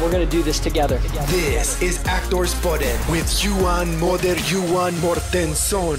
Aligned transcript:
We're 0.00 0.10
going 0.10 0.30
to 0.30 0.36
do 0.36 0.42
this 0.42 0.60
together. 0.60 0.98
This 1.26 1.82
is 1.82 2.04
Actors 2.06 2.54
Podden 2.54 3.12
with 3.12 3.44
Johan 3.44 3.98
Moder 3.98 4.36
Johan 4.36 5.00
Mortensson. 5.00 5.98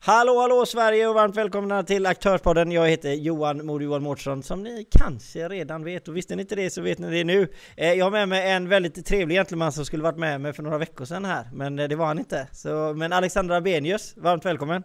Hallå 0.00 0.40
hallå 0.40 0.66
Sverige 0.66 1.08
och 1.08 1.14
varmt 1.14 1.36
välkomna 1.36 1.82
till 1.82 2.06
Aktörspodden. 2.06 2.72
Jag 2.72 2.88
heter 2.88 3.12
Johan 3.12 3.66
Mod 3.66 3.82
Johan 3.82 4.02
Mårtsson 4.02 4.42
som 4.42 4.62
ni 4.62 4.86
kanske 4.90 5.48
redan 5.48 5.84
vet 5.84 6.08
och 6.08 6.16
visste 6.16 6.36
ni 6.36 6.42
inte 6.42 6.54
det 6.54 6.70
så 6.70 6.82
vet 6.82 6.98
ni 6.98 7.10
det 7.10 7.24
nu. 7.24 7.48
Eh, 7.76 7.92
jag 7.92 8.04
har 8.04 8.10
med 8.10 8.28
mig 8.28 8.50
en 8.50 8.68
väldigt 8.68 9.06
trevlig 9.06 9.36
gentleman 9.36 9.72
som 9.72 9.84
skulle 9.84 10.02
varit 10.02 10.18
med 10.18 10.40
mig 10.40 10.52
för 10.52 10.62
några 10.62 10.78
veckor 10.78 11.04
sedan 11.04 11.24
här 11.24 11.48
men 11.52 11.78
eh, 11.78 11.88
det 11.88 11.96
var 11.96 12.06
han 12.06 12.18
inte. 12.18 12.48
Så, 12.52 12.94
men 12.96 13.12
Alexandra 13.12 13.60
Benius, 13.60 14.14
varmt 14.16 14.44
välkommen! 14.44 14.82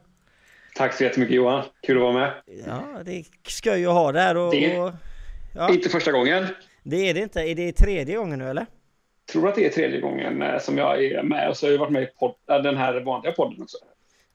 Tack 0.75 0.93
så 0.93 1.03
jättemycket 1.03 1.35
Johan, 1.35 1.63
kul 1.87 1.97
att 1.97 2.01
vara 2.01 2.13
med. 2.13 2.33
Ja, 2.67 2.83
det 3.05 3.11
är 3.11 3.25
skoj 3.47 3.85
att 3.85 3.93
ha 3.93 4.11
det 4.11 4.19
här 4.19 4.37
och... 4.37 4.51
Det 4.51 4.79
och, 4.79 4.91
ja, 5.53 5.73
inte 5.73 5.89
första 5.89 6.11
gången. 6.11 6.47
det 6.83 7.09
är 7.09 7.13
det 7.13 7.19
inte. 7.19 7.41
Är 7.41 7.55
det 7.55 7.71
tredje 7.71 8.15
gången 8.15 8.39
nu 8.39 8.49
eller? 8.49 8.65
Tror 9.31 9.47
att 9.47 9.55
det 9.55 9.65
är 9.65 9.69
tredje 9.69 9.99
gången 10.01 10.41
eh, 10.41 10.59
som 10.59 10.77
jag 10.77 11.05
är 11.05 11.23
med 11.23 11.49
och 11.49 11.57
så 11.57 11.65
har 11.65 11.71
jag 11.71 11.79
varit 11.79 11.91
med 11.91 12.03
i 12.03 12.05
podd, 12.05 12.35
äh, 12.49 12.61
den 12.61 12.77
här 12.77 13.01
vanliga 13.01 13.33
podden 13.33 13.61
också. 13.61 13.77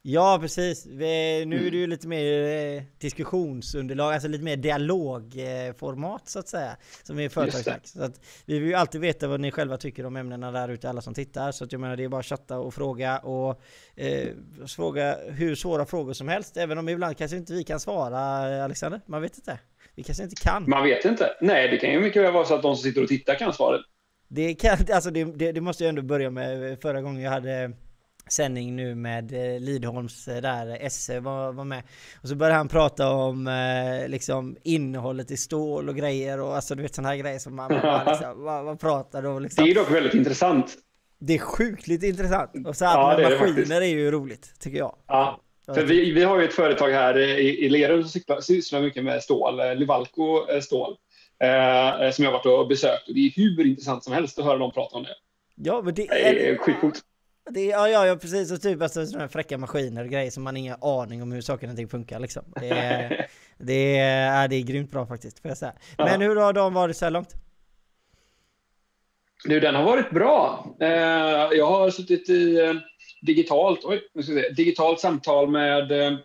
Ja 0.02 0.38
precis, 0.41 0.86
vi, 0.86 1.44
nu 1.47 1.66
är 1.66 1.70
det 1.70 1.77
ju 1.77 1.86
lite 1.86 2.08
mer 2.08 2.77
eh, 2.77 2.83
diskussionsunderlag, 2.98 4.12
alltså 4.12 4.28
lite 4.28 4.44
mer 4.44 4.56
dialogformat 4.56 6.28
så 6.28 6.38
att 6.38 6.48
säga. 6.48 6.77
Som 7.02 7.19
är 7.19 7.28
företagssnack. 7.28 7.86
Så 7.86 8.03
att 8.03 8.20
vi 8.47 8.58
vill 8.58 8.69
ju 8.69 8.75
alltid 8.75 9.00
veta 9.00 9.28
vad 9.28 9.41
ni 9.41 9.50
själva 9.50 9.77
tycker 9.77 10.06
om 10.06 10.16
ämnena 10.16 10.50
där 10.50 10.69
ute, 10.69 10.91
alla 10.91 11.00
som 11.00 11.14
tittar. 11.14 11.53
Så 11.53 11.64
att 11.64 11.72
jag 11.72 11.80
menar 11.80 11.97
det 11.97 12.05
är 12.05 12.08
bara 12.08 12.20
att 12.20 12.27
chatta 12.27 12.58
och 12.58 12.75
fråga 12.75 13.19
och 13.19 13.60
eh, 13.97 14.28
fråga 14.66 15.16
hur 15.28 15.55
svåra 15.55 15.86
frågor 15.86 16.12
som 16.12 16.28
helst. 16.28 16.56
Även 16.56 16.78
om 16.78 16.88
ibland 16.88 17.16
kanske 17.16 17.36
inte 17.36 17.53
vi 17.53 17.64
kan 17.64 17.80
svara 17.80 18.19
Alexander, 18.64 19.00
man 19.06 19.22
vet 19.22 19.38
inte. 19.38 19.58
Vi 19.98 20.04
kanske 20.04 20.24
inte 20.24 20.36
kan. 20.36 20.64
Man 20.70 20.84
vet 20.84 21.04
inte. 21.04 21.30
Nej, 21.41 21.68
det 21.68 21.77
kan 21.77 21.91
ju 21.91 22.00
mycket 22.00 22.22
väl 22.22 22.32
vara 22.32 22.44
så 22.44 22.54
att 22.54 22.62
de 22.62 22.77
som 22.77 22.82
sitter 22.82 23.02
och 23.02 23.08
tittar 23.08 23.34
kan 23.34 23.52
svaret. 23.52 23.80
Det, 24.28 24.54
kan, 24.54 24.77
alltså 24.92 25.10
det, 25.10 25.24
det, 25.24 25.52
det 25.52 25.60
måste 25.60 25.84
jag 25.84 25.88
ändå 25.88 26.02
börja 26.02 26.30
med 26.30 26.78
förra 26.82 27.02
gången 27.02 27.22
jag 27.22 27.30
hade 27.30 27.72
sändning 28.28 28.76
nu 28.76 28.94
med 28.94 29.32
eh, 29.32 29.60
Lidholms 29.60 30.28
eh, 30.28 30.42
där 30.42 30.78
Esse 30.80 31.20
var, 31.20 31.52
var 31.52 31.64
med. 31.64 31.82
Och 32.22 32.28
så 32.28 32.34
började 32.34 32.56
han 32.56 32.69
prata 32.69 33.10
om 33.10 33.46
eh, 33.46 34.08
liksom 34.08 34.56
innehållet 34.62 35.30
i 35.30 35.36
stål 35.36 35.88
och 35.88 35.96
grejer 35.96 36.41
och 36.41 36.56
alltså 36.56 36.74
du 36.74 36.82
vet 36.82 36.94
sådana 36.94 37.08
här 37.08 37.16
grejer 37.16 37.38
som 37.38 37.56
man, 37.56 37.72
man 37.72 38.06
liksom, 38.08 38.44
vad, 38.44 38.64
vad 38.64 38.80
pratar 38.80 39.22
då 39.22 39.38
liksom. 39.38 39.64
Det 39.64 39.70
är 39.70 39.74
dock 39.74 39.91
väldigt 39.91 40.14
intressant. 40.14 40.74
Det 41.20 41.34
är 41.34 41.38
sjukligt 41.38 42.02
intressant. 42.02 42.66
Och 42.66 42.76
så 42.76 42.84
här 42.84 42.94
Ja, 42.94 43.16
med 43.16 43.26
är 43.26 43.30
maskiner 43.30 43.46
faktiskt. 43.46 43.72
är 43.72 43.82
ju 43.82 44.10
roligt, 44.10 44.60
tycker 44.60 44.78
jag. 44.78 44.96
Ja. 45.06 45.41
För 45.74 45.83
vi, 45.84 46.12
vi 46.12 46.22
har 46.24 46.38
ju 46.38 46.44
ett 46.44 46.55
företag 46.55 46.91
här 46.91 47.19
i, 47.19 47.64
i 47.64 47.69
Lerum 47.69 48.05
som 48.05 48.42
sysslar- 48.42 48.80
mycket 48.83 49.05
med 49.05 49.22
stål, 49.22 49.61
eh, 49.61 49.75
Livalco 49.75 50.48
eh, 50.50 50.60
stål, 50.60 50.97
eh, 51.42 52.10
som 52.10 52.25
jag 52.25 52.33
har 52.33 52.38
varit 52.38 52.47
och 52.47 52.69
besökt. 52.69 53.08
Och 53.08 53.14
det 53.14 53.20
är 53.20 53.30
hur 53.36 53.66
intressant 53.66 54.05
som 54.05 54.12
helst 54.12 54.38
att 54.38 54.44
höra 54.44 54.58
dem 54.58 54.70
prata 54.72 54.97
om 54.97 55.02
det. 55.02 55.14
Ja, 55.55 55.83
men 55.84 55.94
det 55.94 56.06
Det 56.06 56.48
är 56.50 56.56
skitcoolt. 56.56 57.00
Det 57.50 57.60
är, 57.60 57.70
ja, 57.70 57.88
ja, 57.88 58.06
ja, 58.06 58.16
precis. 58.16 58.52
Och 58.52 58.62
typ 58.62 58.83
alltså, 58.83 59.06
sådana 59.06 59.25
här 59.25 59.28
fräcka 59.28 59.58
maskiner 59.58 60.05
och 60.05 60.10
grejer 60.10 60.30
som 60.30 60.42
man 60.42 60.55
har 60.55 60.58
ingen 60.58 60.77
aning 60.80 61.22
om 61.22 61.33
hur 61.33 61.41
saker 61.41 61.70
och 61.70 61.77
ting 61.77 61.88
funkar 61.88 62.20
liksom. 62.20 62.43
Det 62.60 62.69
är, 62.69 63.26
det 63.59 63.97
är, 63.98 64.41
ja, 64.43 64.48
det 64.48 64.56
är 64.56 64.62
grymt 64.62 64.91
bra 64.91 65.06
faktiskt, 65.06 65.38
får 65.38 65.48
jag 65.48 65.59
säga. 65.59 65.72
Men 65.98 66.20
hur 66.20 66.37
har 66.37 66.53
de 66.53 66.75
varit 66.75 66.97
så 66.97 67.04
här 67.04 67.10
långt? 67.10 67.34
Du, 69.44 69.60
den 69.60 69.75
har 69.75 69.82
varit 69.84 70.10
bra. 70.10 70.66
Eh, 70.81 70.88
jag 71.59 71.66
har 71.66 71.91
suttit 71.91 72.28
i 72.28 72.60
eh, 72.60 72.75
digitalt, 73.21 73.81
oj, 73.84 74.01
nu 74.15 74.23
ska 74.23 74.33
vi 74.33 74.43
se, 74.43 74.49
digitalt 74.49 75.01
samtal 75.01 75.51
med 75.51 75.93
eh, 75.93 76.19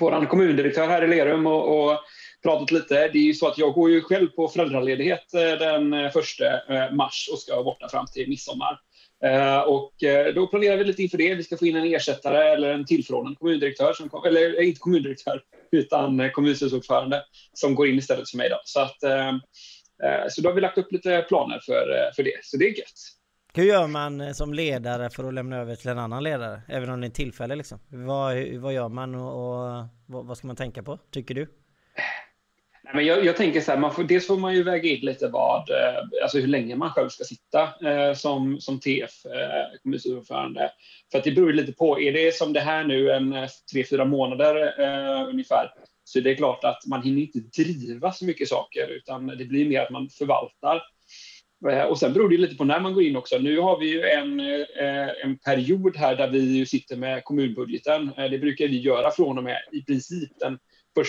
vår 0.00 0.26
kommundirektör 0.26 0.88
här 0.88 1.04
i 1.04 1.08
Lerum 1.08 1.46
och, 1.46 1.90
och 1.90 1.98
pratat 2.42 2.70
lite. 2.70 2.94
Det 2.94 3.18
är 3.18 3.22
ju 3.22 3.34
så 3.34 3.48
att 3.48 3.58
jag 3.58 3.72
går 3.72 3.90
ju 3.90 4.02
själv 4.02 4.28
på 4.28 4.48
föräldraledighet 4.48 5.34
eh, 5.34 5.58
den 5.58 5.92
eh, 5.92 6.10
första 6.10 6.44
eh, 6.44 6.92
mars 6.92 7.28
och 7.32 7.38
ska 7.38 7.52
vara 7.54 7.64
borta 7.64 7.88
fram 7.88 8.06
till 8.06 8.28
midsommar. 8.28 8.80
Eh, 9.24 9.60
och 9.60 10.02
eh, 10.02 10.34
då 10.34 10.46
planerar 10.46 10.76
vi 10.76 10.84
lite 10.84 11.02
inför 11.02 11.18
det. 11.18 11.34
Vi 11.34 11.42
ska 11.42 11.56
få 11.56 11.66
in 11.66 11.76
en 11.76 11.94
ersättare 11.94 12.52
eller 12.52 12.74
en 12.74 12.86
tillförordnad 12.86 13.38
kommundirektör, 13.38 13.92
som, 13.92 14.10
eller 14.26 14.60
eh, 14.60 14.68
inte 14.68 14.80
kommundirektör, 14.80 15.42
utan 15.72 16.20
eh, 16.20 16.30
kommunstyrelseordförande 16.30 17.24
som 17.52 17.74
går 17.74 17.88
in 17.88 17.98
istället 17.98 18.30
för 18.30 18.36
mig. 18.36 18.48
Då. 18.48 18.60
Så, 18.64 18.80
att, 18.80 19.02
eh, 19.02 19.28
eh, 20.04 20.24
så 20.28 20.40
då 20.40 20.48
har 20.48 20.54
vi 20.54 20.60
lagt 20.60 20.78
upp 20.78 20.92
lite 20.92 21.24
planer 21.28 21.60
för, 21.66 21.96
eh, 21.96 22.12
för 22.16 22.22
det, 22.22 22.38
så 22.42 22.56
det 22.56 22.64
är 22.64 22.78
gött. 22.78 23.00
Hur 23.56 23.64
gör 23.64 23.86
man 23.86 24.20
eh, 24.20 24.32
som 24.32 24.54
ledare 24.54 25.10
för 25.10 25.24
att 25.24 25.34
lämna 25.34 25.56
över 25.56 25.74
till 25.74 25.90
en 25.90 25.98
annan 25.98 26.22
ledare? 26.22 26.62
Även 26.68 26.90
om 26.90 27.00
det 27.00 27.06
är 27.06 27.10
tillfälle 27.10 27.56
liksom. 27.56 27.78
Vad, 27.88 28.36
vad 28.36 28.74
gör 28.74 28.88
man 28.88 29.14
och, 29.14 29.28
och 29.28 29.84
vad, 30.06 30.26
vad 30.26 30.36
ska 30.38 30.46
man 30.46 30.56
tänka 30.56 30.82
på? 30.82 30.98
Tycker 31.10 31.34
du? 31.34 31.48
Nej, 32.84 32.94
men 32.94 33.06
jag, 33.06 33.24
jag 33.24 33.36
tänker 33.36 33.60
så 33.60 33.70
här, 33.70 33.78
man 33.78 33.94
får, 33.94 34.04
dels 34.04 34.26
får 34.26 34.36
man 34.36 34.54
ju 34.54 34.62
väga 34.62 34.88
in 34.88 35.00
lite 35.00 35.28
vad, 35.28 35.70
eh, 35.70 36.22
alltså 36.22 36.38
hur 36.38 36.46
länge 36.46 36.76
man 36.76 36.90
själv 36.90 37.08
ska 37.08 37.24
sitta 37.24 37.62
eh, 37.90 38.14
som, 38.14 38.60
som 38.60 38.80
TF, 38.80 39.26
eh, 39.26 39.80
kommunstyrelseordförande. 39.82 40.70
För 41.12 41.18
att 41.18 41.24
det 41.24 41.32
beror 41.32 41.50
ju 41.50 41.56
lite 41.56 41.72
på, 41.72 42.00
är 42.00 42.12
det 42.12 42.34
som 42.34 42.52
det 42.52 42.60
här 42.60 42.84
nu 42.84 43.10
en 43.10 43.32
eh, 43.32 43.48
tre, 43.72 43.84
fyra 43.90 44.04
månader 44.04 44.80
eh, 44.80 45.28
ungefär, 45.28 45.70
så 46.04 46.20
det 46.20 46.30
är 46.30 46.34
klart 46.34 46.64
att 46.64 46.86
man 46.86 47.02
hinner 47.02 47.22
inte 47.22 47.38
driva 47.38 48.12
så 48.12 48.24
mycket 48.24 48.48
saker, 48.48 48.88
utan 48.88 49.26
det 49.26 49.44
blir 49.44 49.68
mer 49.68 49.80
att 49.80 49.90
man 49.90 50.08
förvaltar. 50.08 50.82
Och 51.88 51.98
sen 51.98 52.12
beror 52.12 52.28
det 52.28 52.36
lite 52.36 52.56
på 52.56 52.64
när 52.64 52.80
man 52.80 52.94
går 52.94 53.02
in 53.02 53.16
också. 53.16 53.38
Nu 53.38 53.58
har 53.58 53.78
vi 53.78 53.86
ju 53.86 54.02
en, 54.02 54.40
eh, 54.40 55.24
en 55.24 55.38
period 55.38 55.96
här 55.96 56.16
där 56.16 56.28
vi 56.28 56.66
sitter 56.66 56.96
med 56.96 57.24
kommunbudgeten. 57.24 58.12
Eh, 58.16 58.30
det 58.30 58.38
brukar 58.38 58.68
vi 58.68 58.80
göra 58.80 59.10
från 59.10 59.38
och 59.38 59.44
med 59.44 59.58
i 59.72 59.82
princip 59.82 60.30
den 60.38 60.58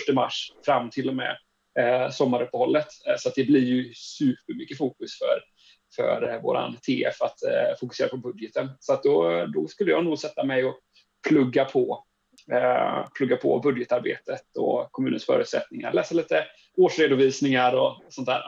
1 0.08 0.14
mars 0.14 0.52
fram 0.64 0.90
till 0.90 1.08
och 1.08 1.14
med 1.16 1.36
eh, 1.78 2.10
sommaruppehållet. 2.10 2.86
Så 3.18 3.28
att 3.28 3.34
det 3.34 3.44
blir 3.44 3.64
ju 3.64 3.94
supermycket 3.94 4.78
fokus 4.78 5.18
för, 5.18 5.42
för 5.96 6.40
vår 6.42 6.72
TF 6.86 7.22
att 7.22 7.38
fokusera 7.80 8.08
på 8.08 8.16
budgeten. 8.16 8.70
Så 8.80 8.92
att 8.92 9.02
då, 9.02 9.46
då 9.54 9.68
skulle 9.68 9.90
jag 9.90 10.04
nog 10.04 10.18
sätta 10.18 10.44
mig 10.44 10.64
och 10.64 10.78
plugga 11.28 11.64
på, 11.64 12.04
plugga 13.18 13.36
på 13.36 13.58
budgetarbetet 13.58 14.56
och 14.58 14.88
kommunens 14.92 15.26
förutsättningar. 15.26 15.92
Läsa 15.92 16.14
lite 16.14 16.44
årsredovisningar 16.76 17.72
och 17.72 18.02
sånt 18.08 18.26
där. 18.26 18.42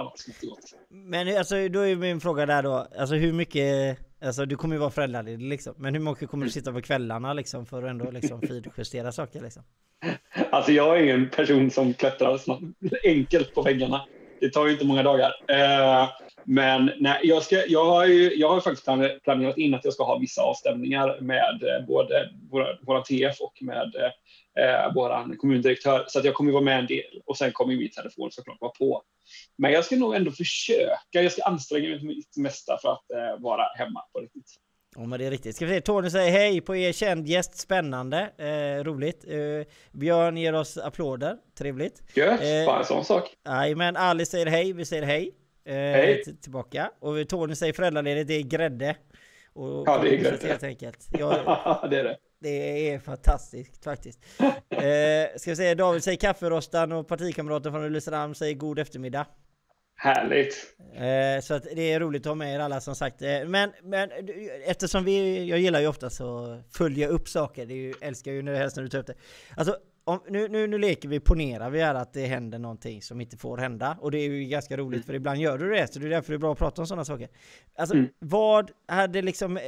Men 0.88 1.38
alltså, 1.38 1.68
då 1.68 1.80
är 1.80 1.96
min 1.96 2.20
fråga 2.20 2.46
där 2.46 2.62
då, 2.62 2.86
alltså 2.98 3.14
hur 3.14 3.32
mycket, 3.32 3.98
alltså 4.22 4.46
du 4.46 4.56
kommer 4.56 4.74
ju 4.74 4.80
vara 4.80 4.90
föräldraledig 4.90 5.48
liksom, 5.48 5.74
men 5.76 5.94
hur 5.94 6.00
mycket 6.00 6.30
kommer 6.30 6.44
du 6.44 6.50
sitta 6.50 6.72
på 6.72 6.80
kvällarna 6.80 7.32
liksom 7.32 7.66
för 7.66 7.82
att 7.82 7.90
ändå 7.90 8.10
liksom 8.10 8.40
finjustera 8.40 9.12
saker 9.12 9.40
liksom? 9.40 9.62
Alltså 10.50 10.72
jag 10.72 11.00
är 11.00 11.14
en 11.14 11.30
person 11.30 11.70
som 11.70 11.94
klättrar 11.94 12.38
snabbt, 12.38 12.62
enkelt 13.04 13.54
på 13.54 13.62
väggarna. 13.62 14.04
Det 14.40 14.50
tar 14.50 14.66
ju 14.66 14.72
inte 14.72 14.84
många 14.84 15.02
dagar. 15.02 15.34
Eh, 15.48 16.08
men 16.44 16.90
nej, 16.98 17.20
jag, 17.22 17.42
ska, 17.42 17.66
jag, 17.66 17.84
har 17.84 18.06
ju, 18.06 18.34
jag 18.34 18.48
har 18.48 18.54
ju 18.54 18.60
faktiskt 18.60 18.84
planerat 19.24 19.58
in 19.58 19.74
att 19.74 19.84
jag 19.84 19.94
ska 19.94 20.04
ha 20.04 20.18
vissa 20.18 20.42
avstämningar 20.42 21.20
med 21.20 21.62
eh, 21.62 21.86
både 21.86 22.30
våra, 22.50 22.66
våra 22.82 23.02
TF 23.02 23.40
och 23.40 23.58
med 23.60 23.94
eh, 24.58 24.92
vår 24.94 25.36
kommundirektör. 25.36 26.04
Så 26.08 26.18
att 26.18 26.24
jag 26.24 26.34
kommer 26.34 26.50
ju 26.50 26.52
vara 26.52 26.64
med 26.64 26.78
en 26.78 26.86
del 26.86 27.22
och 27.26 27.36
sen 27.36 27.52
kommer 27.52 27.72
ju 27.72 27.78
min 27.78 27.90
telefon 27.90 28.30
såklart 28.30 28.60
vara 28.60 28.72
på. 28.78 29.02
Men 29.58 29.72
jag 29.72 29.84
ska 29.84 29.96
nog 29.96 30.14
ändå 30.14 30.30
försöka. 30.30 31.22
Jag 31.22 31.32
ska 31.32 31.42
anstränga 31.42 31.88
mig 31.88 31.98
till 31.98 32.08
mitt 32.08 32.36
mesta 32.36 32.78
för 32.82 32.92
att 32.92 33.10
eh, 33.10 33.42
vara 33.42 33.62
hemma 33.76 34.00
på 34.12 34.20
riktigt. 34.20 34.54
Ja 35.00 35.06
men 35.06 35.18
det 35.18 35.26
är 35.26 35.30
riktigt. 35.30 35.56
Ska 35.56 35.66
vi 35.66 35.72
se, 35.72 35.80
Tony 35.80 36.10
säger 36.10 36.32
hej 36.32 36.60
på 36.60 36.76
er 36.76 36.92
känd 36.92 37.26
gäst, 37.28 37.58
spännande, 37.58 38.30
eh, 38.38 38.84
roligt. 38.84 39.24
Eh, 39.28 39.72
Björn 39.92 40.36
ger 40.36 40.52
oss 40.54 40.78
applåder, 40.78 41.36
trevligt. 41.58 42.02
Gött, 42.16 42.40
Eh, 42.40 42.66
bara 42.66 42.78
en 42.78 42.84
sån 42.84 43.04
sak. 43.04 43.36
men 43.76 43.96
Ali 43.96 44.26
säger 44.26 44.46
hej, 44.46 44.72
vi 44.72 44.84
säger 44.84 45.02
hej. 45.02 45.34
Eh, 45.64 45.74
Hej. 45.74 46.24
Tillbaka. 46.42 46.90
Och 47.00 47.28
Tony 47.28 47.54
säger 47.54 47.72
föräldraledigt, 47.72 48.28
det 48.28 48.34
är 48.34 48.42
grädde. 48.42 48.96
Och, 49.52 49.88
Ja, 49.88 49.98
det 50.02 50.14
är 50.14 50.16
grädde. 50.16 50.46
Helt 50.46 50.62
enkelt. 50.62 51.06
Jag, 51.18 51.30
det 51.90 51.98
är 51.98 52.04
det. 52.04 52.16
det 52.40 52.90
är 52.90 52.98
fantastiskt 52.98 53.84
faktiskt. 53.84 54.20
Eh, 54.70 55.36
ska 55.36 55.50
vi 55.50 55.56
se, 55.56 55.74
David 55.74 56.04
säger 56.04 56.18
kafferostan 56.18 56.92
och 56.92 57.08
partikamraten 57.08 57.72
från 57.72 57.84
Ulricehamn 57.84 58.34
säger 58.34 58.54
god 58.54 58.78
eftermiddag. 58.78 59.26
Härligt. 60.00 60.54
Eh, 60.94 61.42
så 61.42 61.54
att 61.54 61.62
det 61.62 61.92
är 61.92 62.00
roligt 62.00 62.22
att 62.22 62.30
ha 62.30 62.34
med 62.34 62.54
er 62.54 62.58
alla 62.58 62.80
som 62.80 62.94
sagt. 62.94 63.22
Eh, 63.22 63.44
men, 63.46 63.72
men 63.82 64.10
eftersom 64.66 65.04
vi, 65.04 65.44
jag 65.44 65.58
gillar 65.58 65.80
ju 65.80 65.86
ofta 65.86 66.10
så 66.10 66.60
följa 66.70 67.08
upp 67.08 67.28
saker. 67.28 67.66
Det 67.66 67.74
är 67.74 67.76
ju, 67.76 67.94
älskar 68.00 68.32
ju 68.32 68.42
när 68.42 68.54
helst 68.54 68.76
när 68.76 68.82
du 68.82 68.88
tar 68.88 68.98
upp 68.98 69.06
det. 69.06 69.14
Alltså 69.56 69.76
om, 70.04 70.20
nu, 70.28 70.48
nu, 70.48 70.66
nu 70.66 70.78
leker 70.78 71.08
vi, 71.08 71.20
ponerar 71.20 71.70
vi 71.70 71.80
här 71.80 71.94
att 71.94 72.12
det 72.12 72.26
händer 72.26 72.58
någonting 72.58 73.02
som 73.02 73.20
inte 73.20 73.36
får 73.36 73.58
hända. 73.58 73.98
Och 74.00 74.10
det 74.10 74.18
är 74.18 74.30
ju 74.30 74.44
ganska 74.44 74.76
roligt 74.76 74.96
mm. 74.96 75.06
för 75.06 75.14
ibland 75.14 75.40
gör 75.40 75.58
du 75.58 75.70
det, 75.70 75.92
så 75.92 75.98
det 75.98 76.06
är 76.06 76.10
därför 76.10 76.32
det 76.32 76.36
är 76.36 76.38
bra 76.38 76.52
att 76.52 76.58
prata 76.58 76.82
om 76.82 76.86
sådana 76.86 77.04
saker. 77.04 77.28
Alltså 77.76 77.94
mm. 77.94 78.08
vad 78.18 78.70
hade 78.88 79.22
liksom, 79.22 79.56
eh, 79.56 79.62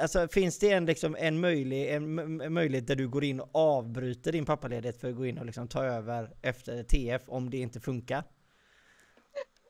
alltså 0.00 0.28
finns 0.28 0.58
det 0.58 0.70
en, 0.70 0.86
liksom, 0.86 1.16
en, 1.18 1.40
möjlig, 1.40 1.90
en, 1.90 2.18
en 2.40 2.52
möjlighet 2.52 2.86
där 2.86 2.96
du 2.96 3.08
går 3.08 3.24
in 3.24 3.40
och 3.40 3.50
avbryter 3.52 4.32
din 4.32 4.44
pappaledighet 4.44 5.00
för 5.00 5.08
att 5.08 5.16
gå 5.16 5.26
in 5.26 5.38
och 5.38 5.46
liksom 5.46 5.68
ta 5.68 5.84
över 5.84 6.30
efter 6.42 6.82
TF 6.82 7.22
om 7.26 7.50
det 7.50 7.58
inte 7.58 7.80
funkar? 7.80 8.24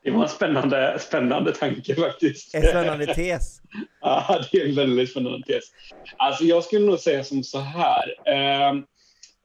Det 0.07 0.13
var 0.13 0.23
en 0.23 0.29
spännande, 0.29 0.99
spännande 1.01 1.53
tanke 1.53 1.95
faktiskt. 1.95 2.55
En 2.55 2.63
spännande 2.63 3.15
tes. 3.15 3.61
ja, 4.01 4.45
det 4.53 4.59
är 4.59 4.69
en 4.69 4.75
väldigt 4.75 5.11
spännande 5.11 5.47
tes. 5.47 5.65
Alltså 6.17 6.45
jag 6.45 6.65
skulle 6.65 6.87
nog 6.87 6.99
säga 6.99 7.25
som 7.25 7.43
så 7.43 7.59
här. 7.59 8.15
Eh, 8.27 8.75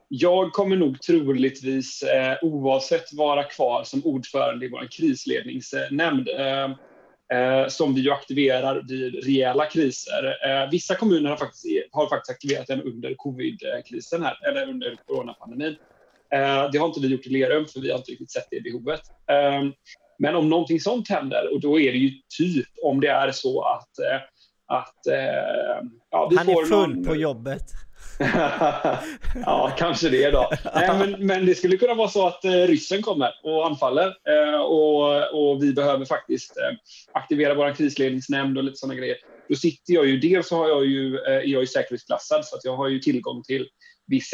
jag 0.08 0.52
kommer 0.52 0.76
nog 0.76 1.02
troligtvis 1.02 2.04
eh, 2.04 2.38
oavsett 2.42 3.14
vara 3.14 3.44
kvar 3.44 3.84
som 3.84 4.06
ordförande 4.06 4.66
i 4.66 4.70
vår 4.70 4.88
krisledningsnämnd. 4.92 6.30
Eh, 6.30 6.70
eh, 7.40 7.68
som 7.68 7.96
vi 7.96 8.10
aktiverar 8.10 8.84
vid 8.88 9.24
rejäla 9.26 9.66
kriser. 9.66 10.38
Eh, 10.48 10.70
vissa 10.72 10.96
kommuner 10.96 11.30
har 11.30 11.38
faktiskt, 11.38 11.66
har 11.92 12.10
faktiskt 12.10 12.32
aktiverat 12.32 12.68
den 12.68 12.82
under 12.82 13.14
covid-krisen 13.16 14.24
här, 14.24 14.50
eller 14.50 14.70
under 14.70 14.98
coronapandemin. 15.06 15.76
Eh, 16.34 16.70
det 16.72 16.78
har 16.78 16.88
inte 16.88 17.00
vi 17.00 17.08
gjort 17.08 17.26
i 17.26 17.30
Lerum, 17.30 17.66
för 17.66 17.80
vi 17.80 17.92
har 17.92 17.98
inte 17.98 18.12
riktigt 18.12 18.32
sett 18.32 18.48
det 18.52 18.62
behovet. 18.62 19.02
Men 20.22 20.36
om 20.36 20.50
någonting 20.50 20.80
sånt 20.80 21.10
händer, 21.10 21.54
och 21.54 21.62
då 21.62 21.80
är 21.80 21.92
det 21.92 21.98
ju 21.98 22.12
typ 22.38 22.68
om 22.84 23.02
det 23.02 23.08
är 23.08 23.32
så 23.32 23.62
att... 23.62 24.00
Eh, 24.00 24.22
att 24.68 25.08
eh, 25.08 25.88
ja, 26.12 26.28
vi 26.30 26.38
Han 26.38 26.46
får 26.46 26.62
är 26.62 26.66
full 26.66 26.96
någon... 26.96 27.06
på 27.06 27.16
jobbet. 27.16 27.64
ja, 29.46 29.76
kanske 29.78 30.10
det 30.10 30.32
då. 30.32 30.50
Nej, 30.76 30.90
men, 31.00 31.28
men 31.28 31.46
det 31.46 31.56
skulle 31.56 31.78
kunna 31.78 31.94
vara 31.94 32.08
så 32.08 32.28
att 32.28 32.46
eh, 32.46 32.52
ryssen 32.52 33.02
kommer 33.02 33.32
och 33.44 33.66
anfaller 33.68 34.08
eh, 34.08 34.62
och, 34.62 35.34
och 35.34 35.64
vi 35.64 35.74
behöver 35.74 36.06
faktiskt 36.06 36.58
eh, 36.58 36.78
aktivera 37.14 37.54
vår 37.54 37.74
krisledningsnämnd 37.74 38.58
och 38.58 38.64
lite 38.64 38.78
sådana 38.78 38.96
grejer. 38.96 39.18
Då 39.50 39.56
sitter 39.56 39.94
jag 39.94 40.06
ju, 40.06 40.20
dels 40.20 40.48
så 40.48 40.58
har 40.58 40.70
jag 40.70 40.86
ju, 40.86 41.16
eh, 41.16 41.34
är 41.34 41.48
jag 41.48 41.62
ju 41.62 41.68
säkerhetsklassad 41.68 42.46
så 42.46 42.56
att 42.56 42.66
jag 42.66 42.78
har 42.78 42.88
ju 42.88 43.00
tillgång 43.00 43.44
till 43.44 43.68
viss 44.08 44.30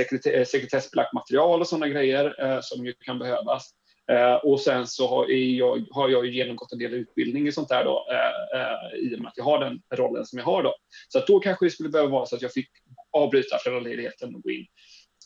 sekretessbelagt 0.48 1.14
material 1.14 1.62
och 1.62 1.68
sådana 1.68 1.88
grejer 1.88 2.62
som 2.62 2.86
ju 2.86 2.94
kan 2.94 3.20
behövas. 3.20 3.72
Eh, 4.12 4.36
och 4.36 4.60
sen 4.60 4.88
så 4.88 5.08
har 5.08 5.30
jag, 5.30 5.86
har 5.92 6.10
jag 6.10 6.26
genomgått 6.26 6.72
en 6.72 6.80
del 6.80 6.94
utbildning 6.94 7.48
i 7.48 7.52
sånt 7.52 7.70
där 7.70 7.84
då, 7.84 8.08
eh, 8.12 8.62
eh, 8.62 9.00
i 9.00 9.16
och 9.16 9.20
med 9.20 9.28
att 9.28 9.38
jag 9.38 9.44
har 9.44 9.60
den 9.60 9.82
rollen 9.96 10.26
som 10.26 10.40
jag 10.40 10.46
har 10.46 10.64
då. 10.64 10.76
Så 11.08 11.18
att 11.18 11.28
då 11.28 11.40
kanske 11.40 11.66
det 11.66 11.70
skulle 11.70 11.90
behöva 11.90 12.12
vara 12.12 12.26
så 12.26 12.36
att 12.36 12.42
jag 12.42 12.54
fick 12.54 12.70
avbryta 13.12 13.58
föräldraledigheten 13.58 14.36
och 14.36 14.42
gå 14.42 14.52
in. 14.52 14.66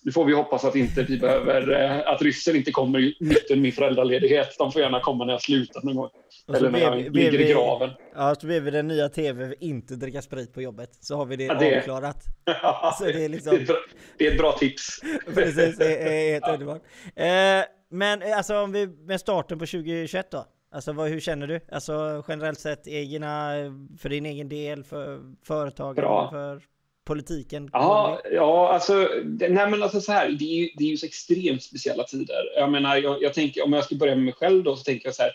Nu 0.03 0.11
får 0.11 0.25
vi 0.25 0.33
hoppas 0.33 0.65
att 0.65 0.75
inte 0.75 1.03
vi 1.03 1.17
behöver, 1.17 1.81
eh, 1.81 2.13
att 2.13 2.21
ryssen 2.21 2.55
inte 2.55 2.71
kommer 2.71 2.99
mitt 3.19 3.51
under 3.51 3.61
min 3.61 3.71
föräldraledighet. 3.71 4.55
De 4.57 4.71
får 4.71 4.81
gärna 4.81 4.99
komma 4.99 5.25
när 5.25 5.33
jag 5.33 5.41
slutar 5.41 5.81
någon 5.83 5.95
gång. 5.95 6.09
Eller 6.55 6.69
när 6.69 6.79
jag 6.79 7.15
ligger 7.15 7.41
i 7.41 7.51
graven. 7.51 7.89
Ja, 8.15 8.35
så 8.35 8.47
ber 8.47 8.59
vi 8.59 8.71
den 8.71 8.87
nya 8.87 9.09
tv 9.09 9.55
inte 9.59 9.95
dricka 9.95 10.21
sprit 10.21 10.53
på 10.53 10.61
jobbet. 10.61 10.89
Så 10.99 11.15
har 11.15 11.25
vi 11.25 11.35
det, 11.35 11.43
ja, 11.43 11.53
det 11.53 11.77
avklarat. 11.77 12.23
så 12.97 13.03
det, 13.03 13.25
är 13.25 13.29
liksom... 13.29 13.55
det, 13.55 13.61
är 13.61 13.65
bra, 13.65 13.75
det 14.17 14.27
är 14.27 14.31
ett 14.31 14.37
bra 14.37 14.51
tips. 14.51 14.99
Precis, 15.35 15.77
det 15.77 15.97
är 15.97 16.31
helt 16.31 16.47
underbart. 16.47 16.81
Eh, 17.15 17.65
men 17.89 18.21
eh, 18.21 18.37
alltså 18.37 18.57
om 18.57 18.71
vi 18.71 18.87
med 18.87 19.19
starten 19.19 19.59
på 19.59 19.65
2021 19.65 20.31
då? 20.31 20.45
Alltså 20.73 20.93
vad, 20.93 21.09
hur 21.09 21.19
känner 21.19 21.47
du? 21.47 21.59
Alltså 21.71 22.23
generellt 22.27 22.59
sett 22.59 22.87
egna, 22.87 23.53
för 23.99 24.09
din 24.09 24.25
egen 24.25 24.49
del, 24.49 24.83
för 24.83 25.19
företagen, 25.43 26.29
för 26.29 26.61
politiken? 27.05 27.69
Ja, 27.73 28.21
ja 28.31 28.73
alltså, 28.73 29.09
nej 29.25 29.69
men 29.69 29.83
alltså 29.83 30.01
så 30.01 30.11
här, 30.11 30.29
det 30.29 30.45
är 30.45 30.55
ju, 30.55 30.69
det 30.77 30.83
är 30.83 30.89
ju 30.89 30.97
så 30.97 31.05
extremt 31.05 31.63
speciella 31.63 32.03
tider. 32.03 32.43
Jag 32.55 32.71
menar, 32.71 32.97
jag, 32.97 33.23
jag 33.23 33.33
tänker, 33.33 33.63
om 33.63 33.73
jag 33.73 33.83
ska 33.83 33.95
börja 33.95 34.15
med 34.15 34.25
mig 34.25 34.33
själv 34.33 34.63
då, 34.63 34.75
så 34.75 34.83
tänker 34.83 35.07
jag 35.07 35.15
så 35.15 35.21
här, 35.21 35.31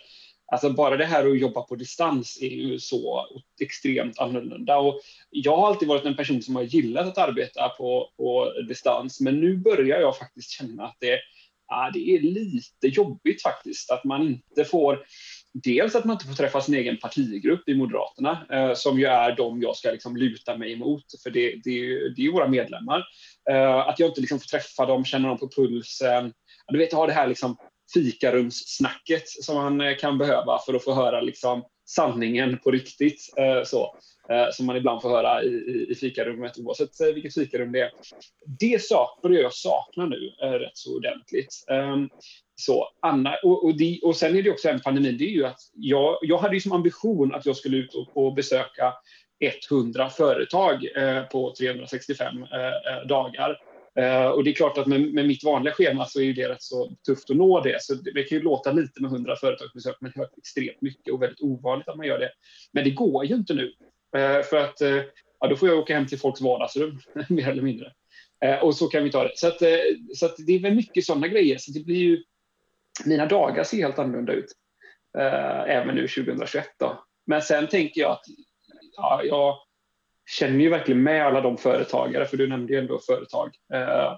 Alltså 0.53 0.71
bara 0.71 0.97
det 0.97 1.05
här 1.05 1.31
att 1.31 1.39
jobba 1.39 1.63
på 1.63 1.75
distans 1.77 2.39
är 2.43 2.49
ju 2.49 2.79
så 2.79 3.27
extremt 3.61 4.19
annorlunda. 4.19 4.79
Och 4.79 5.01
jag 5.31 5.57
har 5.57 5.67
alltid 5.67 5.89
varit 5.89 6.05
en 6.05 6.17
person 6.17 6.43
som 6.43 6.57
har 6.57 6.63
gillat 6.63 7.07
att 7.07 7.19
arbeta 7.19 7.69
på, 7.69 8.11
på 8.17 8.53
distans, 8.69 9.21
men 9.21 9.41
nu 9.41 9.57
börjar 9.57 10.01
jag 10.01 10.19
faktiskt 10.19 10.51
känna 10.51 10.85
att 10.85 10.97
det, 11.01 11.19
ja, 11.69 11.91
det 11.95 12.11
är 12.11 12.21
lite 12.21 12.87
jobbigt 12.87 13.43
faktiskt. 13.43 13.91
Att 13.91 14.05
man 14.05 14.23
inte 14.23 14.65
får, 14.65 15.07
dels 15.63 15.95
att 15.95 16.05
man 16.05 16.15
inte 16.15 16.27
får 16.27 16.35
träffa 16.35 16.61
sin 16.61 16.75
egen 16.75 16.97
partigrupp 16.97 17.69
i 17.69 17.75
Moderaterna, 17.75 18.47
eh, 18.51 18.75
som 18.75 18.99
ju 18.99 19.07
är 19.07 19.37
de 19.37 19.63
jag 19.63 19.77
ska 19.77 19.91
liksom 19.91 20.17
luta 20.17 20.57
mig 20.57 20.73
emot, 20.73 21.05
för 21.23 21.31
det, 21.31 21.51
det, 21.51 21.81
det 22.09 22.23
är 22.23 22.25
ju 22.25 22.33
våra 22.33 22.49
medlemmar. 22.49 23.05
Eh, 23.51 23.77
att 23.77 23.99
jag 23.99 24.09
inte 24.11 24.21
liksom 24.21 24.41
får 24.41 24.47
träffa 24.47 24.87
dem, 24.87 25.05
känna 25.05 25.29
dem 25.29 25.39
på 25.39 25.49
pulsen. 25.49 26.33
Du 26.69 26.79
vet, 26.79 26.93
ha 26.93 27.07
det 27.07 27.13
här 27.13 27.27
liksom 27.27 27.57
fikarumssnacket 27.95 29.29
som 29.29 29.57
man 29.57 29.81
eh, 29.81 29.97
kan 29.97 30.19
behöva 30.19 30.59
för 30.67 30.75
att 30.75 30.85
få 30.85 30.95
höra 30.95 31.21
liksom 31.21 31.65
sanningen 31.89 32.59
på 32.59 32.71
riktigt. 32.71 33.35
Eh, 33.37 33.65
så. 33.65 33.97
Eh, 34.31 34.47
som 34.53 34.67
man 34.67 34.77
ibland 34.77 35.03
får 35.03 35.11
höra 35.11 35.43
i, 35.43 35.49
i, 35.49 35.87
i 35.91 35.95
fikarummet 35.95 36.59
oavsett 36.59 37.01
eh, 37.01 37.07
vilket 37.07 37.35
fikarum 37.35 37.73
det 37.73 37.81
är. 37.81 37.91
Det 38.61 38.81
börjar 39.23 39.43
jag 39.43 39.55
sakna 39.55 40.07
nu 40.07 40.33
eh, 40.43 40.51
rätt 40.51 40.77
så 40.77 40.97
ordentligt. 40.97 41.65
Ehm, 41.71 42.09
så, 42.57 42.89
Anna, 43.03 43.35
och, 43.43 43.65
och, 43.65 43.77
de, 43.77 44.01
och 44.05 44.17
sen 44.17 44.37
är 44.37 44.43
det 44.43 44.51
också 44.51 44.69
en 44.69 44.81
pandemi, 44.81 45.13
det 45.13 45.25
är 45.25 45.31
ju 45.31 45.47
att 45.47 45.61
jag, 45.75 46.19
jag 46.23 46.39
hade 46.39 46.55
ju 46.55 46.61
som 46.61 46.73
ambition 46.73 47.35
att 47.35 47.47
jag 47.47 47.57
skulle 47.57 47.77
ut 47.77 47.95
och, 47.95 48.27
och 48.27 48.35
besöka 48.35 48.93
100 49.71 50.11
företag 50.11 50.89
eh, 50.97 51.23
på 51.23 51.55
365 51.59 52.43
eh, 52.43 52.67
eh, 52.67 53.07
dagar. 53.09 53.59
Eh, 53.99 54.27
och 54.27 54.45
det 54.45 54.51
är 54.51 54.55
klart 54.55 54.79
att 54.79 54.87
med, 54.87 55.01
med, 55.01 55.27
mitt 55.27 55.45
vanliga 55.45 55.75
schema 55.75 56.07
så 56.07 56.21
är 56.21 56.35
det 56.35 56.49
rätt 56.49 56.63
så 56.63 56.97
tufft 57.07 57.31
att 57.31 57.37
nå 57.37 57.61
det. 57.61 57.83
Så 57.83 57.95
det, 57.95 58.13
det 58.13 58.23
kan 58.23 58.39
ju 58.39 58.45
låta 58.45 58.73
lite 58.73 59.03
med 59.03 59.13
100 59.13 59.37
företagsbesök, 59.37 59.97
men 60.01 60.13
det 60.15 60.21
är 60.21 60.29
extremt 60.37 60.83
mycket 60.83 61.15
och 61.15 61.23
väldigt 61.23 61.41
ovanligt 61.41 61.89
att 61.89 61.97
man 61.97 62.07
gör 62.07 62.19
det. 62.19 62.31
Men 62.73 62.85
det 62.85 62.91
går 62.91 63.25
ju 63.25 63.35
inte 63.35 63.55
nu. 63.55 63.73
Eh, 64.17 64.43
för 64.43 64.57
att 64.57 64.81
eh, 64.81 65.03
ja, 65.41 65.49
då 65.49 65.57
får 65.57 65.69
jag 65.69 65.79
åka 65.79 65.95
hem 65.95 66.07
till 66.07 66.19
folks 66.19 66.41
vardagsrum, 66.41 66.99
mer 67.29 67.49
eller 67.49 67.63
mindre. 67.63 67.93
och 68.63 68.77
så 68.77 68.87
kan 68.87 69.05
vi 69.05 69.11
ta 69.11 69.23
det. 69.25 69.33
Så, 69.35 69.47
att, 69.47 69.59
så 70.15 70.27
att 70.27 70.37
det 70.47 70.53
är 70.53 70.59
väl 70.59 70.75
mycket 70.75 71.05
sådana 71.05 71.29
grejer. 71.29 71.59
Så 71.59 71.73
det 71.73 71.85
blir 71.85 71.97
ju, 71.97 72.23
mina 73.05 73.27
dagar 73.27 73.65
ser 73.65 73.77
helt 73.77 73.99
annorlunda 73.99 74.33
ut. 74.33 74.53
Eh, 75.19 75.77
även 75.77 75.95
nu 75.95 76.09
2021 76.09 76.67
då. 76.79 77.05
Men 77.27 77.43
sen 77.43 77.69
tänker 77.69 78.01
jag 78.01 78.11
att 78.11 78.25
ja, 78.97 79.23
jag 79.25 79.57
känner 80.39 80.61
ju 80.61 80.69
verkligen 80.69 81.03
med 81.03 81.27
alla 81.27 81.41
de 81.41 81.57
företagare, 81.57 82.27
för 82.27 82.37
du 82.37 82.47
nämnde 82.47 82.73
ju 82.73 82.79
ändå 82.79 82.99
företag, 82.99 83.51
eh, 83.75 84.17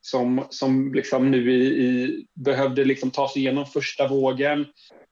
som, 0.00 0.46
som 0.50 0.94
liksom 0.94 1.30
nu 1.30 1.52
i, 1.52 1.66
i, 1.66 2.26
behövde 2.34 2.84
liksom 2.84 3.10
ta 3.10 3.28
sig 3.28 3.42
igenom 3.42 3.66
första 3.66 4.08
vågen. 4.08 4.60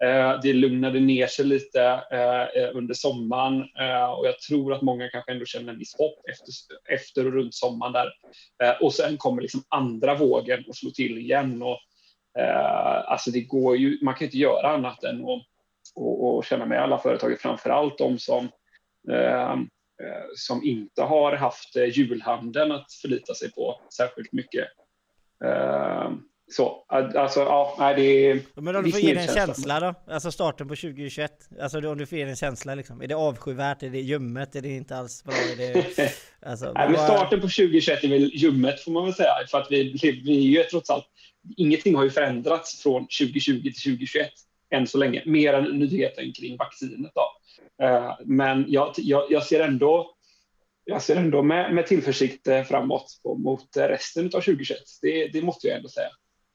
Eh, 0.05 0.41
det 0.43 0.53
lugnade 0.53 1.01
ner 1.01 1.27
sig 1.27 1.45
lite 1.45 1.83
eh, 2.13 2.63
eh 2.63 2.77
under 2.77 2.95
sommaren 2.95 3.61
eh, 3.81 4.11
och 4.11 4.27
jag 4.27 4.41
tror 4.41 4.73
att 4.73 4.83
många 4.83 5.09
kanske 5.09 5.33
ändå 5.33 5.45
känner 5.45 5.73
en 5.73 5.79
viss 5.79 5.97
hopp 5.99 6.19
efter, 6.31 6.53
efter 6.95 7.27
och 7.27 7.33
runt 7.33 7.55
sommaren 7.55 7.93
där. 7.93 8.13
Eh, 8.63 8.83
och 8.83 8.95
sen 8.95 9.17
kommer 9.17 9.43
liksom 9.43 9.63
andra 9.69 10.15
vågen 10.15 10.65
och 10.69 10.77
slår 10.77 10.91
till 10.91 11.19
igen. 11.19 11.63
Och, 11.63 11.79
eh, 12.39 13.11
alltså 13.11 13.31
det 13.31 13.41
går 13.41 13.77
ju, 13.77 13.99
man 14.03 14.15
kan 14.15 14.25
inte 14.25 14.39
göra 14.39 14.69
annat 14.69 15.05
än 15.05 15.25
att 15.25 15.43
och, 15.95 16.37
och 16.37 16.45
känna 16.45 16.67
med 16.67 16.83
alla 16.83 16.99
företag, 16.99 17.41
framför 17.41 17.71
allt 17.71 17.99
de 17.99 18.19
som 18.19 18.49
Eh, 20.03 20.25
som 20.37 20.65
inte 20.65 21.03
har 21.03 21.33
haft 21.33 21.77
eh, 21.77 21.99
julhandeln 21.99 22.73
att 22.73 22.93
förlita 22.93 23.35
sig 23.35 23.53
på 23.53 23.81
särskilt 23.97 24.33
mycket. 24.33 24.69
Eh, 25.45 26.11
så, 26.51 26.85
alltså, 26.89 27.41
ja, 27.41 27.77
nej, 27.79 27.95
det 27.95 28.03
är... 28.03 28.41
Men 28.55 28.77
om 28.77 28.85
du 28.85 28.93
får 28.93 29.01
ge 29.01 29.17
en 29.17 29.29
känsla 29.29 29.81
då? 29.81 29.95
Alltså 30.13 30.33
starten 30.33 30.69
på 30.69 30.77
2021? 30.77 31.33
Alltså 31.61 31.79
om 31.79 31.99
du 31.99 32.07
får 32.07 32.19
ge 32.19 32.25
en 32.25 32.37
känsla 32.37 32.75
liksom. 32.75 33.03
Är 33.03 33.07
det 33.07 33.15
avskyvärt? 33.15 33.83
Är 33.83 33.91
det 33.91 34.01
ljummet? 34.01 34.57
Är 34.57 34.63
det 34.63 34.69
inte 34.69 34.97
alls 34.97 35.25
bra? 35.25 35.35
Är 35.35 35.57
det, 35.57 36.13
alltså, 36.47 36.73
nej, 36.73 36.91
men 36.91 37.01
starten 37.01 37.41
på 37.41 37.47
2021 37.47 38.05
är 38.05 38.09
väl 38.09 38.31
ljummet 38.35 38.81
får 38.81 38.93
man 38.93 39.05
väl 39.05 39.15
säga. 39.15 39.33
För 39.51 39.59
att 39.59 39.67
vi, 39.71 39.93
vi 40.25 40.37
är 40.37 40.63
ju 40.63 40.63
trots 40.63 40.91
allt... 40.91 41.07
Ingenting 41.57 41.95
har 41.95 42.05
ju 42.05 42.11
förändrats 42.11 42.83
från 42.83 43.03
2020 43.03 43.63
till 43.63 43.75
2021 43.75 44.31
än 44.75 44.87
så 44.87 44.99
länge. 44.99 45.23
Mer 45.27 45.55
än 45.55 45.65
nyheten 45.65 46.33
kring 46.33 46.57
vaccinet 46.57 47.13
då. 47.15 47.39
Eh, 47.85 48.15
men 48.25 48.65
jag, 48.69 48.95
jag, 48.97 49.27
jag, 49.31 49.43
ser 49.43 49.61
ändå, 49.61 50.15
jag 50.85 51.03
ser 51.03 51.17
ändå 51.17 51.43
med, 51.43 51.75
med 51.75 51.87
tillförsikt 51.87 52.49
eh, 52.49 52.63
framåt 52.63 53.21
på, 53.23 53.35
mot 53.35 53.77
resten 53.77 54.27
av 54.27 54.41
2021. 54.41 54.79
Det, 55.03 55.29
det 55.29 55.43
måste 55.43 55.69
jag 55.69 55.77
ändå 55.77 55.89
säga. 55.89 56.11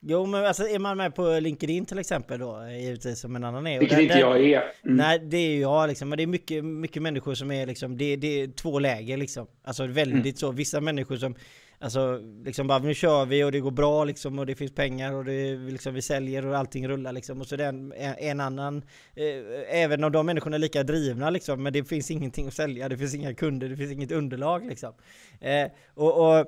Jo 0.06 0.26
men 0.26 0.46
alltså 0.46 0.68
är 0.68 0.80
man 0.80 0.98
med 0.98 1.16
på 1.16 1.40
LinkedIn 1.40 1.86
till 1.86 2.00
exempel 2.00 2.40
då 2.40 2.68
givetvis 2.70 3.20
som 3.20 3.36
en 3.36 3.44
annan 3.44 3.68
är. 3.68 3.80
Vilket 3.80 4.00
inte 4.00 4.20
jag 4.20 4.46
är. 4.46 4.64
Mm. 4.84 4.98
Nej 4.98 5.20
det 5.20 5.38
är 5.38 5.50
ju 5.50 5.60
jag 5.60 5.88
liksom. 5.88 6.10
Men 6.10 6.18
det 6.18 6.24
är 6.24 6.28
mycket, 6.28 6.66
mycket 6.66 7.02
människor 7.02 7.34
som 7.34 7.52
är 7.52 7.66
liksom, 7.66 7.98
det, 7.98 8.16
det 8.16 8.42
är 8.42 8.48
två 8.48 8.80
läger 8.80 9.18
liksom. 9.18 9.48
Alltså 9.64 9.86
väldigt 9.88 10.22
mm. 10.22 10.36
så. 10.36 10.52
Vissa 10.52 10.82
människor 10.82 11.16
som 11.16 11.36
Alltså 11.84 12.20
liksom 12.46 12.68
bara 12.68 12.80
nu 12.80 12.94
kör 12.94 13.26
vi 13.26 13.44
och 13.44 13.52
det 13.52 13.60
går 13.60 13.72
bra 13.72 14.04
liksom 14.04 14.40
och 14.40 14.46
det 14.46 14.56
finns 14.56 14.76
pengar 14.76 15.14
och 15.14 15.26
det 15.26 15.56
liksom 15.56 15.94
vi 15.94 16.02
säljer 16.02 16.46
och 16.48 16.58
allting 16.58 16.88
rullar 16.88 17.12
liksom 17.12 17.42
och 17.42 17.48
så 17.48 17.56
är 17.56 17.60
en, 17.60 17.94
en 18.18 18.40
annan 18.40 18.78
eh, 19.16 19.82
Även 19.84 20.04
om 20.04 20.12
de 20.12 20.26
människorna 20.26 20.56
är 20.56 20.60
lika 20.60 20.84
drivna 20.84 21.30
liksom 21.30 21.64
men 21.64 21.74
det 21.74 21.84
finns 21.84 22.12
ingenting 22.12 22.48
att 22.48 22.54
sälja, 22.54 22.90
det 22.90 22.98
finns 22.98 23.16
inga 23.16 23.34
kunder, 23.34 23.70
det 23.70 23.78
finns 23.78 23.92
inget 23.92 24.12
underlag 24.12 24.66
liksom. 24.66 24.94
Eh, 25.42 25.68
och, 25.94 26.40
och 26.40 26.46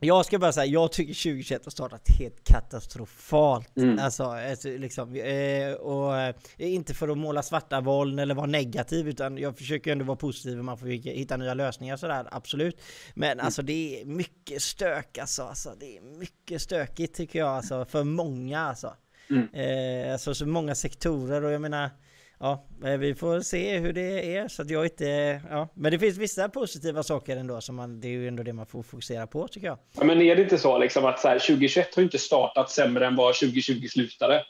Jag 0.00 0.26
ska 0.26 0.38
bara 0.38 0.52
säga, 0.52 0.66
jag 0.66 0.92
tycker 0.92 1.14
2021 1.14 1.64
har 1.64 1.70
startat 1.70 2.08
helt 2.18 2.44
katastrofalt. 2.44 3.76
Mm. 3.76 3.98
Alltså, 3.98 4.24
alltså 4.24 4.68
liksom, 4.68 5.14
eh, 5.16 5.72
och 5.72 6.18
eh, 6.18 6.34
inte 6.56 6.94
för 6.94 7.08
att 7.08 7.18
måla 7.18 7.42
svarta 7.42 7.80
moln 7.80 8.18
eller 8.18 8.34
vara 8.34 8.46
negativ, 8.46 9.08
utan 9.08 9.38
jag 9.38 9.58
försöker 9.58 9.92
ändå 9.92 10.04
vara 10.04 10.16
positiv 10.16 10.58
och 10.58 10.64
man 10.64 10.78
får 10.78 10.86
hitta 10.86 11.36
nya 11.36 11.54
lösningar 11.54 11.96
sådär, 11.96 12.28
absolut. 12.30 12.80
Men 13.14 13.32
Mm. 13.32 13.46
alltså 13.46 13.62
det 13.62 14.00
är 14.00 14.04
mycket 14.04 14.62
stök 14.62 15.18
alltså, 15.18 15.42
alltså. 15.42 15.74
Det 15.80 15.96
är 15.96 16.00
mycket 16.00 16.62
stökigt 16.62 17.14
tycker 17.16 17.38
jag 17.38 17.48
alltså, 17.48 17.84
för 17.84 18.04
många 18.04 18.60
alltså. 18.60 18.94
Mm. 19.30 19.48
Eh, 19.54 20.12
alltså 20.12 20.34
så 20.34 20.46
många 20.46 20.74
sektorer 20.74 21.44
och 21.44 21.52
jag 21.52 21.60
menar 21.60 21.90
Ja, 22.40 22.66
eh, 22.84 22.96
vi 22.96 23.14
får 23.14 23.40
se 23.40 23.78
hur 23.78 23.92
det 23.92 24.36
är 24.36 24.48
så 24.48 24.62
att 24.62 24.70
jag 24.70 24.84
inte... 24.86 25.40
Ja, 25.50 25.68
men 25.74 25.92
det 25.92 25.98
finns 25.98 26.16
vissa 26.18 26.48
positiva 26.48 27.02
saker 27.02 27.36
ändå 27.36 27.60
som 27.60 27.76
man... 27.76 28.00
Det 28.00 28.08
är 28.08 28.12
ju 28.12 28.28
ändå 28.28 28.42
det 28.42 28.52
man 28.52 28.66
får 28.66 28.82
fokusera 28.82 29.26
på 29.26 29.48
tycker 29.48 29.66
jag. 29.66 29.78
Ja, 29.98 30.04
men 30.04 30.22
är 30.22 30.36
det 30.36 30.42
inte 30.42 30.58
så 30.58 30.78
liksom 30.78 31.04
att 31.04 31.20
så 31.20 31.28
här, 31.28 31.38
2021 31.38 31.94
har 31.94 32.00
ju 32.00 32.04
inte 32.04 32.18
startat 32.18 32.70
sämre 32.70 33.06
än 33.06 33.16
vad 33.16 33.34
2020 33.34 33.86
slutade? 33.88 34.42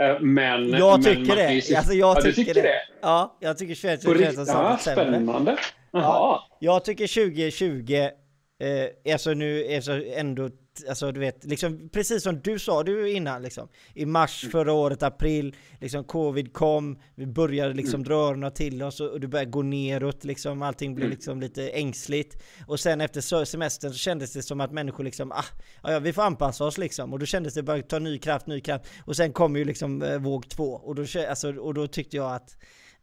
Eh, 0.00 0.20
Men, 0.20 0.68
Jag 0.68 1.02
men 1.02 1.02
tycker 1.04 1.36
ju 1.50 1.54
det. 1.54 1.62
se- 1.62 1.76
Alltså 1.76 1.92
jag 1.92 2.16
ja, 2.16 2.20
tycker, 2.22 2.32
tycker 2.34 2.54
det. 2.54 2.62
det? 2.62 2.80
Ja, 3.02 3.36
jag 3.40 3.58
tycker 3.58 3.74
21 3.74 4.00
På 4.00 4.04
2021 4.06 4.28
riktigt? 4.30 4.38
har 4.38 4.44
startat 4.54 4.82
sämre. 4.82 5.04
spännande. 5.04 5.56
Jaha. 5.92 6.02
Ja, 6.02 6.46
jag 6.60 6.84
tycker 6.84 7.06
2020 7.06 7.94
eh, 7.94 9.12
alltså 9.14 9.30
nu 9.34 9.64
är 9.64 9.80
så 9.80 10.02
ändå, 10.16 10.50
alltså 10.88 11.12
du 11.12 11.20
vet, 11.20 11.44
liksom 11.44 11.88
precis 11.88 12.22
som 12.22 12.40
du 12.40 12.58
sa 12.58 12.82
du 12.82 13.10
innan 13.10 13.42
liksom. 13.42 13.68
I 13.94 14.06
mars 14.06 14.46
förra 14.52 14.72
året, 14.72 15.02
april, 15.02 15.56
liksom 15.80 16.04
covid 16.04 16.52
kom, 16.52 16.98
vi 17.14 17.26
började 17.26 17.74
liksom 17.74 18.04
dra 18.04 18.14
öronen 18.14 18.52
till 18.52 18.82
oss 18.82 19.00
och 19.00 19.20
det 19.20 19.28
började 19.28 19.50
gå 19.50 19.62
neråt 19.62 20.24
liksom, 20.24 20.62
allting 20.62 20.94
blev 20.94 21.10
liksom 21.10 21.40
lite 21.40 21.68
ängsligt. 21.68 22.42
Och 22.66 22.80
sen 22.80 23.00
efter 23.00 23.44
semestern 23.44 23.92
så 23.92 23.98
kändes 23.98 24.32
det 24.32 24.42
som 24.42 24.60
att 24.60 24.72
människor 24.72 25.04
liksom, 25.04 25.32
ah, 25.32 25.44
ja, 25.82 25.98
vi 25.98 26.12
får 26.12 26.22
anpassa 26.22 26.64
oss 26.64 26.78
liksom. 26.78 27.12
Och 27.12 27.18
då 27.18 27.26
kändes 27.26 27.54
det 27.54 27.62
bara 27.62 27.82
ta 27.82 27.98
ny 27.98 28.18
kraft, 28.18 28.46
ny 28.46 28.60
kraft. 28.60 28.84
Och 29.04 29.16
sen 29.16 29.32
kom 29.32 29.56
ju 29.56 29.64
liksom 29.64 30.02
eh, 30.02 30.18
våg 30.18 30.48
två. 30.48 30.64
Och 30.64 30.94
då, 30.94 31.04
alltså, 31.28 31.52
och 31.52 31.74
då 31.74 31.86
tyckte 31.86 32.16
jag 32.16 32.34
att 32.34 32.56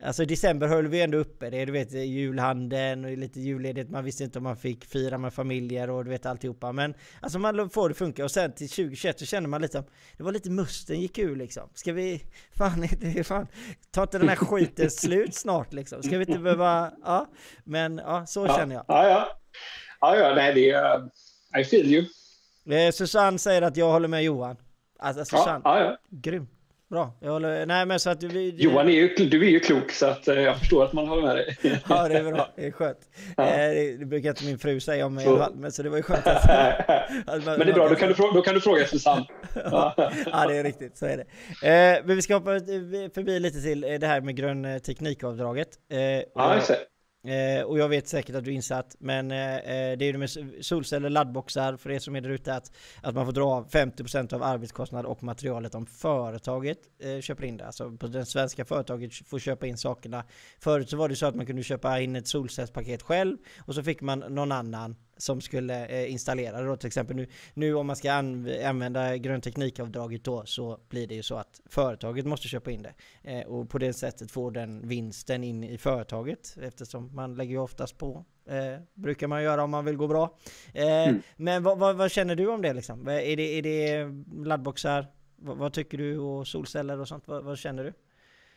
Alltså 0.04 0.24
i 0.24 0.26
december 0.26 0.68
höll 0.68 0.88
vi 0.88 1.02
ändå 1.02 1.18
uppe 1.18 1.50
det, 1.50 1.66
du 1.66 1.72
vet 1.72 1.92
julhandeln 1.92 3.06
och 3.06 3.18
lite 3.18 3.40
julledigt, 3.40 3.90
man 3.90 4.04
visste 4.04 4.24
inte 4.24 4.38
om 4.40 4.44
man 4.44 4.58
fick 4.58 4.86
fira 4.86 5.18
med 5.18 5.34
familjer 5.34 5.90
och 5.90 6.04
du 6.06 6.10
vet 6.10 6.26
alltihopa. 6.26 6.72
Men 6.72 6.94
alltså 7.22 7.40
man 7.40 7.70
får 7.70 7.90
det 7.90 7.96
funka 7.96 8.24
och 8.24 8.32
sen 8.32 8.52
till 8.52 8.70
2021 8.70 9.20
så 9.20 9.26
kände 9.26 9.50
man 9.50 9.62
lite, 9.62 9.84
det 10.18 10.24
var 10.24 10.32
lite 10.32 10.50
musten 10.50 11.02
gick 11.02 11.18
ur 11.18 11.36
liksom. 11.36 11.70
Ska 11.74 11.94
vi, 11.94 12.24
fan, 12.58 12.88
fan, 13.24 13.48
ta 13.92 14.04
inte 14.04 14.18
den 14.18 14.30
här 14.30 14.36
skiten 14.36 14.92
slut 14.92 15.36
snart 15.36 15.74
liksom. 15.74 16.04
Ska 16.04 16.18
vi 16.18 16.26
inte 16.26 16.40
behöva, 16.40 16.92
ja. 17.04 17.28
Men 17.64 17.98
ja, 17.98 18.26
så 18.26 18.46
Ja, 18.46 18.58
känner 18.58 18.76
jag. 18.76 18.86
ja, 18.88 19.08
ja. 19.10 19.28
Ja, 20.02 20.18
ja, 20.18 20.36
nej, 20.36 20.54
det 20.54 20.70
är... 20.70 21.10
I 21.62 21.64
feel 21.64 21.86
you. 21.86 22.06
Eh, 22.78 22.92
Susanne 22.92 23.40
säger 23.40 23.62
att 23.62 23.78
jag 23.78 23.92
håller 23.92 24.08
med 24.08 24.24
Johan. 24.24 24.58
Alltså 25.00 25.20
Ja, 25.20 25.26
Susanne, 25.26 25.62
ja, 25.64 25.80
ja. 25.80 25.98
grym. 26.10 26.48
Bra. 26.92 27.14
Jag 27.20 27.32
håller, 27.32 27.66
nej 27.66 27.86
men 27.86 28.00
så 28.00 28.10
att 28.10 28.24
vi... 28.24 28.56
Johan, 28.58 28.88
är 28.90 28.92
ju, 28.94 29.16
du 29.16 29.46
är 29.46 29.50
ju 29.50 29.60
klok 29.60 29.92
så 29.92 30.06
att 30.06 30.28
eh, 30.28 30.40
jag 30.42 30.58
förstår 30.60 30.84
att 30.86 30.94
man 30.94 31.08
håller 31.08 31.22
med 31.28 31.36
dig. 31.36 31.58
Ja 31.90 32.08
det 32.08 32.18
är 32.18 32.24
bra, 32.24 32.50
det 32.56 32.66
är 32.68 32.72
skönt. 32.72 32.98
Ja. 33.38 33.44
Eh, 33.44 33.58
det, 33.74 33.98
det 33.98 34.06
brukar 34.06 34.30
inte 34.30 34.46
min 34.46 34.60
fru 34.60 34.80
säga 34.80 35.06
om 35.06 35.14
mig 35.14 35.24
i 35.24 35.28
Så. 35.28 35.36
alla 35.36 35.44
fall, 35.46 35.56
men 35.56 35.72
så 35.72 35.84
det 35.84 35.90
var 35.90 35.98
ju 35.98 36.04
skönt 36.04 36.28
att... 36.28 36.50
att 36.50 37.46
man- 37.46 37.58
Men 37.58 37.60
det 37.60 37.72
är 37.72 37.74
bra, 37.74 37.88
då 37.90 37.96
kan 37.96 38.08
du, 38.08 38.14
då 38.34 38.42
kan 38.42 38.54
du 38.56 38.62
fråga 38.62 38.86
Susanne. 38.86 39.26
Ja. 39.72 39.94
ja 40.26 40.46
det 40.48 40.58
är 40.58 40.64
riktigt, 40.64 40.98
så 40.98 41.06
är 41.06 41.18
det. 41.18 41.24
Eh, 41.98 42.02
men 42.06 42.16
vi 42.16 42.22
ska 42.22 42.34
hoppa 42.34 42.52
förbi 43.14 43.40
lite 43.40 43.62
till 43.62 43.82
det 43.82 44.08
här 44.08 44.22
med 44.22 44.36
grön 44.36 44.80
teknikavdraget. 44.80 45.68
Eh, 45.92 46.00
Ja, 46.36 46.56
just 46.56 46.68
det. 46.68 46.78
Eh, 47.24 47.64
och 47.64 47.80
jag 47.80 47.90
vet 47.90 48.08
säkert 48.08 48.36
att 48.36 48.44
du 48.44 48.52
är 48.52 48.56
insatt, 48.56 48.96
men 49.00 49.32
eh, 49.32 49.56
eh, 49.56 49.98
det 49.98 50.06
är 50.06 50.12
ju 50.14 50.18
med 50.18 50.30
solceller, 50.62 51.10
laddboxar 51.10 51.78
för 51.78 51.92
er 51.92 52.00
som 52.00 52.16
är 52.16 52.22
där 52.22 52.30
ute 52.30 52.56
att, 52.56 52.72
att 53.02 53.16
man 53.16 53.26
får 53.26 53.34
dra 53.34 53.46
av 53.46 53.70
50% 53.70 54.34
av 54.34 54.44
arbetskostnad 54.44 55.06
och 55.06 55.24
materialet 55.24 55.76
om 55.76 55.86
företaget 55.86 56.78
eh, 57.00 57.20
köper 57.22 57.44
in 57.44 57.58
det. 57.58 57.66
Alltså 57.66 57.92
på 57.92 58.08
det 58.08 58.26
svenska 58.26 58.66
företaget 58.66 59.14
får 59.14 59.40
köpa 59.40 59.68
in 59.68 59.78
sakerna. 59.78 60.24
Förut 60.60 60.90
så 60.90 60.98
var 60.98 61.10
det 61.10 61.16
så 61.16 61.26
att 61.26 61.36
man 61.36 61.46
kunde 61.46 61.64
köpa 61.64 62.00
in 62.00 62.16
ett 62.16 62.28
solcellspaket 62.28 63.02
själv 63.02 63.38
och 63.60 63.76
så 63.76 63.84
fick 63.84 64.02
man 64.02 64.20
någon 64.20 64.52
annan 64.52 64.96
som 65.22 65.42
skulle 65.42 65.86
eh, 65.86 66.12
installera 66.12 66.62
det 66.62 66.68
då 66.68 66.76
till 66.76 66.88
exempel 66.88 67.16
nu, 67.16 67.28
nu 67.54 67.76
om 67.76 67.88
man 67.88 67.96
ska 67.96 68.10
anv- 68.12 68.66
använda 68.66 69.18
grön 69.18 69.42
teknikavdraget 69.42 70.24
då 70.24 70.46
så 70.46 70.80
blir 70.90 71.08
det 71.08 71.16
ju 71.16 71.24
så 71.24 71.36
att 71.36 71.62
företaget 71.66 72.26
måste 72.26 72.48
köpa 72.48 72.72
in 72.72 72.82
det 72.84 72.94
eh, 73.24 73.48
och 73.48 73.70
på 73.70 73.78
det 73.78 73.94
sättet 73.94 74.32
får 74.32 74.52
den 74.52 74.88
vinsten 74.88 75.44
in 75.44 75.64
i 75.64 75.78
företaget 75.78 76.58
eftersom 76.62 77.16
man 77.16 77.36
lägger 77.36 77.52
ju 77.52 77.58
oftast 77.60 77.98
på 77.98 78.26
eh, 78.50 78.82
brukar 78.94 79.28
man 79.28 79.44
göra 79.44 79.64
om 79.64 79.72
man 79.72 79.86
vill 79.86 79.96
gå 79.98 80.08
bra. 80.08 80.38
Eh, 80.74 80.92
Mm. 81.12 81.22
Men 81.38 81.64
vad, 81.64 81.80
vad, 81.80 81.96
vad 81.96 82.12
känner 82.12 82.36
du 82.36 82.48
om 82.48 82.62
det 82.62 82.74
liksom? 82.74 83.08
Är 83.08 83.36
det, 83.36 83.44
är 83.58 83.62
det 83.62 84.06
laddboxar? 84.46 85.08
Vad, 85.36 85.58
vad 85.58 85.74
tycker 85.74 85.98
du 85.98 86.18
och 86.18 86.48
solceller 86.48 87.00
och 87.00 87.08
sånt? 87.08 87.24
Vad 87.28 87.58
känner 87.58 87.84
du? 87.84 87.94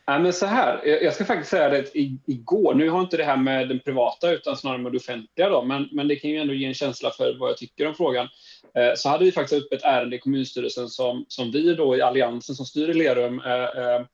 Ja, 0.07 0.19
men 0.19 0.33
så 0.33 0.45
här, 0.45 0.87
jag 1.03 1.13
ska 1.13 1.25
faktiskt 1.25 1.49
säga 1.49 1.69
det 1.69 1.95
igår, 2.25 2.73
nu 2.73 2.89
har 2.89 3.01
inte 3.01 3.17
det 3.17 3.23
här 3.23 3.37
med 3.37 3.69
den 3.69 3.79
privata 3.79 4.31
utan 4.31 4.57
snarare 4.57 4.77
med 4.77 4.91
det 4.91 4.97
offentliga 4.97 5.49
då, 5.49 5.61
men, 5.61 5.89
men 5.91 6.07
det 6.07 6.15
kan 6.15 6.31
ju 6.31 6.37
ändå 6.37 6.53
ge 6.53 6.65
en 6.65 6.73
känsla 6.73 7.11
för 7.11 7.37
vad 7.39 7.49
jag 7.49 7.57
tycker 7.57 7.87
om 7.87 7.95
frågan. 7.95 8.27
Eh, 8.77 8.93
så 8.95 9.09
hade 9.09 9.25
vi 9.25 9.31
faktiskt 9.31 9.61
upp 9.61 9.73
ett 9.73 9.83
ärende 9.83 10.15
i 10.15 10.19
kommunstyrelsen 10.19 10.89
som, 10.89 11.25
som 11.27 11.51
vi 11.51 11.75
då 11.75 11.97
i 11.97 12.01
Alliansen 12.01 12.55
som 12.55 12.65
styr 12.65 12.89
i 12.89 12.93
Lerum 12.93 13.39
eh, 13.39 13.63
eh 13.63 14.05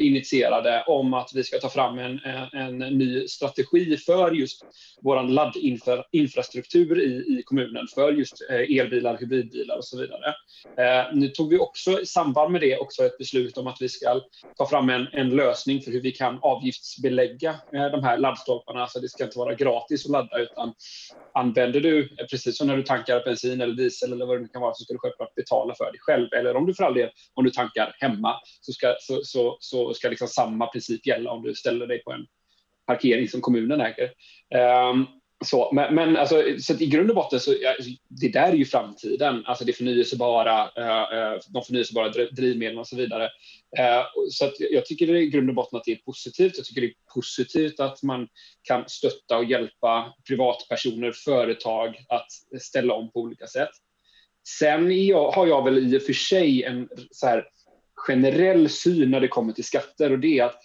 initierade 0.00 0.84
om 0.86 1.14
att 1.14 1.30
vi 1.34 1.44
ska 1.44 1.58
ta 1.58 1.68
fram 1.68 1.98
en, 1.98 2.20
en, 2.52 2.78
ny 2.78 3.28
strategi 3.28 3.96
för 3.96 4.32
just 4.32 4.60
vår 5.02 5.22
laddinfrastruktur 5.22 7.00
i, 7.00 7.38
i 7.38 7.42
kommunen 7.42 7.86
för 7.94 8.12
just 8.12 8.50
eh, 8.50 8.78
elbilar, 8.80 9.18
hybridbilar 9.18 9.76
och 9.76 9.84
så 9.84 9.98
vidare. 9.98 10.34
Eh, 10.78 11.14
nu 11.14 11.28
tog 11.28 11.50
vi 11.50 11.58
också 11.58 12.00
i 12.00 12.06
samband 12.06 12.52
med 12.52 12.60
det 12.60 12.78
också 12.78 13.04
ett 13.04 13.18
beslut 13.18 13.58
om 13.58 13.66
att 13.66 13.76
vi 13.80 13.88
ska 13.88 14.20
ta 14.56 14.66
fram 14.66 14.90
en, 14.90 15.06
en 15.12 15.30
lösning 15.30 15.82
för 15.82 15.90
hur 15.90 16.02
vi 16.02 16.12
kan 16.12 16.38
avgiftsbelägga 16.42 17.50
eh, 17.50 17.86
de 17.86 18.04
här 18.04 18.18
laddstolparna. 18.18 18.86
så 18.86 19.00
det 19.00 19.08
ska 19.08 19.24
inte 19.24 19.38
vara 19.38 19.54
gratis 19.54 20.04
att 20.04 20.10
ladda 20.12 20.38
utan 20.38 20.74
använder 21.34 21.80
du, 21.80 22.08
precis 22.30 22.58
som 22.58 22.66
när 22.66 22.76
du 22.76 22.82
tankar 22.82 23.24
bensin 23.24 23.60
eller 23.60 23.74
diesel 23.74 23.97
eller 24.02 24.26
vad 24.26 24.36
det 24.36 24.42
nu 24.42 24.48
kan 24.48 24.62
vara, 24.62 24.74
så 24.74 24.84
ska 24.84 24.92
du 24.92 24.98
självklart 24.98 25.34
betala 25.34 25.74
för 25.74 25.92
det 25.92 25.98
själv. 25.98 26.32
Eller 26.32 26.56
om 26.56 26.66
du 26.66 26.74
för 26.74 26.84
all 26.84 26.94
del, 26.94 27.10
om 27.34 27.44
du 27.44 27.50
tankar 27.50 27.96
hemma, 28.00 28.34
så 28.60 28.72
ska, 28.72 28.94
så, 29.00 29.20
så, 29.24 29.56
så 29.60 29.94
ska 29.94 30.08
liksom 30.08 30.28
samma 30.28 30.66
princip 30.66 31.06
gälla 31.06 31.30
om 31.30 31.42
du 31.42 31.54
ställer 31.54 31.86
dig 31.86 32.02
på 32.04 32.12
en 32.12 32.26
parkering 32.86 33.28
som 33.28 33.40
kommunen 33.40 33.80
äger. 33.80 34.10
Um, 34.90 35.06
så, 35.44 35.70
men, 35.72 35.94
men 35.94 36.16
alltså, 36.16 36.42
så 36.60 36.72
att 36.72 36.80
i 36.80 36.86
grund 36.86 37.10
och 37.10 37.16
botten 37.16 37.40
så 37.40 37.54
ja, 37.60 37.74
det 38.08 38.28
där 38.28 38.48
är 38.48 38.56
ju 38.56 38.64
framtiden, 38.64 39.42
alltså 39.46 39.64
det 39.64 39.72
förnyelsebara, 39.72 40.70
eh, 40.76 41.18
eh 41.18 41.38
de 41.48 41.62
förnyelsebara 41.62 42.08
drivmedlen 42.08 42.78
och 42.78 42.86
så 42.86 42.96
vidare. 42.96 43.24
Eh, 43.78 44.02
så 44.30 44.44
att 44.44 44.54
jag 44.58 44.86
tycker 44.86 45.06
det 45.06 45.12
är 45.12 45.22
i 45.22 45.30
grund 45.30 45.48
och 45.48 45.54
botten 45.54 45.76
att 45.76 45.84
det 45.84 45.92
är 45.92 45.96
positivt. 46.04 46.52
Jag 46.56 46.66
tycker 46.66 46.80
det 46.80 46.86
är 46.86 46.94
positivt 47.14 47.80
att 47.80 48.02
man 48.02 48.28
kan 48.62 48.84
stötta 48.86 49.38
och 49.38 49.44
hjälpa 49.44 50.14
privatpersoner, 50.28 51.12
företag 51.12 51.96
att 52.08 52.60
ställa 52.62 52.94
om 52.94 53.12
på 53.12 53.20
olika 53.20 53.46
sätt. 53.46 53.70
Sen 54.58 55.06
jag, 55.06 55.30
har 55.30 55.46
jag 55.46 55.64
väl 55.64 55.94
i 55.94 55.98
och 55.98 56.02
för 56.02 56.12
sig 56.12 56.64
en 56.64 56.88
så 57.10 57.26
här 57.26 57.44
generell 57.94 58.68
syn 58.68 59.10
när 59.10 59.20
det 59.20 59.28
kommer 59.28 59.52
till 59.52 59.64
skatter 59.64 60.12
och 60.12 60.18
det 60.18 60.38
är 60.38 60.44
att 60.44 60.60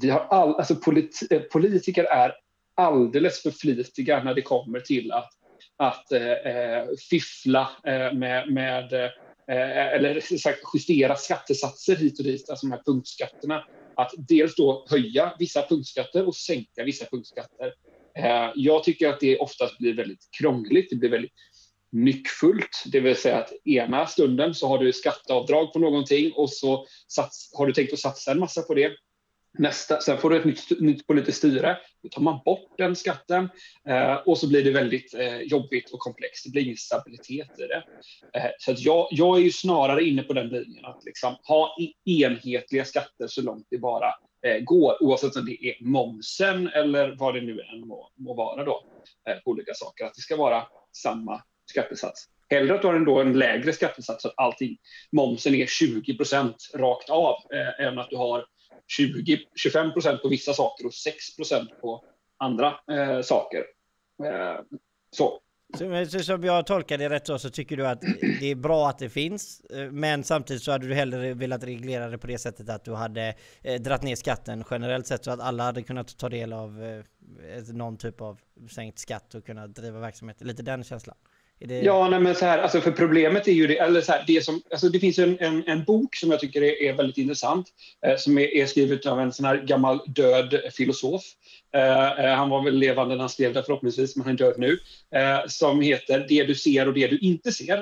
vi 0.00 0.10
har 0.10 0.20
all, 0.20 0.54
alltså 0.54 0.76
polit, 0.76 1.20
eh, 1.30 1.40
politiker 1.40 2.04
är 2.04 2.32
alldeles 2.74 3.42
för 3.42 3.50
flitiga 3.50 4.24
när 4.24 4.34
det 4.34 4.42
kommer 4.42 4.80
till 4.80 5.12
att, 5.12 5.30
att 5.76 6.12
eh, 6.12 6.32
eh 6.32 6.84
fiffla 7.10 7.70
eh, 7.86 8.12
med, 8.12 8.52
med 8.52 8.92
eh, 8.92 9.10
eh 9.48 9.94
eller 9.94 10.38
sagt 10.38 10.60
justera 10.74 11.16
skattesatser 11.16 11.96
hit 11.96 12.18
och 12.18 12.24
dit, 12.24 12.50
alltså 12.50 12.66
de 12.66 12.72
här 12.72 12.82
punktskatterna. 12.86 13.64
Att 13.96 14.12
dels 14.28 14.54
då 14.54 14.86
höja 14.90 15.32
vissa 15.38 15.66
punktskatter 15.66 16.26
och 16.26 16.36
sänka 16.36 16.84
vissa 16.84 17.04
punktskatter. 17.04 17.72
Eh, 18.18 18.50
jag 18.54 18.84
tycker 18.84 19.08
att 19.08 19.20
det 19.20 19.38
oftast 19.38 19.78
blir 19.78 19.94
väldigt 19.94 20.28
krångligt, 20.38 20.90
det 20.90 20.96
blir 20.96 21.10
väldigt 21.10 21.32
nyckfullt, 21.94 22.84
det 22.92 23.00
vill 23.00 23.16
säga 23.16 23.38
att 23.38 23.52
ena 23.64 24.06
stunden 24.06 24.54
så 24.54 24.68
har 24.68 24.78
du 24.78 24.92
skatteavdrag 24.92 25.72
på 25.72 25.78
någonting 25.78 26.32
och 26.32 26.50
så 26.50 26.86
sats, 27.08 27.50
har 27.54 27.66
du 27.66 27.72
tänkt 27.72 27.92
att 27.92 27.98
satsa 27.98 28.32
en 28.32 28.38
massa 28.38 28.62
på 28.62 28.74
det. 28.74 28.92
Nästa, 29.58 30.00
sen 30.00 30.18
får 30.18 30.30
du 30.30 30.36
ett 30.36 30.44
nytt, 30.44 30.80
nytt 30.80 31.06
politiskt 31.06 31.38
styre, 31.38 31.78
då 32.02 32.08
tar 32.08 32.22
man 32.22 32.40
bort 32.44 32.74
den 32.78 32.96
skatten 32.96 33.48
eh, 33.88 34.14
och 34.14 34.38
så 34.38 34.48
blir 34.48 34.64
det 34.64 34.70
väldigt 34.70 35.14
eh, 35.14 35.38
jobbigt 35.38 35.90
och 35.90 35.98
komplext. 35.98 36.44
Det 36.44 36.50
blir 36.50 36.62
ingen 36.62 36.76
stabilitet 36.76 37.58
i 37.58 37.62
det. 37.62 37.84
Eh, 38.38 38.50
så 38.58 38.70
att 38.70 38.80
jag, 38.80 39.08
jag 39.10 39.36
är 39.36 39.40
ju 39.40 39.50
snarare 39.50 40.04
inne 40.04 40.22
på 40.22 40.32
den 40.32 40.48
linjen 40.48 40.84
att 40.84 41.04
liksom 41.04 41.36
ha 41.48 41.76
e-, 41.80 42.10
enhetliga 42.22 42.84
skatter 42.84 43.26
så 43.26 43.42
långt 43.42 43.66
det 43.70 43.78
bara 43.78 44.14
eh, 44.46 44.58
går, 44.64 45.02
oavsett 45.02 45.36
om 45.36 45.46
det 45.46 45.66
är 45.66 45.84
momsen 45.84 46.68
eller 46.68 47.16
vad 47.18 47.34
det 47.34 47.40
nu 47.40 47.60
än 47.60 47.88
må, 47.88 48.10
må 48.16 48.34
vara 48.34 48.64
då, 48.64 48.84
eh, 49.28 49.36
på 49.36 49.50
olika 49.50 49.74
saker. 49.74 50.04
Att 50.04 50.14
det 50.14 50.20
ska 50.20 50.36
vara 50.36 50.66
samma 50.92 51.42
skattesats. 51.70 52.28
Hellre 52.50 52.74
att 52.74 52.82
du 52.82 52.86
har 52.86 52.94
en, 52.94 53.04
då 53.04 53.20
en 53.20 53.38
lägre 53.38 53.72
skattesats 53.72 54.22
så 54.22 54.28
att 54.28 54.34
allting, 54.36 54.76
momsen 55.12 55.54
är 55.54 55.66
20 55.66 56.16
procent 56.16 56.56
rakt 56.74 57.10
av, 57.10 57.34
eh, 57.52 57.86
än 57.86 57.98
att 57.98 58.10
du 58.10 58.16
har 58.16 58.44
20, 58.88 59.38
25 59.54 59.92
procent 59.92 60.22
på 60.22 60.28
vissa 60.28 60.52
saker 60.52 60.86
och 60.86 60.94
6 60.94 61.36
procent 61.36 61.70
på 61.80 62.04
andra 62.38 62.74
eh, 62.90 63.20
saker. 63.20 63.64
Eh, 64.24 64.60
så. 65.10 65.40
Så, 65.78 66.06
så, 66.08 66.20
som 66.20 66.44
jag 66.44 66.66
tolkar 66.66 66.98
det 66.98 67.08
rätt 67.08 67.26
så, 67.26 67.38
så 67.38 67.50
tycker 67.50 67.76
du 67.76 67.86
att 67.86 68.00
det 68.40 68.50
är 68.50 68.54
bra 68.54 68.88
att 68.88 68.98
det 68.98 69.08
finns, 69.08 69.60
eh, 69.60 69.90
men 69.90 70.24
samtidigt 70.24 70.62
så 70.62 70.72
hade 70.72 70.86
du 70.86 70.94
hellre 70.94 71.34
velat 71.34 71.64
reglera 71.64 72.08
det 72.08 72.18
på 72.18 72.26
det 72.26 72.38
sättet 72.38 72.68
att 72.68 72.84
du 72.84 72.94
hade 72.94 73.34
eh, 73.62 73.82
dratt 73.82 74.02
ner 74.02 74.16
skatten 74.16 74.64
generellt 74.70 75.06
sett 75.06 75.24
så 75.24 75.30
att 75.30 75.40
alla 75.40 75.64
hade 75.64 75.82
kunnat 75.82 76.18
ta 76.18 76.28
del 76.28 76.52
av 76.52 76.84
eh, 76.84 77.04
någon 77.74 77.96
typ 77.96 78.20
av 78.20 78.40
sänkt 78.70 78.98
skatt 78.98 79.34
och 79.34 79.46
kunna 79.46 79.66
driva 79.66 80.00
verksamhet. 80.00 80.36
Lite 80.40 80.62
den 80.62 80.84
känslan. 80.84 81.16
Det... 81.60 81.80
Ja, 81.80 82.08
nej, 82.08 82.20
men 82.20 82.34
så 82.34 82.44
här, 82.44 82.58
alltså 82.58 82.80
för 82.80 82.90
problemet 82.90 83.48
är 83.48 83.52
ju 83.52 83.66
det, 83.66 83.78
eller 83.78 84.00
så 84.00 84.12
här, 84.12 84.24
det 84.26 84.44
som, 84.44 84.62
alltså 84.70 84.88
det 84.88 85.00
finns 85.00 85.18
en, 85.18 85.38
en, 85.38 85.64
en 85.66 85.84
bok 85.84 86.16
som 86.16 86.30
jag 86.30 86.40
tycker 86.40 86.62
är, 86.62 86.82
är 86.82 86.92
väldigt 86.92 87.18
intressant, 87.18 87.68
eh, 88.06 88.16
som 88.16 88.38
är, 88.38 88.54
är 88.54 88.66
skriven 88.66 89.12
av 89.12 89.20
en 89.20 89.32
sån 89.32 89.44
här 89.44 89.56
gammal 89.56 90.00
död 90.06 90.60
filosof. 90.72 91.22
Eh, 91.74 92.24
eh, 92.24 92.34
han 92.36 92.50
var 92.50 92.64
väl 92.64 92.78
levande 92.78 93.14
när 93.14 93.20
han 93.20 93.28
skrev 93.28 93.54
det 93.54 93.62
förhoppningsvis, 93.62 94.16
men 94.16 94.24
han 94.24 94.34
är 94.34 94.38
död 94.38 94.54
nu, 94.58 94.78
eh, 95.14 95.40
som 95.46 95.80
heter 95.80 96.26
Det 96.28 96.44
du 96.44 96.54
ser 96.54 96.88
och 96.88 96.94
det 96.94 97.06
du 97.06 97.18
inte 97.18 97.52
ser. 97.52 97.76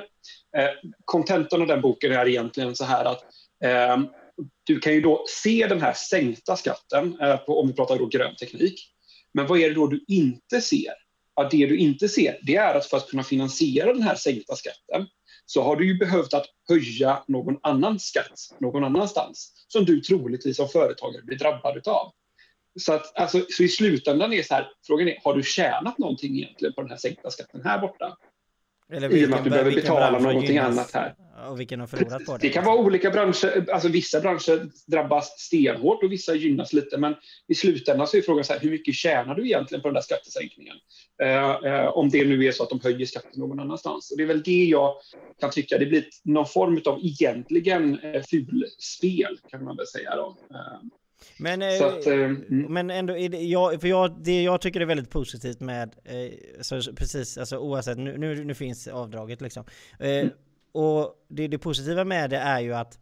Eh, 0.57 0.69
kontentan 1.05 1.61
av 1.61 1.67
den 1.67 1.81
boken 1.81 2.11
är 2.11 2.27
egentligen 2.27 2.75
så 2.75 2.85
här 2.85 3.05
att 3.05 3.21
eh, 3.63 3.97
du 4.63 4.79
kan 4.79 4.93
ju 4.93 5.01
då 5.01 5.25
se 5.27 5.67
den 5.69 5.81
här 5.81 5.93
sänkta 5.93 6.55
skatten, 6.55 7.19
eh, 7.21 7.37
på, 7.37 7.59
om 7.59 7.67
vi 7.67 7.73
pratar 7.73 7.97
då 7.97 8.05
grön 8.05 8.35
teknik, 8.35 8.89
men 9.33 9.47
vad 9.47 9.59
är 9.59 9.69
det 9.69 9.75
då 9.75 9.87
du 9.87 10.05
inte 10.07 10.61
ser? 10.61 11.02
Ja, 11.35 11.47
det 11.51 11.65
du 11.65 11.77
inte 11.77 12.09
ser, 12.09 12.39
det 12.41 12.55
är 12.55 12.75
att 12.75 12.85
för 12.85 12.97
att 12.97 13.09
kunna 13.09 13.23
finansiera 13.23 13.93
den 13.93 14.01
här 14.01 14.15
sänkta 14.15 14.55
skatten 14.55 15.07
så 15.45 15.63
har 15.63 15.75
du 15.75 15.87
ju 15.87 15.97
behövt 15.97 16.33
att 16.33 16.45
höja 16.69 17.23
någon 17.27 17.59
annan 17.63 17.99
skatt 17.99 18.39
någon 18.59 18.83
annanstans 18.83 19.65
som 19.67 19.85
du 19.85 20.01
troligtvis 20.01 20.57
som 20.57 20.67
företagare 20.67 21.21
blir 21.23 21.37
drabbad 21.37 21.87
av. 21.87 22.11
Så, 22.79 22.93
att, 22.93 23.19
alltså, 23.19 23.45
så 23.49 23.63
i 23.63 23.67
slutändan 23.67 24.33
är 24.33 24.43
så 24.43 24.53
här, 24.53 24.67
frågan 24.87 25.07
är, 25.07 25.19
har 25.23 25.35
du 25.35 25.43
tjänat 25.43 25.97
någonting 25.97 26.37
egentligen 26.37 26.73
på 26.73 26.81
den 26.81 26.89
här 26.89 26.97
sänkta 26.97 27.29
skatten 27.29 27.61
här 27.63 27.79
borta? 27.79 28.17
Eller 28.91 29.09
vilken, 29.09 29.23
I 29.23 29.25
och 29.25 29.29
med 29.29 29.37
att 29.37 29.43
du 29.43 29.49
behöver 29.49 29.71
betala 29.71 30.19
någonting 30.19 30.57
annat 30.57 30.91
här. 30.93 31.15
Och 31.49 31.59
vilken 31.59 31.79
har 31.79 31.87
förlorat 31.87 32.25
på 32.25 32.37
det? 32.37 32.47
Det 32.47 32.49
kan 32.49 32.65
vara 32.65 32.77
olika 32.77 33.09
branscher. 33.09 33.71
Alltså 33.71 33.89
vissa 33.89 34.19
branscher 34.21 34.69
drabbas 34.87 35.39
stenhårt 35.39 36.03
och 36.03 36.11
vissa 36.11 36.35
gynnas 36.35 36.73
lite. 36.73 36.97
Men 36.97 37.15
i 37.47 37.55
slutändan 37.55 38.07
så 38.07 38.17
är 38.17 38.21
frågan 38.21 38.43
så 38.43 38.53
här, 38.53 38.59
hur 38.59 38.71
mycket 38.71 38.95
tjänar 38.95 39.35
du 39.35 39.45
egentligen 39.45 39.81
på 39.81 39.87
den 39.87 39.95
där 39.95 40.01
skattesänkningen? 40.01 40.75
Eh, 41.23 41.49
eh, 41.49 41.87
om 41.87 42.09
det 42.09 42.25
nu 42.25 42.45
är 42.45 42.51
så 42.51 42.63
att 42.63 42.69
de 42.69 42.79
höjer 42.83 43.05
skatten 43.05 43.39
någon 43.39 43.59
annanstans. 43.59 44.11
Och 44.11 44.17
det 44.17 44.23
är 44.23 44.27
väl 44.27 44.43
det 44.43 44.63
jag 44.65 44.95
kan 45.39 45.51
tycka. 45.51 45.77
Det 45.77 45.85
blir 45.85 46.05
någon 46.23 46.47
form 46.47 46.81
av 46.85 46.99
egentligen 47.03 47.99
eh, 47.99 48.21
fulspel 48.21 49.39
kan 49.49 49.63
man 49.63 49.77
väl 49.77 49.87
säga 49.87 50.15
då. 50.15 50.37
Eh, 50.51 50.89
men, 51.37 51.61
eh, 51.61 51.85
att, 51.85 52.07
eh, 52.07 52.13
mm. 52.13 52.73
men 52.73 52.89
ändå, 52.89 53.13
det, 53.13 53.41
jag, 53.41 53.81
för 53.81 53.87
jag, 53.87 54.23
det 54.23 54.43
jag 54.43 54.61
tycker 54.61 54.81
är 54.81 54.85
väldigt 54.85 55.09
positivt 55.09 55.59
med, 55.59 55.95
eh, 56.03 56.61
så 56.61 56.93
precis, 56.95 57.37
alltså 57.37 57.57
oavsett, 57.57 57.97
nu, 57.97 58.17
nu, 58.17 58.43
nu 58.43 58.53
finns 58.53 58.87
avdraget 58.87 59.41
liksom. 59.41 59.65
Eh, 59.99 60.09
mm. 60.09 60.29
Och 60.73 61.15
det, 61.27 61.47
det 61.47 61.57
positiva 61.57 62.05
med 62.05 62.29
det 62.29 62.37
är 62.37 62.59
ju 62.59 62.73
att 62.73 62.99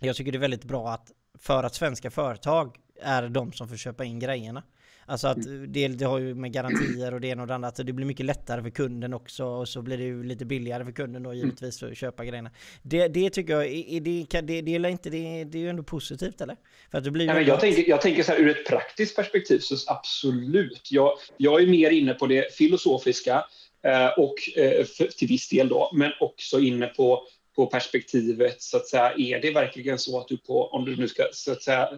jag 0.00 0.16
tycker 0.16 0.32
det 0.32 0.38
är 0.38 0.40
väldigt 0.40 0.64
bra 0.64 0.88
att 0.88 1.12
för 1.38 1.64
att 1.64 1.74
svenska 1.74 2.10
företag 2.10 2.76
är 3.02 3.28
de 3.28 3.52
som 3.52 3.68
får 3.68 3.76
köpa 3.76 4.04
in 4.04 4.18
grejerna. 4.18 4.62
Alltså 5.06 5.28
att 5.28 5.46
mm. 5.46 5.72
det, 5.72 5.88
det 5.88 6.04
har 6.04 6.18
ju 6.18 6.34
med 6.34 6.52
garantier 6.52 7.14
och 7.14 7.20
det 7.20 7.28
ena 7.28 7.42
och 7.42 7.48
det 7.48 7.54
andra, 7.54 7.68
att 7.68 7.76
det 7.76 7.92
blir 7.92 8.06
mycket 8.06 8.26
lättare 8.26 8.62
för 8.62 8.70
kunden 8.70 9.14
också 9.14 9.44
och 9.44 9.68
så 9.68 9.82
blir 9.82 9.98
det 9.98 10.04
ju 10.04 10.24
lite 10.24 10.44
billigare 10.44 10.84
för 10.84 10.92
kunden 10.92 11.22
då 11.22 11.30
mm. 11.30 11.40
givetvis 11.40 11.82
att 11.82 11.96
köpa 11.96 12.24
grejerna. 12.24 12.50
Det, 12.82 13.08
det 13.08 13.30
tycker 13.30 13.52
jag, 13.52 13.66
är 13.66 14.00
det, 14.00 14.40
det, 14.40 14.62
det, 14.62 14.74
är 14.74 14.86
inte, 14.86 15.10
det, 15.10 15.44
det 15.44 15.58
är 15.58 15.62
ju 15.62 15.68
ändå 15.68 15.82
positivt 15.82 16.40
eller? 16.40 16.56
För 16.90 16.98
att 16.98 17.04
det 17.04 17.10
blir 17.10 17.26
ja, 17.26 17.34
men 17.34 17.44
jag, 17.44 17.60
tänker, 17.60 17.88
jag 17.88 18.00
tänker 18.00 18.22
så 18.22 18.32
här 18.32 18.38
ur 18.38 18.48
ett 18.48 18.66
praktiskt 18.66 19.16
perspektiv 19.16 19.58
så 19.58 19.76
absolut. 19.86 20.88
Jag, 20.90 21.12
jag 21.36 21.62
är 21.62 21.66
mer 21.66 21.90
inne 21.90 22.14
på 22.14 22.26
det 22.26 22.54
filosofiska 22.54 23.44
Eh, 23.86 24.08
och 24.08 24.34
eh, 24.56 24.84
för, 24.84 25.06
till 25.06 25.28
viss 25.28 25.48
del 25.48 25.68
då, 25.68 25.90
men 25.94 26.12
också 26.20 26.60
inne 26.60 26.86
på 26.86 27.26
på 27.56 27.66
perspektivet 27.66 28.62
så 28.62 28.76
att 28.76 28.86
säga, 28.86 29.12
är 29.18 29.40
det 29.40 29.50
verkligen 29.50 29.98
så 29.98 30.20
att 30.20 30.28
du 30.28 30.36
på, 30.36 30.66
om 30.66 30.84
du 30.84 30.96
nu 30.96 31.08
ska 31.08 31.22
så 31.32 31.52
att 31.52 31.62
säga 31.62 31.88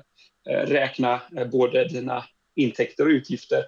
eh, 0.49 0.61
räkna 0.61 1.21
både 1.53 1.89
dina 1.89 2.25
intäkter 2.57 3.05
och 3.05 3.11
utgifter. 3.11 3.65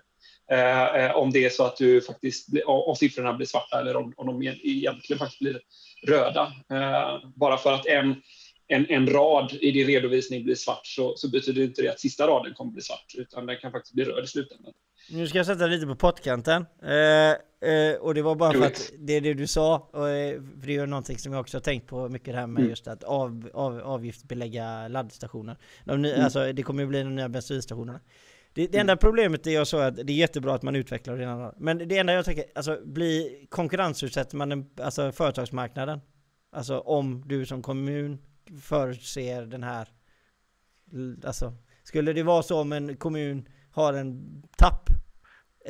Om 1.15 1.31
det 1.33 1.45
är 1.45 1.51
så 1.51 1.65
att 1.65 1.77
du 1.77 2.01
faktiskt, 2.01 2.49
om 2.67 2.97
siffrorna 2.97 3.33
blir 3.33 3.47
svarta 3.47 3.81
eller 3.81 3.97
om, 3.97 4.15
om 4.17 4.27
de 4.27 4.43
egentligen 4.43 5.19
faktiskt 5.19 5.41
blir 5.41 5.61
röda. 6.07 6.53
Bara 7.37 7.57
för 7.57 7.73
att 7.73 7.87
en, 7.87 8.23
en, 8.69 8.87
en 8.89 9.07
rad 9.07 9.53
i 9.61 9.71
din 9.71 9.87
redovisning 9.87 10.45
blir 10.45 10.55
svart 10.55 10.87
så, 10.87 11.17
så 11.17 11.31
betyder 11.31 11.63
inte 11.63 11.83
det 11.83 11.89
att 11.89 12.01
sista 12.01 12.27
raden 12.27 12.55
kommer 12.55 12.73
bli 12.73 12.83
svart, 12.83 13.15
utan 13.15 13.47
den 13.47 13.57
kan 13.57 13.73
faktiskt 13.73 13.95
bli 13.95 14.05
röd 14.05 14.25
i 14.25 14.27
slutändan. 14.27 14.73
Nu 15.11 15.27
ska 15.27 15.39
jag 15.39 15.47
sätta 15.47 15.67
lite 15.67 15.87
på 15.87 15.95
pottkanten. 15.95 16.67
Eh, 16.83 17.71
eh, 17.71 17.97
och 18.01 18.15
det 18.15 18.23
var 18.23 18.35
bara 18.35 18.53
för 18.53 18.67
att 18.67 18.93
det 18.99 19.13
är 19.13 19.21
det 19.21 19.35
du 19.35 19.47
sa. 19.47 19.89
Och, 19.93 20.09
eh, 20.09 20.43
för 20.61 20.67
det 20.67 20.77
är 20.77 20.87
någonting 20.87 21.19
som 21.19 21.33
jag 21.33 21.41
också 21.41 21.57
har 21.57 21.63
tänkt 21.63 21.87
på 21.87 22.09
mycket 22.09 22.35
det 22.35 22.41
här 22.41 22.47
med 22.47 22.61
mm. 22.61 22.71
just 22.71 22.89
att 22.89 23.05
av, 23.05 23.51
av, 23.55 23.81
avgiftsbelägga 23.81 24.89
laddstationer. 24.89 25.57
De 25.85 26.03
ny, 26.03 26.11
mm. 26.11 26.25
Alltså 26.25 26.53
det 26.53 26.63
kommer 26.63 26.83
ju 26.83 26.89
bli 26.89 27.03
de 27.03 27.15
nya 27.17 27.29
bensinstationerna. 27.29 28.01
Det, 28.53 28.67
det 28.67 28.79
enda 28.79 28.93
mm. 28.93 28.99
problemet 28.99 29.47
är 29.47 29.51
jag 29.51 29.67
så 29.67 29.79
att 29.79 29.97
det 29.97 30.13
är 30.13 30.17
jättebra 30.17 30.55
att 30.55 30.63
man 30.63 30.77
utvecklar 30.77 31.17
det. 31.17 31.53
Men 31.59 31.89
det 31.89 31.99
enda 31.99 32.13
jag 32.13 32.25
tänker, 32.25 32.45
alltså 32.55 32.81
bli 32.85 33.47
konkurrensutsätter 33.49 34.37
man 34.37 34.49
den, 34.49 34.71
alltså 34.81 35.13
företagsmarknaden? 35.13 36.01
Alltså 36.53 36.79
om 36.79 37.23
du 37.27 37.47
som 37.47 37.63
kommun 37.63 38.19
förutser 38.63 39.43
den 39.43 39.63
här, 39.63 39.89
alltså 41.25 41.53
skulle 41.85 42.13
det 42.13 42.23
vara 42.23 42.43
så 42.43 42.61
om 42.61 42.73
en 42.73 42.97
kommun 42.97 43.49
har 43.71 43.93
en 43.93 44.43
tapp 44.59 44.91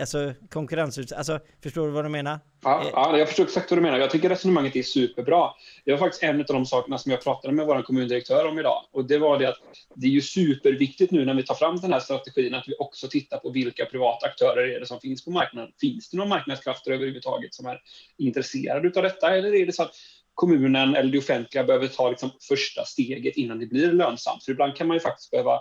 alltså 0.01 0.35
konkurrensutsatt, 0.51 1.19
alltså 1.19 1.41
förstår 1.62 1.87
du 1.87 1.93
vad 1.93 2.05
du 2.05 2.09
menar? 2.09 2.41
Ja, 2.62 2.85
ja, 2.93 3.19
jag 3.19 3.29
förstår 3.29 3.45
exakt 3.45 3.71
vad 3.71 3.79
du 3.79 3.83
menar. 3.83 3.99
Jag 3.99 4.11
tycker 4.11 4.29
resonemanget 4.29 4.77
är 4.77 4.83
superbra. 4.83 5.51
Det 5.85 5.91
var 5.91 5.99
faktiskt 5.99 6.23
en 6.23 6.41
av 6.41 6.47
de 6.47 6.67
sakerna 6.67 6.99
som 6.99 7.12
jag 7.12 7.23
pratade 7.23 7.55
med 7.55 7.67
vår 7.67 7.83
kommundirektör 7.83 8.49
om 8.49 8.59
idag. 8.59 8.83
Och 8.93 9.05
det 9.05 9.19
var 9.19 9.39
det 9.39 9.49
att 9.49 9.59
det 9.95 10.07
är 10.07 10.11
ju 10.11 10.21
superviktigt 10.21 11.12
nu 11.12 11.25
när 11.25 11.35
vi 11.35 11.43
tar 11.43 11.55
fram 11.55 11.77
den 11.77 11.93
här 11.93 12.01
strategin 12.01 12.55
att 12.55 12.69
vi 12.69 12.75
också 12.79 13.09
tittar 13.09 13.39
på 13.39 13.51
vilka 13.51 13.85
privata 13.85 14.27
aktörer 14.27 14.77
är 14.77 14.81
det 14.81 14.87
som 14.87 15.01
finns 15.01 15.25
på 15.25 15.31
marknaden. 15.31 15.73
Finns 15.81 16.11
det 16.11 16.17
några 16.17 16.29
marknadskrafter 16.29 16.91
överhuvudtaget 16.91 17.55
som 17.55 17.67
är 17.67 17.81
intresserade 18.19 18.93
av 18.97 19.03
detta? 19.03 19.37
Eller 19.37 19.55
är 19.55 19.67
det 19.67 19.73
så 19.73 19.83
att 19.83 19.95
kommunen 20.37 20.96
eller 20.96 21.12
det 21.12 21.18
offentliga 21.18 21.64
behöver 21.64 21.88
ta 21.88 22.11
liksom 22.11 22.31
första 22.49 22.85
steget 22.85 23.37
innan 23.37 23.59
det 23.59 23.66
blir 23.66 23.92
lönsamt? 23.92 24.44
För 24.44 24.53
ibland 24.53 24.77
kan 24.77 24.87
man 24.87 24.96
ju 24.96 25.01
faktiskt 25.01 25.31
behöva 25.31 25.61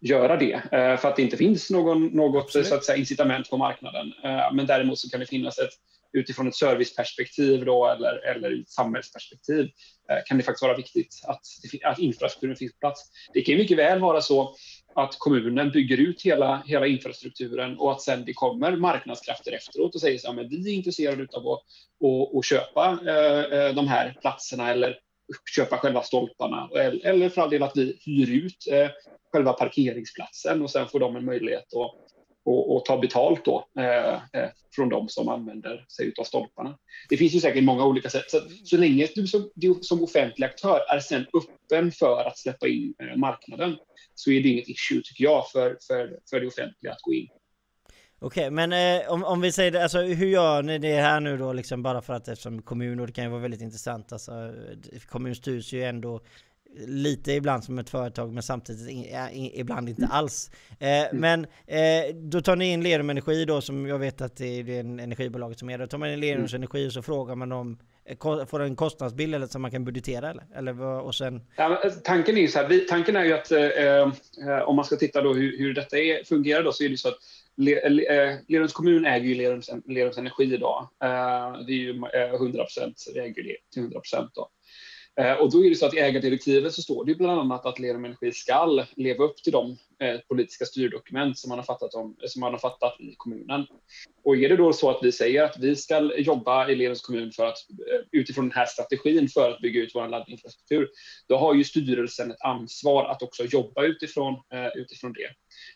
göra 0.00 0.36
det 0.36 0.52
eh, 0.52 0.96
för 0.96 1.08
att 1.08 1.16
det 1.16 1.22
inte 1.22 1.36
finns 1.36 1.70
någon, 1.70 2.06
något 2.06 2.52
så 2.52 2.74
att 2.74 2.84
säga, 2.84 2.98
incitament 2.98 3.50
på 3.50 3.56
marknaden. 3.56 4.12
Eh, 4.24 4.52
men 4.52 4.66
däremot 4.66 4.98
så 4.98 5.10
kan 5.10 5.20
det 5.20 5.26
finnas 5.26 5.58
ett 5.58 5.72
utifrån 6.12 6.48
ett 6.48 6.54
serviceperspektiv 6.54 7.64
då, 7.64 7.86
eller, 7.86 8.26
eller 8.26 8.60
ett 8.60 8.68
samhällsperspektiv 8.68 9.64
eh, 10.10 10.18
kan 10.26 10.38
det 10.38 10.44
faktiskt 10.44 10.62
vara 10.62 10.76
viktigt 10.76 11.20
att, 11.26 11.40
att 11.84 11.98
infrastrukturen 11.98 12.56
finns 12.56 12.72
på 12.72 12.78
plats. 12.78 13.10
Det 13.34 13.40
kan 13.40 13.56
mycket 13.56 13.78
väl 13.78 14.00
vara 14.00 14.20
så 14.20 14.54
att 14.94 15.18
kommunen 15.18 15.70
bygger 15.70 15.96
ut 15.96 16.22
hela, 16.22 16.62
hela 16.66 16.86
infrastrukturen 16.86 17.78
och 17.78 17.92
att 17.92 18.02
sen 18.02 18.24
det 18.24 18.32
kommer 18.32 18.76
marknadskrafter 18.76 19.52
efteråt 19.52 19.94
och 19.94 20.00
säger 20.00 20.18
så 20.18 20.26
här, 20.26 20.34
men 20.34 20.48
vi 20.48 20.70
är 20.72 20.74
intresserade 20.74 21.26
av 21.32 21.48
att, 21.48 21.60
att, 22.04 22.36
att 22.36 22.44
köpa 22.44 22.98
eh, 23.06 23.58
eh, 23.58 23.74
de 23.74 23.88
här 23.88 24.18
platserna 24.20 24.70
eller 24.70 24.98
köpa 25.56 25.78
själva 25.78 26.02
stolparna 26.02 26.68
eller 27.04 27.28
för 27.28 27.42
all 27.42 27.50
del 27.50 27.62
att 27.62 27.76
vi 27.76 27.98
hyr 28.04 28.44
ut 28.44 28.66
eh, 28.70 28.88
själva 29.32 29.52
parkeringsplatsen 29.52 30.62
och 30.62 30.70
sen 30.70 30.88
får 30.88 31.00
de 31.00 31.16
en 31.16 31.24
möjlighet 31.24 31.74
att 31.74 32.15
och, 32.46 32.76
och 32.76 32.84
ta 32.84 32.98
betalt 32.98 33.44
då, 33.44 33.68
eh, 33.78 34.14
eh 34.14 34.50
från 34.74 34.88
de 34.88 35.08
som 35.08 35.28
använder 35.28 35.86
sig 35.88 36.12
av 36.18 36.24
stolparna. 36.24 36.78
Det 37.08 37.16
finns 37.16 37.34
ju 37.34 37.40
säkert 37.40 37.64
många 37.64 37.84
olika 37.84 38.10
sätt. 38.10 38.30
Så, 38.30 38.40
så 38.64 38.76
länge 38.76 39.08
du 39.14 39.26
som, 39.26 39.50
du 39.54 39.78
som 39.80 40.02
offentlig 40.02 40.46
aktör 40.46 40.80
är 40.88 41.00
sen 41.00 41.26
öppen 41.34 41.92
för 41.92 42.24
att 42.26 42.38
släppa 42.38 42.68
in 42.68 42.94
eh, 43.02 43.16
marknaden 43.16 43.76
så 44.14 44.30
är 44.30 44.42
det 44.42 44.48
inget 44.48 44.68
issue, 44.68 45.02
tycker 45.04 45.24
jag, 45.24 45.50
för, 45.50 45.78
för, 45.86 46.18
för 46.30 46.40
det 46.40 46.46
offentliga 46.46 46.92
att 46.92 47.02
gå 47.02 47.14
in. 47.14 47.28
Okej, 48.18 48.50
men 48.50 48.72
eh, 48.72 49.12
om, 49.12 49.24
om 49.24 49.40
vi 49.40 49.52
säger 49.52 49.70
det, 49.70 49.82
alltså 49.82 49.98
hur 49.98 50.26
gör 50.26 50.62
ni 50.62 50.78
det 50.78 50.94
här 50.94 51.20
nu 51.20 51.36
då 51.36 51.52
liksom 51.52 51.82
bara 51.82 52.02
för 52.02 52.12
att 52.12 52.28
eftersom 52.28 52.62
kommun 52.62 53.00
och 53.00 53.06
det 53.06 53.12
kan 53.12 53.24
ju 53.24 53.30
vara 53.30 53.40
väldigt 53.40 53.60
intressant 53.60 54.12
alltså 54.12 54.32
eh, 54.32 55.00
kommun 55.08 55.34
styrs 55.34 55.72
ju 55.72 55.84
ändå 55.84 56.20
lite 56.86 57.32
ibland 57.32 57.64
som 57.64 57.78
ett 57.78 57.90
företag 57.90 58.32
men 58.32 58.42
samtidigt 58.42 58.90
in, 58.90 59.04
in, 59.32 59.50
ibland 59.54 59.88
inte 59.88 60.06
alls. 60.06 60.50
Eh, 60.80 60.88
mm. 60.88 61.20
men 61.20 61.46
eh, 61.66 62.14
då 62.14 62.40
tar 62.40 62.56
ni 62.56 62.72
in 62.72 62.82
Lerum 62.82 63.10
Energi 63.10 63.44
då 63.44 63.60
som 63.60 63.86
jag 63.86 63.98
vet 63.98 64.20
att 64.20 64.36
det 64.36 64.46
är 64.46 64.64
det 64.64 64.78
energibolaget 64.78 65.58
som 65.58 65.70
är 65.70 65.78
Då 65.78 65.86
tar 65.86 65.98
man 65.98 66.12
in 66.12 66.20
Lerums 66.20 66.52
mm. 66.52 66.60
Energi 66.60 66.88
och 66.88 66.92
så 66.92 67.02
frågar 67.02 67.34
man 67.34 67.48
dem 67.48 67.78
eh, 68.04 68.46
Får 68.46 68.62
en 68.62 68.76
kostnadsbild 68.76 69.34
eller 69.34 69.46
som 69.46 69.62
man 69.62 69.70
kan 69.70 69.84
budgetera 69.84 70.30
eller? 70.30 70.44
eller 70.54 70.82
och 70.82 71.14
sen... 71.14 71.42
ja, 71.56 71.82
tanken 72.04 72.36
är 72.36 72.40
ju 72.40 72.48
så 72.48 72.58
här, 72.58 72.68
vi, 72.68 72.80
tanken 72.80 73.16
är 73.16 73.24
ju 73.24 73.32
att 73.32 73.52
eh, 73.52 74.62
om 74.68 74.76
man 74.76 74.84
ska 74.84 74.96
titta 74.96 75.22
då 75.22 75.34
hur, 75.34 75.58
hur 75.58 75.74
detta 75.74 75.98
är, 75.98 76.24
fungerar 76.24 76.62
då 76.62 76.72
så 76.72 76.84
är 76.84 76.88
det 76.88 76.96
så 76.96 77.08
att 77.08 77.18
Lerums 77.56 78.72
kommun 78.72 79.06
äger 79.06 79.26
ju 79.26 79.34
Lerums, 79.34 79.70
Lerums 79.86 80.18
Energi 80.18 80.54
idag. 80.54 80.88
Eh, 81.02 81.64
det 81.66 81.72
är 81.72 81.76
ju 81.76 82.02
100 82.34 82.64
procent, 82.64 83.04
vi 83.14 83.20
äger 83.20 83.42
det 83.42 83.56
till 83.72 83.82
100 83.82 84.00
procent 84.00 84.30
då. 84.34 84.48
Eh, 85.20 85.32
och 85.32 85.52
då 85.52 85.64
är 85.64 85.70
det 85.70 85.76
så 85.76 85.86
att 85.86 85.94
i 85.94 85.98
ägardirektivet 85.98 86.74
så 86.74 86.82
står 86.82 87.04
det 87.04 87.14
bland 87.14 87.40
annat 87.40 87.66
att 87.66 87.78
Lerum 87.78 88.04
Energi 88.04 88.32
ska 88.32 88.84
leva 88.96 89.24
upp 89.24 89.36
till 89.36 89.52
de 89.52 89.76
eh, 90.00 90.20
politiska 90.28 90.64
styrdokument 90.64 91.38
som 91.38 91.48
man, 91.48 91.58
har 91.58 91.64
fattat 91.64 91.94
om, 91.94 92.16
som 92.26 92.40
man 92.40 92.52
har 92.52 92.58
fattat 92.58 93.00
i 93.00 93.14
kommunen. 93.16 93.66
Och 94.24 94.36
är 94.36 94.48
det 94.48 94.56
då 94.56 94.72
så 94.72 94.90
att 94.90 94.98
vi 95.02 95.12
säger 95.12 95.42
att 95.42 95.58
vi 95.58 95.76
ska 95.76 96.12
jobba 96.18 96.68
i 96.68 96.74
Lerums 96.74 97.00
kommun 97.00 97.32
för 97.32 97.46
att, 97.46 97.58
eh, 97.70 98.00
utifrån 98.12 98.44
den 98.44 98.58
här 98.58 98.66
strategin 98.66 99.28
för 99.28 99.50
att 99.50 99.60
bygga 99.60 99.80
ut 99.80 99.94
vår 99.94 100.08
laddinfrastruktur, 100.08 100.88
då 101.28 101.36
har 101.36 101.54
ju 101.54 101.64
styrelsen 101.64 102.30
ett 102.30 102.40
ansvar 102.40 103.04
att 103.04 103.22
också 103.22 103.44
jobba 103.44 103.84
utifrån, 103.84 104.34
utifrån 104.74 105.12
det. 105.12 105.28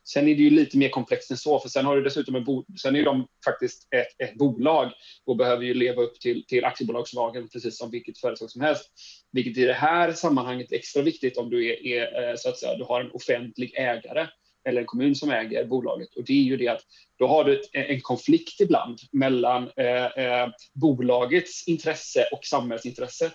Sen 0.04 0.28
är 0.28 0.34
det 0.34 0.42
ju 0.42 0.50
lite 0.50 0.78
mer 0.78 0.88
komplext 0.88 1.30
än 1.30 1.36
så, 1.36 1.58
för 1.60 1.68
sen 1.68 1.84
har 1.84 1.96
du 1.96 2.02
dessutom 2.02 2.34
en 2.34 2.44
bo, 2.44 2.64
sen 2.82 2.96
är 2.96 3.04
de 3.04 3.26
faktiskt 3.44 3.88
ett, 3.94 4.28
ett 4.28 4.34
bolag 4.38 4.92
och 5.24 5.36
behöver 5.36 5.64
ju 5.64 5.74
leva 5.74 6.02
upp 6.02 6.20
till, 6.20 6.46
till 6.46 6.64
aktiebolagslagen 6.64 7.48
precis 7.48 7.78
som 7.78 7.90
vilket 7.90 8.18
företag 8.18 8.50
som 8.50 8.60
helst. 8.60 8.90
Vilket 9.32 9.58
i 9.58 9.64
det 9.64 9.72
här 9.72 10.12
sammanhanget 10.12 10.72
är 10.72 10.76
extra 10.76 11.02
viktigt 11.02 11.36
om 11.36 11.50
du 11.50 11.68
är, 11.68 11.86
är 11.86 12.28
eh, 12.28 12.34
så 12.36 12.48
att 12.48 12.58
säga, 12.58 12.76
du 12.76 12.84
har 12.84 13.00
en 13.00 13.10
offentlig 13.10 13.74
ägare 13.76 14.26
eller 14.68 14.80
en 14.80 14.86
kommun 14.86 15.14
som 15.14 15.30
äger 15.30 15.64
bolaget. 15.64 16.14
Och 16.16 16.24
det 16.24 16.32
är 16.32 16.42
ju 16.42 16.56
det 16.56 16.68
att 16.68 16.82
då 17.18 17.26
har 17.26 17.44
du 17.44 17.62
en 17.72 18.00
konflikt 18.00 18.60
ibland 18.60 18.98
mellan 19.12 19.70
eh, 19.76 20.04
eh, 20.04 20.48
bolagets 20.74 21.68
intresse 21.68 22.24
och 22.32 22.44
samhällsintresset. 22.44 23.32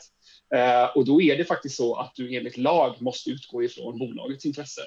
Eh, 0.55 0.85
och 0.95 1.05
då 1.05 1.21
är 1.21 1.37
det 1.37 1.45
faktiskt 1.45 1.75
så 1.75 1.95
att 1.95 2.11
du 2.15 2.37
enligt 2.37 2.57
lag 2.57 3.01
måste 3.01 3.29
utgå 3.29 3.63
ifrån 3.63 3.99
bolagets 3.99 4.45
intresse. 4.45 4.81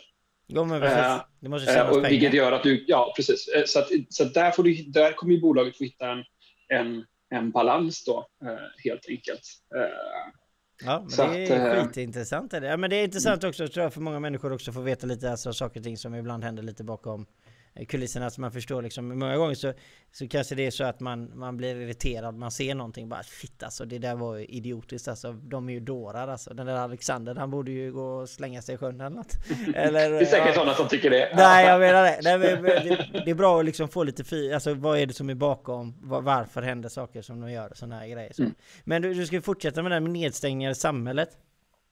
Jo, 0.48 0.64
men 0.64 0.80
precis. 0.80 0.98
Eh, 0.98 1.20
det 1.40 1.48
måste 1.48 1.80
uh, 1.80 1.90
och 1.90 2.04
Vilket 2.04 2.34
gör 2.34 2.52
att 2.52 2.62
du, 2.62 2.84
ja 2.88 3.12
precis. 3.16 3.48
Eh, 3.48 3.64
så, 3.66 3.78
att, 3.78 3.88
så 4.08 4.22
att 4.22 4.34
där, 4.34 4.50
får 4.50 4.62
du, 4.62 4.74
där 4.74 5.12
kommer 5.12 5.34
ju 5.34 5.40
bolaget 5.40 5.78
få 5.78 5.84
hitta 5.84 6.10
en, 6.10 6.24
en, 6.68 7.04
en 7.34 7.50
balans 7.50 8.04
då, 8.04 8.26
helt 8.84 9.06
enkelt. 9.08 9.42
Ja, 10.84 11.00
men 11.00 11.10
så 11.10 11.26
det 11.26 11.46
är 11.46 11.76
att, 11.76 11.86
skitintressant. 11.86 12.52
Är 12.52 12.60
det. 12.60 12.66
Ja, 12.66 12.76
men 12.76 12.90
det 12.90 12.96
är 12.96 13.04
intressant 13.04 13.44
också 13.44 13.68
tror 13.68 13.82
jag 13.82 13.94
för 13.94 14.00
många 14.00 14.20
människor 14.20 14.52
också 14.52 14.72
få 14.72 14.80
veta 14.80 15.06
lite 15.06 15.30
alltså, 15.30 15.52
saker 15.52 15.80
och 15.80 15.84
ting 15.84 15.96
som 15.96 16.14
ibland 16.14 16.44
händer 16.44 16.62
lite 16.62 16.84
bakom 16.84 17.26
kulisserna 17.84 18.30
så 18.30 18.40
man 18.40 18.52
förstår 18.52 18.82
liksom. 18.82 19.18
Många 19.18 19.36
gånger 19.36 19.54
så, 19.54 19.72
så 20.12 20.28
kanske 20.28 20.54
det 20.54 20.66
är 20.66 20.70
så 20.70 20.84
att 20.84 21.00
man, 21.00 21.38
man 21.38 21.56
blir 21.56 21.76
irriterad, 21.76 22.34
man 22.34 22.50
ser 22.50 22.74
någonting 22.74 23.08
bara 23.08 23.22
shit 23.22 23.62
alltså 23.62 23.84
det 23.84 23.98
där 23.98 24.14
var 24.14 24.50
idiotiskt 24.50 25.08
alltså. 25.08 25.32
De 25.32 25.68
är 25.68 25.72
ju 25.72 25.80
dårar 25.80 26.28
alltså. 26.28 26.54
Den 26.54 26.66
där 26.66 26.74
Alexander 26.74 27.34
han 27.34 27.50
borde 27.50 27.70
ju 27.70 27.92
gå 27.92 28.04
och 28.04 28.28
slänga 28.28 28.62
sig 28.62 28.74
i 28.74 28.78
sjön 28.78 29.00
eller 29.00 29.16
något. 29.16 29.32
Eller, 29.74 30.10
det 30.10 30.18
är 30.18 30.24
säkert 30.24 30.46
ja. 30.46 30.54
sådana 30.54 30.74
som 30.74 30.88
tycker 30.88 31.10
det. 31.10 31.32
Nej 31.36 31.66
jag 31.66 31.80
menar 31.80 32.02
det. 32.02 32.18
Nej, 32.22 32.38
det, 32.38 33.22
det 33.24 33.30
är 33.30 33.34
bra 33.34 33.58
att 33.58 33.64
liksom 33.64 33.88
få 33.88 34.02
lite 34.02 34.24
fri, 34.24 34.52
alltså 34.52 34.74
vad 34.74 34.98
är 34.98 35.06
det 35.06 35.14
som 35.14 35.30
är 35.30 35.34
bakom, 35.34 35.94
varför 36.00 36.62
händer 36.62 36.88
saker 36.88 37.22
som 37.22 37.40
de 37.40 37.52
gör, 37.52 37.72
sådana 37.74 37.98
här 37.98 38.08
grejer. 38.08 38.32
Så. 38.32 38.42
Mm. 38.42 38.54
Men 38.84 39.02
du, 39.02 39.14
du 39.14 39.26
ska 39.26 39.42
fortsätta 39.42 39.82
med 39.82 39.90
det 39.90 39.94
här 39.94 40.00
med 40.00 40.10
nedstängningar 40.10 40.70
i 40.70 40.74
samhället. 40.74 41.28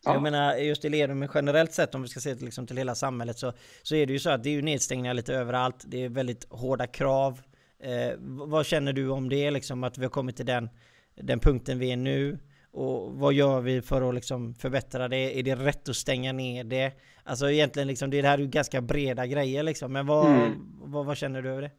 Ja. 0.07 0.13
Jag 0.13 0.23
menar 0.23 0.57
just 0.57 0.85
i 0.85 0.89
Lerum 0.89 1.29
generellt 1.35 1.73
sett 1.73 1.95
om 1.95 2.03
vi 2.03 2.09
ska 2.09 2.21
se 2.21 2.35
till, 2.35 2.45
liksom, 2.45 2.67
till 2.67 2.77
hela 2.77 2.95
samhället 2.95 3.39
så, 3.39 3.53
så 3.83 3.95
är 3.95 4.07
det 4.07 4.13
ju 4.13 4.19
så 4.19 4.31
att 4.31 4.43
det 4.43 4.49
är 4.49 4.55
ju 4.55 4.63
nedstängningar 4.63 5.15
lite 5.15 5.35
överallt. 5.35 5.85
Det 5.87 6.05
är 6.05 6.09
väldigt 6.09 6.47
hårda 6.51 6.87
krav. 6.87 7.41
Eh, 7.83 8.13
vad 8.21 8.67
känner 8.67 8.93
du 8.93 9.09
om 9.09 9.29
det 9.29 9.51
liksom 9.51 9.85
att 9.85 9.99
vi 9.99 10.03
har 10.03 10.11
kommit 10.11 10.37
till 10.37 10.47
den, 10.47 10.69
den 11.15 11.41
punkten 11.41 11.79
vi 11.79 11.93
är 11.93 11.97
nu? 11.97 12.39
Och 12.73 13.13
vad 13.13 13.33
gör 13.33 13.61
vi 13.61 13.83
för 13.83 14.09
att 14.09 14.15
liksom 14.15 14.55
förbättra 14.55 15.09
det? 15.09 15.39
Är 15.39 15.43
det 15.43 15.55
rätt 15.55 15.89
att 15.89 15.97
stänga 15.97 16.33
ner 16.33 16.65
det? 16.65 16.93
Alltså 17.25 17.51
egentligen 17.51 17.89
liksom, 17.89 18.11
det 18.11 18.23
här 18.23 18.39
är 18.39 18.43
ju 18.43 18.47
ganska 18.47 18.81
breda 18.81 19.27
grejer 19.27 19.63
liksom. 19.63 19.93
Men 19.93 20.07
vad, 20.07 20.27
mm. 20.27 20.53
vad, 20.81 21.07
vad, 21.07 21.17
känner 21.17 21.43
du 21.43 21.51
över 21.51 21.63
det? 21.63 21.71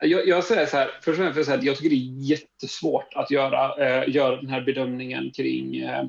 Jag, 0.00 0.28
jag 0.28 0.44
säger 0.44 0.66
så 0.66 0.76
här, 0.76 0.90
först 1.02 1.20
och 1.20 1.34
främst 1.34 1.50
att 1.50 1.62
jag 1.64 1.76
tycker 1.76 1.90
det 1.90 1.96
är 1.96 2.30
jättesvårt 2.30 3.14
att 3.14 3.30
göra, 3.30 3.86
eh, 3.86 4.14
göra 4.14 4.36
den 4.36 4.50
här 4.50 4.60
bedömningen 4.60 5.30
kring 5.30 5.76
Eh, 5.76 6.04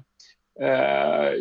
Eh, 0.61 1.33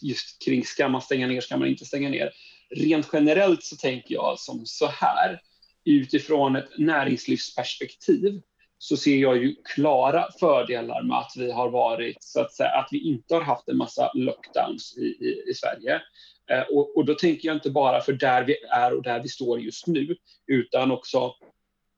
just 0.00 0.44
kring 0.44 0.64
ska 0.64 0.88
man 0.88 1.02
stänga 1.02 1.26
ner, 1.26 1.40
ska 1.40 1.56
man 1.56 1.68
inte 1.68 1.84
stänga 1.84 2.08
ner. 2.08 2.30
Rent 2.76 3.08
generellt 3.12 3.62
så 3.62 3.76
tänker 3.76 4.14
jag 4.14 4.38
som 4.38 4.66
så 4.66 4.86
här, 4.86 5.40
utifrån 5.84 6.56
ett 6.56 6.78
näringslivsperspektiv 6.78 8.40
så 8.78 8.96
ser 8.96 9.16
jag 9.16 9.36
ju 9.36 9.56
klara 9.74 10.26
fördelar 10.40 11.02
med 11.02 11.18
att 11.18 11.32
vi 11.36 11.52
har 11.52 11.70
varit, 11.70 12.16
så 12.20 12.40
att 12.40 12.52
säga, 12.52 12.70
att 12.70 12.88
vi 12.90 13.08
inte 13.08 13.34
har 13.34 13.42
haft 13.42 13.68
en 13.68 13.76
massa 13.76 14.10
lockdowns 14.14 14.96
i, 14.98 15.04
i, 15.04 15.50
i 15.50 15.54
Sverige. 15.54 16.00
Eh, 16.50 16.62
och, 16.62 16.96
och, 16.96 17.04
då 17.04 17.14
tänker 17.14 17.48
jag 17.48 17.56
inte 17.56 17.70
bara 17.70 18.00
för 18.00 18.12
där 18.12 18.44
vi 18.44 18.56
är 18.64 18.96
och 18.96 19.02
där 19.02 19.22
vi 19.22 19.28
står 19.28 19.60
just 19.60 19.86
nu, 19.86 20.16
utan 20.46 20.90
också 20.90 21.34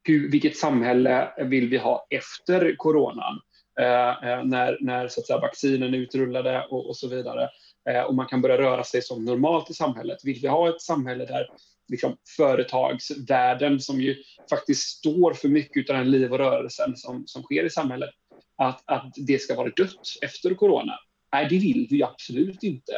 hur, 0.02 0.30
vilket 0.30 0.56
samhälle 0.56 1.32
vill 1.44 1.68
vi 1.68 1.76
ha 1.76 2.06
efter 2.10 2.76
coronan? 2.76 3.40
Eh, 3.80 4.30
eh, 4.30 4.44
när, 4.44 4.78
när 4.80 5.08
så 5.08 5.20
att 5.20 5.26
säga, 5.26 5.38
vaccinen 5.38 5.94
är 5.94 5.98
utrullade 5.98 6.66
och, 6.70 6.88
och 6.88 6.96
så 6.96 7.08
vidare. 7.08 7.48
Eh, 7.90 8.02
och 8.02 8.14
man 8.14 8.26
kan 8.26 8.42
börja 8.42 8.58
röra 8.58 8.84
sig 8.84 9.02
som 9.02 9.24
normalt 9.24 9.70
i 9.70 9.74
samhället. 9.74 10.18
Vill 10.24 10.38
vi 10.42 10.48
ha 10.48 10.68
ett 10.68 10.80
samhälle 10.80 11.24
där 11.24 11.48
liksom, 11.88 12.16
företagsvärlden, 12.36 13.80
som 13.80 14.00
ju 14.00 14.16
faktiskt 14.50 14.82
står 14.82 15.34
för 15.34 15.48
mycket 15.48 15.90
av 15.90 15.96
den 15.96 16.10
liv 16.10 16.32
och 16.32 16.38
rörelsen 16.38 16.96
som, 16.96 17.26
som 17.26 17.42
sker 17.42 17.64
i 17.64 17.70
samhället, 17.70 18.10
att, 18.56 18.82
att 18.86 19.12
det 19.16 19.38
ska 19.38 19.54
vara 19.54 19.70
dött 19.76 20.18
efter 20.22 20.54
corona. 20.54 20.92
Nej, 21.32 21.46
det 21.50 21.58
vill 21.58 21.86
vi 21.90 22.02
absolut 22.02 22.62
inte. 22.62 22.92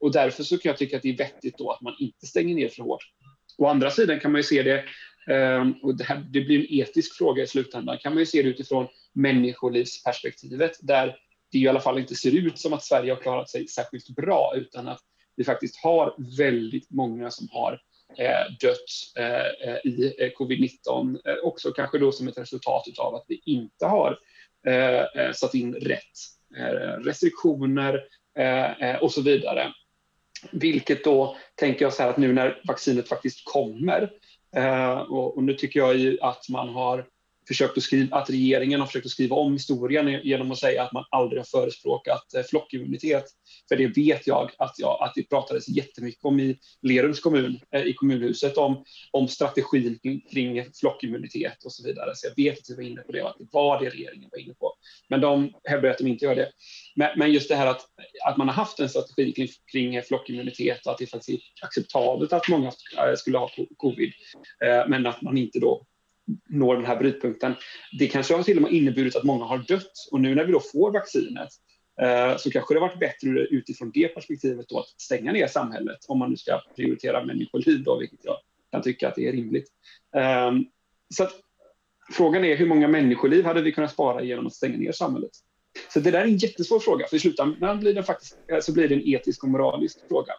Och 0.00 0.12
därför 0.12 0.42
så 0.42 0.58
kan 0.58 0.70
jag 0.70 0.78
tycka 0.78 0.96
att 0.96 1.02
det 1.02 1.08
är 1.08 1.16
vettigt 1.16 1.58
då 1.58 1.70
att 1.70 1.80
man 1.80 1.96
inte 1.98 2.26
stänger 2.26 2.54
ner 2.54 2.68
för 2.68 2.82
hårt. 2.82 3.02
Å 3.58 3.66
andra 3.66 3.90
sidan 3.90 4.20
kan 4.20 4.32
man 4.32 4.38
ju 4.38 4.42
se 4.42 4.62
det, 4.62 4.84
Ehm, 5.30 5.72
och 5.82 5.94
det, 5.94 6.04
här, 6.04 6.26
det 6.30 6.40
blir 6.40 6.58
en 6.58 6.66
etisk 6.70 7.14
fråga 7.14 7.42
i 7.42 7.46
slutändan, 7.46 7.98
kan 7.98 8.12
man 8.12 8.20
ju 8.20 8.26
se 8.26 8.42
det 8.42 8.48
utifrån 8.48 8.86
människolivsperspektivet 9.12 10.72
där 10.80 11.16
det 11.52 11.58
i 11.58 11.68
alla 11.68 11.80
fall 11.80 11.98
inte 11.98 12.14
ser 12.14 12.36
ut 12.36 12.58
som 12.58 12.72
att 12.72 12.84
Sverige 12.84 13.12
har 13.12 13.20
klarat 13.20 13.50
sig 13.50 13.68
särskilt 13.68 14.08
bra 14.08 14.52
utan 14.56 14.88
att 14.88 15.00
vi 15.36 15.44
faktiskt 15.44 15.76
har 15.76 16.36
väldigt 16.38 16.90
många 16.90 17.30
som 17.30 17.48
har 17.50 17.80
eh, 18.18 18.54
dött 18.60 19.16
eh, 19.18 19.70
eh, 19.70 19.76
i 19.84 20.32
covid-19 20.38 21.18
också 21.42 21.72
kanske 21.72 21.98
då 21.98 22.12
som 22.12 22.28
ett 22.28 22.38
resultat 22.38 22.84
av 22.98 23.14
att 23.14 23.24
vi 23.28 23.42
inte 23.44 23.86
har 23.86 24.18
satt 25.32 25.54
in 25.54 25.74
rätt 25.74 26.04
restriktioner 27.04 28.00
och 29.00 29.12
så 29.12 29.22
vidare. 29.22 29.72
Vilket 30.52 31.04
då 31.04 31.36
tänker 31.54 31.84
jag 31.84 31.92
så 31.92 32.02
här 32.02 32.10
att 32.10 32.16
nu 32.16 32.32
när 32.32 32.60
vaccinet 32.68 33.08
faktiskt 33.08 33.44
kommer 33.44 34.10
Eh, 34.56 34.98
och, 34.98 35.42
nu 35.42 35.54
tycker 35.54 35.80
jag 35.80 35.96
ju 35.96 36.18
att 36.20 36.48
man 36.48 36.68
har 36.68 37.06
försökt 37.50 37.76
att, 37.76 37.82
skriva, 37.82 38.16
att 38.16 38.30
regeringen 38.30 38.80
har 38.80 38.86
försökt 38.86 39.06
att 39.06 39.12
skriva 39.12 39.36
om 39.36 39.52
historien 39.52 40.20
genom 40.22 40.52
att 40.52 40.58
säga 40.58 40.82
att 40.82 40.92
man 40.92 41.04
aldrig 41.10 41.40
har 41.40 41.60
förespråkat 41.60 42.34
eh, 42.34 42.42
flockimmunitet. 42.42 43.24
För 43.68 43.76
det 43.76 43.86
vet 43.86 44.26
jag 44.26 44.50
att, 44.58 44.74
jag, 44.78 45.02
att 45.02 45.12
det 45.14 45.28
pratades 45.28 45.68
jättemycket 45.68 46.24
om 46.24 46.40
i 46.40 46.58
Lerums 46.82 47.20
kommun, 47.20 47.60
eh, 47.74 47.82
i 47.82 47.92
kommunhuset, 47.94 48.56
om, 48.56 48.84
om 49.10 49.28
strategin 49.28 49.98
kring, 50.32 50.64
flockimmunitet 50.80 51.64
och 51.64 51.72
så 51.72 51.86
vidare. 51.86 52.10
Så 52.14 52.26
jag 52.26 52.44
vet 52.44 52.58
att 52.58 52.70
vi 52.70 52.74
var 52.74 52.82
inne 52.82 53.02
på 53.02 53.12
det 53.12 53.22
och 53.22 53.30
att 53.30 53.38
det 53.38 53.48
var 53.52 53.80
det 53.80 53.90
regeringen 53.90 54.28
var 54.32 54.38
inne 54.38 54.54
på. 54.54 54.72
Men 55.08 55.20
de 55.20 55.52
hävdar 55.64 55.90
att 55.90 55.98
de 55.98 56.06
inte 56.06 56.24
gör 56.24 56.34
det. 56.34 56.50
Men, 56.96 57.18
men 57.18 57.32
just 57.32 57.48
det 57.48 57.56
här 57.56 57.66
att, 57.66 57.80
att 58.26 58.36
man 58.36 58.48
har 58.48 58.54
haft 58.54 58.80
en 58.80 58.88
strategi 58.88 59.32
kring, 59.32 59.48
kring 59.72 60.02
flockimmunitet 60.02 60.86
och 60.86 60.92
att 60.92 60.98
det 60.98 61.06
faktiskt 61.06 61.28
är 61.28 61.66
acceptabelt 61.66 62.32
att 62.32 62.48
många 62.48 62.72
eh, 62.98 63.14
skulle 63.16 63.38
ha 63.38 63.50
covid, 63.76 64.12
men 64.88 65.06
att 65.06 65.22
man 65.22 65.38
inte 65.38 65.58
då 65.58 65.86
når 66.48 66.76
den 66.76 66.84
här 66.84 66.96
brytpunkten. 66.96 67.54
Det 67.98 68.06
kanske 68.06 68.34
har 68.34 68.42
till 68.42 68.56
och 68.56 68.62
med 68.62 68.72
inneburit 68.72 69.16
att 69.16 69.24
många 69.24 69.44
har 69.44 69.58
dött 69.58 69.92
och 70.12 70.20
nu 70.20 70.34
när 70.34 70.44
vi 70.44 70.52
då 70.52 70.60
får 70.60 70.92
vaccinet 70.92 71.48
eh, 72.02 72.36
så 72.36 72.50
kanske 72.50 72.74
det 72.74 72.80
har 72.80 72.88
varit 72.88 73.00
bättre 73.00 73.40
utifrån 73.40 73.90
det 73.94 74.08
perspektivet 74.08 74.68
då 74.68 74.78
att 74.78 74.88
stänga 75.00 75.32
ner 75.32 75.46
samhället 75.46 75.98
om 76.08 76.18
man 76.18 76.30
nu 76.30 76.36
ska 76.36 76.60
prioritera 76.76 77.24
människoliv 77.24 77.82
då, 77.82 77.98
vilket 77.98 78.24
jag 78.24 78.36
kan 78.72 78.82
tycka 78.82 79.08
att 79.08 79.14
det 79.14 79.28
är 79.28 79.32
rimligt. 79.32 79.68
Ehm, 80.16 80.64
så 81.14 81.24
att, 81.24 81.32
frågan 82.12 82.44
är 82.44 82.56
hur 82.56 82.66
många 82.66 82.88
människoliv 82.88 83.44
hade 83.44 83.62
vi 83.62 83.72
kunnat 83.72 83.92
spara 83.92 84.22
genom 84.22 84.46
att 84.46 84.54
stänga 84.54 84.76
ner 84.76 84.92
samhället? 84.92 85.30
Så 85.92 86.00
det 86.00 86.10
där 86.10 86.20
är 86.20 86.24
en 86.24 86.36
jättesvår 86.36 86.80
fråga, 86.80 87.06
för 87.06 87.16
i 87.16 87.20
slutändan 87.20 87.80
blir 87.80 87.94
det 87.94 88.02
faktiskt, 88.02 88.38
eh, 88.52 88.60
så 88.60 88.72
blir 88.72 88.88
det 88.88 88.94
en 88.94 89.08
etisk 89.08 89.44
och 89.44 89.50
moralisk 89.50 89.98
fråga. 90.08 90.32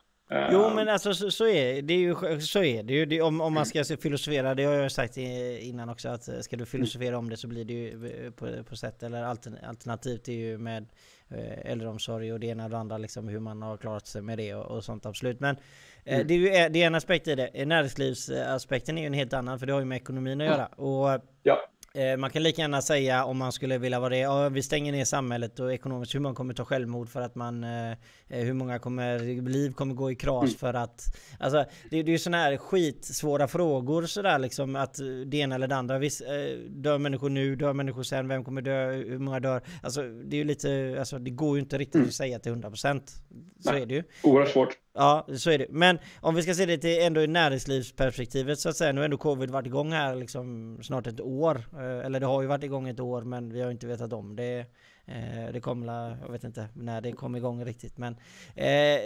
Jo 0.52 0.70
men 0.76 0.89
alltså 0.89 1.13
så, 1.13 1.32
så, 1.32 1.48
är 1.48 1.82
det 1.82 1.94
ju, 1.94 2.39
så 2.39 2.63
är 2.63 2.84
det 2.84 2.94
ju. 2.94 3.06
Det, 3.06 3.22
om, 3.22 3.41
om 3.41 3.54
man 3.54 3.65
ska 3.65 3.84
filosofera, 3.84 4.56
det 4.56 4.63
har 4.63 4.74
jag 4.74 4.91
sagt 4.91 5.17
innan 5.17 5.89
också, 5.89 6.10
att 6.10 6.28
eh, 6.28 6.39
ska 6.39 6.58
du 6.58 6.65
filosofera 6.65 7.17
om 7.17 7.30
det 7.30 7.38
så 7.38 7.48
blir 7.48 7.65
det 7.65 7.74
ju 7.74 8.26
eh, 8.26 8.32
på, 8.32 8.63
på 8.63 8.76
sätt, 8.76 9.04
eller 9.04 9.24
alternativt 9.24 10.28
är 10.28 10.34
ju 10.34 10.58
med 10.58 10.86
eh, 11.30 11.72
äldreomsorg 11.72 12.34
och 12.34 12.39
det 12.39 12.48
ena 12.48 12.63
och 12.63 12.70
det 12.70 12.78
andra, 12.78 12.98
liksom 12.98 13.28
hur 13.28 13.39
man 13.39 13.62
har 13.62 13.78
klarat 13.78 14.08
sig 14.08 14.22
med 14.22 14.38
det 14.38 14.56
och, 14.56 14.78
och 14.78 14.84
sånt 14.84 15.06
absolut. 15.06 15.39
Men 15.39 15.58
mm. 16.06 16.28
det 16.28 16.34
är 16.34 16.38
ju 16.38 16.70
det 16.70 16.84
är 16.84 16.88
en 16.88 16.96
aspekt 16.96 17.28
i 17.28 17.36
det. 17.36 17.65
Näringslivsaspekten 17.65 18.98
är 18.98 19.02
ju 19.02 19.08
en 19.08 19.13
helt 19.13 19.34
annan, 19.34 19.60
för 19.60 19.65
det 19.65 19.74
har 19.74 19.80
ju 19.80 19.86
med 19.86 19.96
ekonomin 19.96 20.41
att 20.41 20.48
göra. 20.48 20.65
Och, 20.65 21.22
ja. 21.44 21.58
Eh, 21.93 22.17
man 22.17 22.30
kan 22.30 22.43
lika 22.43 22.62
gärna 22.62 22.82
säga 22.82 23.25
om 23.25 23.38
man 23.38 23.51
skulle 23.51 23.77
vilja 23.77 23.99
vara 23.99 24.10
det, 24.10 24.17
ja, 24.17 24.49
vi 24.49 24.63
stänger 24.63 24.91
ner 24.91 25.06
samhället 25.06 25.60
och 25.60 25.73
ekonomiskt, 25.73 26.15
hur 26.15 26.19
många 26.19 26.36
kommer 26.36 26.54
ta 26.54 26.65
självmord 26.65 27.10
för 27.10 27.21
att 27.21 27.36
man, 27.36 27.63
eh, 27.63 27.91
eh 27.91 27.97
hur 28.27 28.54
många 28.54 28.80
kommer, 28.80 29.19
liv 29.49 29.71
kommer 29.71 29.93
gå 29.93 30.12
i 30.12 30.15
kras 30.15 30.43
mm. 30.43 30.56
för 30.56 30.73
att, 30.73 31.17
alltså 31.39 31.65
det, 31.89 32.04
det 32.04 32.10
är 32.10 32.13
ju 32.13 32.19
sådana 32.19 32.38
här 32.38 32.58
skitsvåra 32.58 33.47
frågor 33.47 34.06
sådär 34.06 34.39
liksom 34.39 34.75
att 34.75 34.99
det 35.25 35.38
ena 35.38 35.56
eller 35.56 35.67
det 35.67 35.75
andra, 35.75 35.99
visst, 35.99 36.21
dör 36.69 36.97
människor 36.97 37.30
nu, 37.30 37.56
dör 37.56 37.73
människor 37.73 38.04
sen, 38.04 38.27
vem 38.27 38.43
kommer 38.43 38.62
dö, 38.62 38.91
hur 38.91 39.19
många 39.19 39.39
dör? 39.39 39.62
Alltså 39.84 40.01
det 40.01 40.36
är 40.36 40.38
ju 40.38 40.43
lite, 40.43 40.95
alltså 40.99 41.19
det 41.19 41.32
går 41.32 41.56
ju 41.56 41.62
inte 41.62 41.77
riktigt 41.77 41.95
mm. 41.95 42.08
att 42.08 42.13
säga 42.13 42.39
till 42.39 42.51
100% 42.51 43.01
Så 43.60 43.73
är 43.73 43.86
det 43.86 43.93
ju. 43.93 44.04
Oerhört 44.23 44.49
svårt. 44.49 44.77
Ja, 44.93 45.27
så 45.38 45.51
är 45.51 45.58
det. 45.58 45.67
Men 45.69 45.99
om 46.19 46.36
vi 46.36 46.43
ska 46.43 46.54
se 46.54 46.65
det 46.65 46.77
till 46.77 47.01
ändå 47.01 47.21
i 47.21 47.27
näringslivsperspektivet 47.27 48.60
så 48.60 48.69
att 48.69 48.77
säga. 48.77 48.91
Nu 48.91 49.01
har 49.01 49.06
ändå 49.06 49.17
covid 49.17 49.49
varit 49.49 49.65
igång 49.65 49.91
här 49.91 50.15
liksom 50.15 50.77
snart 50.84 51.08
ett 51.08 51.21
år. 51.21 51.63
Eh, 51.73 52.06
eller 52.06 52.19
det 52.19 52.25
har 52.25 52.41
ju 52.41 52.47
varit 52.47 52.63
igång 52.63 52.88
ett 52.88 52.99
år 52.99 53.21
men 53.21 53.54
vi 53.54 53.62
har 53.62 53.71
inte 53.71 53.88
vetat 53.88 54.13
om 54.13 54.36
det. 54.36 54.60
Eh, 55.06 55.54
det 55.54 55.62
kommer, 55.62 56.17
jag 56.21 56.32
vet 56.32 56.43
inte 56.43 56.67
när 56.73 57.01
det 57.01 57.12
kom 57.12 57.36
igång 57.36 57.65
riktigt 57.65 57.97
men 57.97 58.17
eh, 58.56 58.99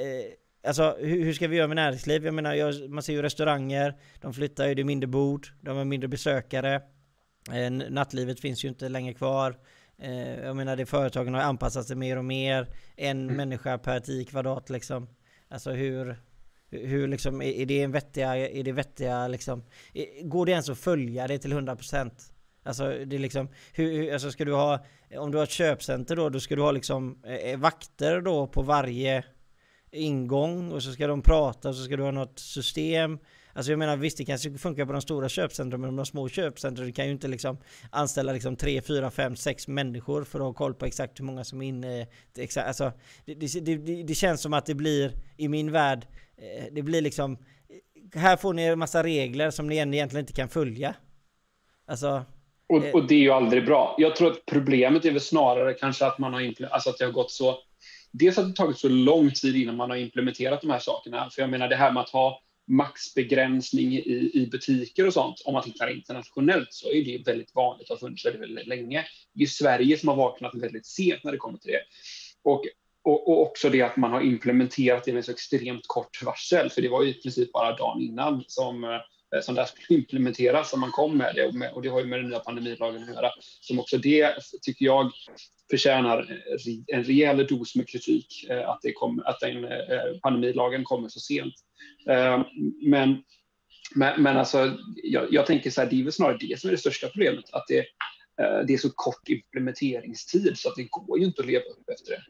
Alltså 0.68 0.98
hur, 1.00 1.34
ska 1.34 1.48
vi 1.48 1.56
göra 1.58 1.68
med 1.68 1.76
näringsliv? 1.76 2.26
Jag 2.26 2.34
menar, 2.34 2.88
man 2.88 3.04
ser 3.04 3.14
ju 3.14 3.22
restauranger, 3.22 3.96
de 4.22 4.34
flyttar 4.34 4.68
ju, 4.68 4.76
det 4.76 4.82
är 4.82 4.84
mindre 4.84 5.08
bord, 5.08 5.48
de 5.62 5.78
har 5.78 5.86
mindre 5.86 6.08
besökare. 6.08 6.82
Nattlivet 7.90 8.40
finns 8.40 8.66
ju 8.66 8.70
inte 8.70 8.90
längre 8.90 9.14
kvar. 9.14 9.58
Jag 10.44 10.56
menar, 10.56 10.76
det 10.76 10.86
företagen 10.86 11.34
har 11.34 11.42
anpassat 11.42 11.86
sig 11.86 11.96
mer 11.96 12.18
och 12.18 12.26
mer. 12.26 12.68
En 12.96 13.24
mm. 13.24 13.36
människa 13.36 13.78
per 13.78 14.00
10 14.00 14.26
kvadrat 14.26 14.70
liksom. 14.70 15.08
Alltså 15.50 15.72
hur, 15.72 16.16
hur 16.70 17.08
liksom, 17.08 17.42
är 17.42 17.66
det 17.66 17.82
en 17.82 17.92
vettiga, 17.92 18.38
är 18.50 18.64
det 18.64 18.72
vettiga 18.72 19.28
liksom, 19.28 19.64
går 20.22 20.46
det 20.46 20.52
ens 20.52 20.70
att 20.70 20.78
följa 20.78 21.28
det 21.28 21.38
till 21.38 21.54
100%? 21.54 22.12
Alltså 22.64 22.84
det 23.06 23.16
är 23.16 23.20
liksom, 23.20 23.50
hur, 23.74 24.14
alltså 24.14 24.32
ska 24.32 24.46
du 24.46 24.54
ha, 24.54 24.86
om 25.18 25.32
du 25.32 25.38
har 25.38 25.44
ett 25.44 25.52
köpcenter 25.52 26.16
då, 26.16 26.30
då 26.30 26.40
ska 26.40 26.56
du 26.56 26.62
ha 26.62 26.72
liksom 26.72 27.22
eh, 27.26 27.36
eh, 27.36 27.60
vakter 27.60 28.22
då 28.22 28.48
på 28.48 28.62
varje 28.62 29.24
ingång 29.92 30.72
och 30.72 30.84
så 30.84 30.92
ska 30.92 31.08
de 31.08 31.22
prata 31.22 31.70
och 31.70 31.76
så 31.76 31.84
ska 31.84 31.98
du 31.98 32.04
ha 32.04 32.12
något 32.12 32.40
system 32.40 33.20
Alltså 33.56 33.72
jag 33.72 33.80
menar 33.80 33.98
visst 33.98 34.18
det 34.18 34.26
kanske 34.26 34.58
funkar 34.58 34.86
på 34.86 34.92
de 34.92 35.02
stora 35.02 35.30
köpcentren 35.30 35.82
men 35.82 35.96
de 35.96 36.06
små 36.06 36.30
köpcentren 36.30 36.94
kan 36.94 37.06
ju 37.06 37.12
inte 37.12 37.28
liksom 37.28 37.58
anställa 37.90 38.34
liksom 38.34 38.56
3, 38.56 38.82
4, 38.82 39.12
5, 39.12 39.36
6 39.36 39.68
människor 39.68 40.24
för 40.24 40.40
att 40.40 40.46
ha 40.46 40.54
koll 40.54 40.74
på 40.74 40.86
exakt 40.86 41.20
hur 41.20 41.26
många 41.26 41.44
som 41.44 41.62
är 41.62 41.68
inne. 41.68 42.08
Exakt, 42.38 42.68
alltså, 42.68 42.92
det, 43.26 43.34
det, 43.34 43.76
det, 43.76 44.04
det 44.04 44.16
känns 44.16 44.42
som 44.42 44.54
att 44.54 44.66
det 44.66 44.76
blir 44.76 45.12
i 45.38 45.48
min 45.48 45.72
värld, 45.72 46.08
eh, 46.38 46.66
det 46.72 46.82
blir 46.82 47.02
liksom 47.02 47.38
här 48.14 48.38
får 48.38 48.54
ni 48.54 48.64
en 48.64 48.80
massa 48.80 49.04
regler 49.04 49.52
som 49.52 49.68
ni 49.68 49.76
egentligen 49.76 50.20
inte 50.20 50.34
kan 50.34 50.50
följa. 50.50 50.96
Alltså, 51.88 52.26
och, 52.70 52.86
eh, 52.86 52.94
och, 52.94 53.08
det 53.08 53.16
är 53.16 53.20
ju 53.20 53.32
aldrig 53.32 53.66
bra. 53.66 53.96
Jag 53.98 54.16
tror 54.16 54.32
att 54.32 54.46
problemet 54.46 55.06
är 55.06 55.12
väl 55.12 55.22
snarare 55.22 55.74
kanske 55.74 56.06
att 56.06 56.20
man 56.20 56.34
har 56.34 56.56
alltså 56.72 56.90
att 56.90 56.98
det 56.98 57.06
har 57.06 57.12
gått 57.12 57.32
så. 57.32 57.58
Dels 58.12 58.38
att 58.38 58.48
det 58.48 58.54
tagit 58.54 58.78
så 58.78 58.90
lång 58.90 59.32
tid 59.32 59.56
innan 59.56 59.76
man 59.76 59.90
har 59.90 59.98
implementerat 59.98 60.62
de 60.62 60.70
här 60.70 60.80
sakerna. 60.80 61.30
För 61.30 61.42
jag 61.42 61.50
menar 61.50 61.68
det 61.68 61.76
här 61.76 61.92
med 61.92 62.04
att 62.04 62.10
ha 62.10 62.42
maxbegränsning 62.68 63.94
i, 63.94 64.32
i 64.34 64.48
butiker 64.52 65.08
och 65.08 65.14
sånt, 65.14 65.42
om 65.46 65.54
man 65.54 65.64
tittar 65.64 65.96
internationellt 65.96 66.74
så 66.74 66.92
är 66.92 67.06
det 67.06 67.24
väldigt 67.26 67.56
vanligt 67.56 67.90
och 67.90 67.96
har 67.96 68.00
funnits 68.00 68.26
väldigt, 68.26 68.42
väldigt 68.42 68.68
länge. 68.68 69.06
Det 69.34 69.44
är 69.44 69.48
Sverige 69.48 69.98
som 69.98 70.10
har 70.10 70.16
vaknat 70.16 70.56
väldigt 70.56 70.86
sent 70.86 71.24
när 71.24 71.32
det 71.32 71.38
kommer 71.38 71.58
till 71.58 71.72
det. 71.72 71.82
Och, 72.44 72.64
och, 73.04 73.28
och 73.28 73.42
också 73.42 73.70
det 73.70 73.82
att 73.82 73.98
man 73.98 74.12
har 74.12 74.22
implementerat 74.22 75.04
det 75.04 75.14
med 75.14 75.26
så 75.26 75.32
extremt 75.32 75.88
kort 75.88 76.24
varsel, 76.24 76.70
för 76.70 76.82
det 76.82 76.90
var 76.90 77.04
ju 77.04 77.10
i 77.10 77.22
princip 77.22 77.52
bara 77.52 77.76
dagen 77.76 78.02
innan 78.02 78.44
som 78.48 78.84
eh, 78.84 79.00
som 79.42 79.56
det 79.56 79.68
skulle 79.68 80.00
implementeras 80.00 80.70
som 80.70 80.80
man 80.80 80.92
kom 80.92 81.18
med 81.18 81.36
det 81.36 81.48
och, 81.48 81.56
med, 81.56 81.74
och 81.74 81.82
det 81.82 81.90
har 81.90 82.00
ju 82.00 82.06
med 82.06 82.20
den 82.20 82.30
nya 82.30 82.40
pandemilagen 82.40 83.04
att 83.04 83.16
göra. 83.16 83.30
Som 83.62 83.80
också 83.80 83.98
det 83.98 84.34
tycker 84.62 84.86
jag 84.86 85.12
förtjänar 85.70 86.42
en 86.88 87.04
rejäl 87.04 87.48
dos 87.48 87.76
med 87.76 87.90
kritik 87.90 88.46
eh, 88.50 88.70
att, 88.70 88.80
det 88.82 88.94
kom, 88.94 89.24
att 89.26 89.40
den 89.40 89.64
eh, 89.66 90.20
pandemilagen 90.22 90.84
kommer 90.84 91.10
så 91.10 91.20
sent. 91.20 91.54
Eh, 92.10 92.46
men, 92.82 93.24
men, 93.96 94.22
men 94.22 94.38
alltså, 94.38 94.78
jag, 95.04 95.34
jag, 95.34 95.46
tänker 95.46 95.70
så 95.70 95.82
här, 95.82 95.90
det 95.90 96.00
är 96.00 96.04
väl 96.04 96.14
snarare 96.14 96.38
det 96.38 96.60
som 96.60 96.68
är 96.68 96.72
det 96.72 96.78
största 96.78 97.08
problemet, 97.08 97.46
att 97.52 97.66
det, 97.68 97.80
eh, 98.42 98.60
det 98.68 98.74
är 98.74 98.78
så 98.78 98.90
kort 98.90 99.30
implementeringstid 99.30 100.58
så 100.58 100.70
att 100.70 100.76
det 100.76 100.88
går 100.90 101.20
ju 101.20 101.26
inte 101.26 101.42
att 101.42 101.48
leva 101.48 101.66
upp 101.66 101.90
efter 101.90 102.12
det. 102.12 102.24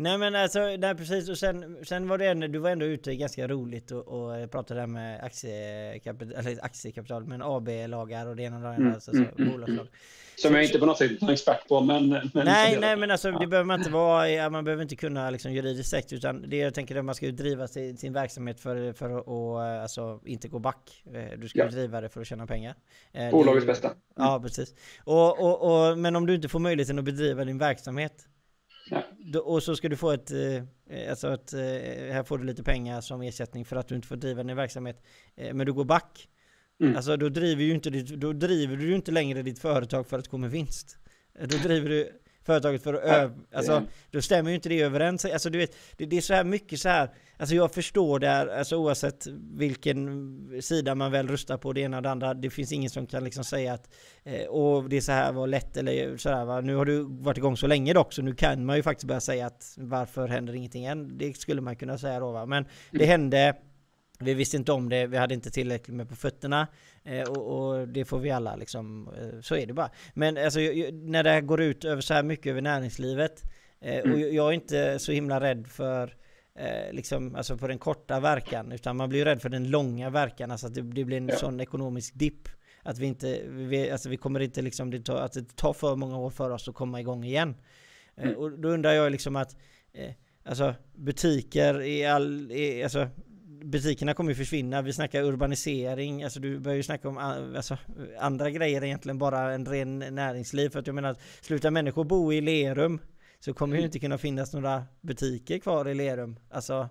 Nej 0.00 0.18
men 0.18 0.34
alltså, 0.34 0.76
nej 0.78 0.94
precis 0.94 1.28
och 1.28 1.38
sen, 1.38 1.76
sen 1.82 2.08
var 2.08 2.18
det 2.18 2.26
ändå, 2.26 2.46
du 2.46 2.58
var 2.58 2.70
ändå 2.70 2.86
ute 2.86 3.16
ganska 3.16 3.48
roligt 3.48 3.90
och, 3.90 4.08
och 4.08 4.50
pratade 4.50 4.80
där 4.80 4.86
med 4.86 5.24
aktiekapital, 5.24 6.32
eller 6.38 6.64
aktiekapital, 6.64 7.24
men 7.24 7.42
AB-lagar 7.42 8.26
och 8.26 8.36
det 8.36 8.42
ena 8.42 8.56
och 8.56 8.62
det 8.62 8.68
andra, 8.68 8.82
mm, 8.82 8.94
alltså, 8.94 9.10
mm, 9.10 9.28
mm, 9.38 9.50
bolagslag. 9.52 9.86
Som 10.36 10.54
jag 10.54 10.64
inte 10.64 10.78
på 10.78 10.86
något 10.86 10.98
sätt 10.98 11.22
är 11.22 11.30
expert 11.30 11.68
på 11.68 11.80
men... 11.80 12.08
men 12.08 12.30
nej, 12.34 12.78
nej 12.80 12.96
men 12.96 13.10
alltså 13.10 13.30
det 13.30 13.46
behöver 13.46 13.66
man 13.66 13.80
inte 13.80 13.90
vara, 13.90 14.50
man 14.50 14.64
behöver 14.64 14.82
inte 14.82 14.96
kunna 14.96 15.30
liksom 15.30 15.52
juridiskt 15.52 15.90
sekt 15.90 16.12
utan 16.12 16.50
det 16.50 16.56
jag 16.56 16.74
tänker 16.74 16.96
att 16.96 17.04
man 17.04 17.14
ska 17.14 17.26
ju 17.26 17.32
driva 17.32 17.68
sin, 17.68 17.96
sin 17.96 18.12
verksamhet 18.12 18.60
för, 18.60 18.92
för 18.92 19.18
att 19.18 19.82
alltså, 19.82 20.20
inte 20.24 20.48
gå 20.48 20.58
back. 20.58 21.04
Eh, 21.14 21.38
du 21.38 21.48
ska 21.48 21.58
ja. 21.58 21.68
driva 21.68 22.00
det 22.00 22.08
för 22.08 22.20
att 22.20 22.26
tjäna 22.26 22.46
pengar. 22.46 22.74
Eh, 23.12 23.30
Bolagets 23.30 23.66
bästa. 23.66 23.88
Mm. 23.88 23.98
Ja 24.16 24.40
precis. 24.42 24.74
Och, 25.04 25.40
och, 25.40 25.88
och, 25.90 25.98
men 25.98 26.16
om 26.16 26.26
du 26.26 26.34
inte 26.34 26.48
får 26.48 26.58
möjligheten 26.58 26.98
att 26.98 27.04
bedriva 27.04 27.44
din 27.44 27.58
verksamhet 27.58 28.26
Ja. 28.90 29.40
Och 29.40 29.62
så 29.62 29.76
ska 29.76 29.88
du 29.88 29.96
få 29.96 30.10
ett, 30.10 30.30
eh, 30.30 31.10
alltså 31.10 31.34
ett, 31.34 31.52
eh, 31.52 31.60
här 32.12 32.22
får 32.22 32.38
du 32.38 32.44
lite 32.44 32.62
pengar 32.62 33.00
som 33.00 33.22
ersättning 33.22 33.64
för 33.64 33.76
att 33.76 33.88
du 33.88 33.94
inte 33.94 34.08
får 34.08 34.16
driva 34.16 34.42
din 34.42 34.56
verksamhet. 34.56 35.02
Eh, 35.36 35.54
men 35.54 35.66
du 35.66 35.72
går 35.72 35.84
back. 35.84 36.28
Mm. 36.80 36.96
Alltså 36.96 37.16
då 37.16 37.28
driver, 37.28 37.62
ju 37.62 37.74
inte 37.74 37.90
då 37.90 38.32
driver 38.32 38.76
du 38.76 38.88
ju 38.88 38.94
inte 38.94 39.12
längre 39.12 39.42
ditt 39.42 39.58
företag 39.58 40.06
för 40.06 40.18
att 40.18 40.28
gå 40.28 40.38
med 40.38 40.50
vinst. 40.50 40.98
Då 41.40 41.56
driver 41.56 41.88
du 41.88 42.20
företaget 42.42 42.82
för 42.82 42.94
att 42.94 43.02
öv... 43.02 43.32
Alltså, 43.54 43.82
då 44.10 44.22
stämmer 44.22 44.50
ju 44.50 44.54
inte 44.54 44.68
det 44.68 44.82
överens. 44.82 45.24
Alltså 45.24 45.50
du 45.50 45.58
vet, 45.58 45.76
det, 45.96 46.06
det, 46.06 46.16
är 46.16 46.20
så 46.20 46.34
här 46.34 46.44
mycket 46.44 46.80
så 46.80 46.88
här. 46.88 47.10
Alltså 47.36 47.54
jag 47.54 47.74
förstår 47.74 48.18
det 48.18 48.28
här, 48.28 48.46
alltså 48.46 48.76
oavsett 48.76 49.26
vilken 49.54 50.62
sida 50.62 50.94
man 50.94 51.12
väl 51.12 51.28
röstar 51.28 51.56
på, 51.56 51.72
det 51.72 51.80
ena 51.80 51.96
och 51.96 52.02
det 52.02 52.10
andra. 52.10 52.34
Det 52.34 52.50
finns 52.50 52.72
ingen 52.72 52.90
som 52.90 53.06
kan 53.06 53.24
liksom 53.24 53.44
säga 53.44 53.72
att 53.72 53.88
eh, 54.24 54.46
och 54.46 54.88
det 54.88 54.96
är 54.96 55.00
så 55.00 55.12
här 55.12 55.32
var 55.32 55.46
lätt 55.46 55.76
eller 55.76 56.16
så 56.16 56.28
här 56.30 56.44
va. 56.44 56.60
Nu 56.60 56.74
har 56.74 56.84
du 56.84 57.02
varit 57.08 57.38
igång 57.38 57.56
så 57.56 57.66
länge 57.66 57.92
dock, 57.92 58.12
så 58.12 58.22
nu 58.22 58.34
kan 58.34 58.64
man 58.64 58.76
ju 58.76 58.82
faktiskt 58.82 59.06
börja 59.08 59.20
säga 59.20 59.46
att 59.46 59.74
varför 59.76 60.28
händer 60.28 60.54
ingenting 60.54 60.84
än? 60.84 61.18
Det 61.18 61.36
skulle 61.36 61.60
man 61.60 61.76
kunna 61.76 61.98
säga 61.98 62.20
då 62.20 62.32
va. 62.32 62.46
Men 62.46 62.64
det 62.90 63.04
mm. 63.04 63.08
hände 63.08 63.56
vi 64.20 64.34
visste 64.34 64.56
inte 64.56 64.72
om 64.72 64.88
det, 64.88 65.06
vi 65.06 65.16
hade 65.16 65.34
inte 65.34 65.50
tillräckligt 65.50 65.96
med 65.96 66.08
på 66.08 66.16
fötterna 66.16 66.66
eh, 67.04 67.28
och, 67.28 67.70
och, 67.70 67.88
det 67.88 68.04
får 68.04 68.18
vi 68.18 68.30
alla 68.30 68.56
liksom, 68.56 69.08
eh, 69.18 69.40
så 69.40 69.56
är 69.56 69.66
det 69.66 69.72
bara. 69.72 69.90
Men 70.14 70.36
alltså, 70.36 70.60
när 70.92 71.22
det 71.22 71.40
går 71.40 71.60
ut 71.60 71.84
över 71.84 72.02
så 72.02 72.14
här 72.14 72.22
mycket 72.22 72.50
över 72.50 72.60
näringslivet 72.60 73.42
eh, 73.80 74.00
och 74.00 74.06
mm. 74.06 74.34
jag 74.34 74.48
är 74.48 74.52
inte 74.52 74.98
så 74.98 75.12
himla 75.12 75.40
rädd 75.40 75.66
för 75.66 76.14
eh, 76.54 76.92
liksom, 76.92 77.34
alltså 77.34 77.56
på 77.56 77.68
den 77.68 77.78
korta 77.78 78.20
verkan 78.20 78.72
utan 78.72 78.96
man 78.96 79.08
blir 79.08 79.24
rädd 79.24 79.42
för 79.42 79.48
den 79.48 79.70
långa 79.70 80.10
verkan, 80.10 80.50
alltså 80.50 80.66
att 80.66 80.74
det, 80.74 80.82
det 80.82 81.04
blir 81.04 81.16
en 81.16 81.28
ja. 81.28 81.36
sån 81.36 81.60
ekonomisk 81.60 82.14
dipp. 82.14 82.48
Att 82.82 82.98
vi 82.98 83.06
inte, 83.06 83.42
vi, 83.48 83.90
alltså 83.90 84.08
vi 84.08 84.16
kommer 84.16 84.40
inte 84.40 84.62
liksom, 84.62 84.90
det 84.90 85.00
tar, 85.00 85.16
att 85.16 85.32
det 85.32 85.56
tar 85.56 85.72
för 85.72 85.96
många 85.96 86.18
år 86.18 86.30
för 86.30 86.50
oss 86.50 86.68
att 86.68 86.74
komma 86.74 87.00
igång 87.00 87.24
igen. 87.24 87.54
Eh, 88.16 88.24
mm. 88.24 88.36
och 88.36 88.50
då 88.58 88.68
undrar 88.68 88.92
jag 88.92 89.12
liksom 89.12 89.36
att 89.36 89.56
eh, 89.92 90.10
Alltså 90.44 90.74
butiker 90.94 91.82
i 91.82 92.06
all, 92.06 92.52
i, 92.52 92.82
alltså 92.82 93.08
butikerna 93.64 94.14
kommer 94.14 94.30
ju 94.30 94.34
försvinna. 94.34 94.82
Vi 94.82 94.92
snackar 94.92 95.22
urbanisering, 95.22 96.24
alltså 96.24 96.40
du 96.40 96.58
börjar 96.58 96.76
ju 96.76 96.82
snacka 96.82 97.08
om 97.08 97.18
alltså, 97.18 97.78
andra 98.18 98.50
grejer 98.50 98.84
egentligen 98.84 99.18
bara 99.18 99.52
en 99.52 99.66
ren 99.66 99.98
näringsliv. 99.98 100.70
För 100.70 100.78
att 100.78 100.86
jag 100.86 100.94
menar 100.94 101.10
att 101.10 101.20
slutar 101.40 101.70
människor 101.70 102.04
bo 102.04 102.32
i 102.32 102.40
Lerum 102.40 103.00
så 103.40 103.54
kommer 103.54 103.74
mm. 103.74 103.80
ju 103.80 103.86
inte 103.86 103.98
kunna 103.98 104.18
finnas 104.18 104.52
några 104.52 104.84
butiker 105.00 105.58
kvar 105.58 105.88
i 105.88 105.94
Lerum. 105.94 106.36
Alltså, 106.50 106.88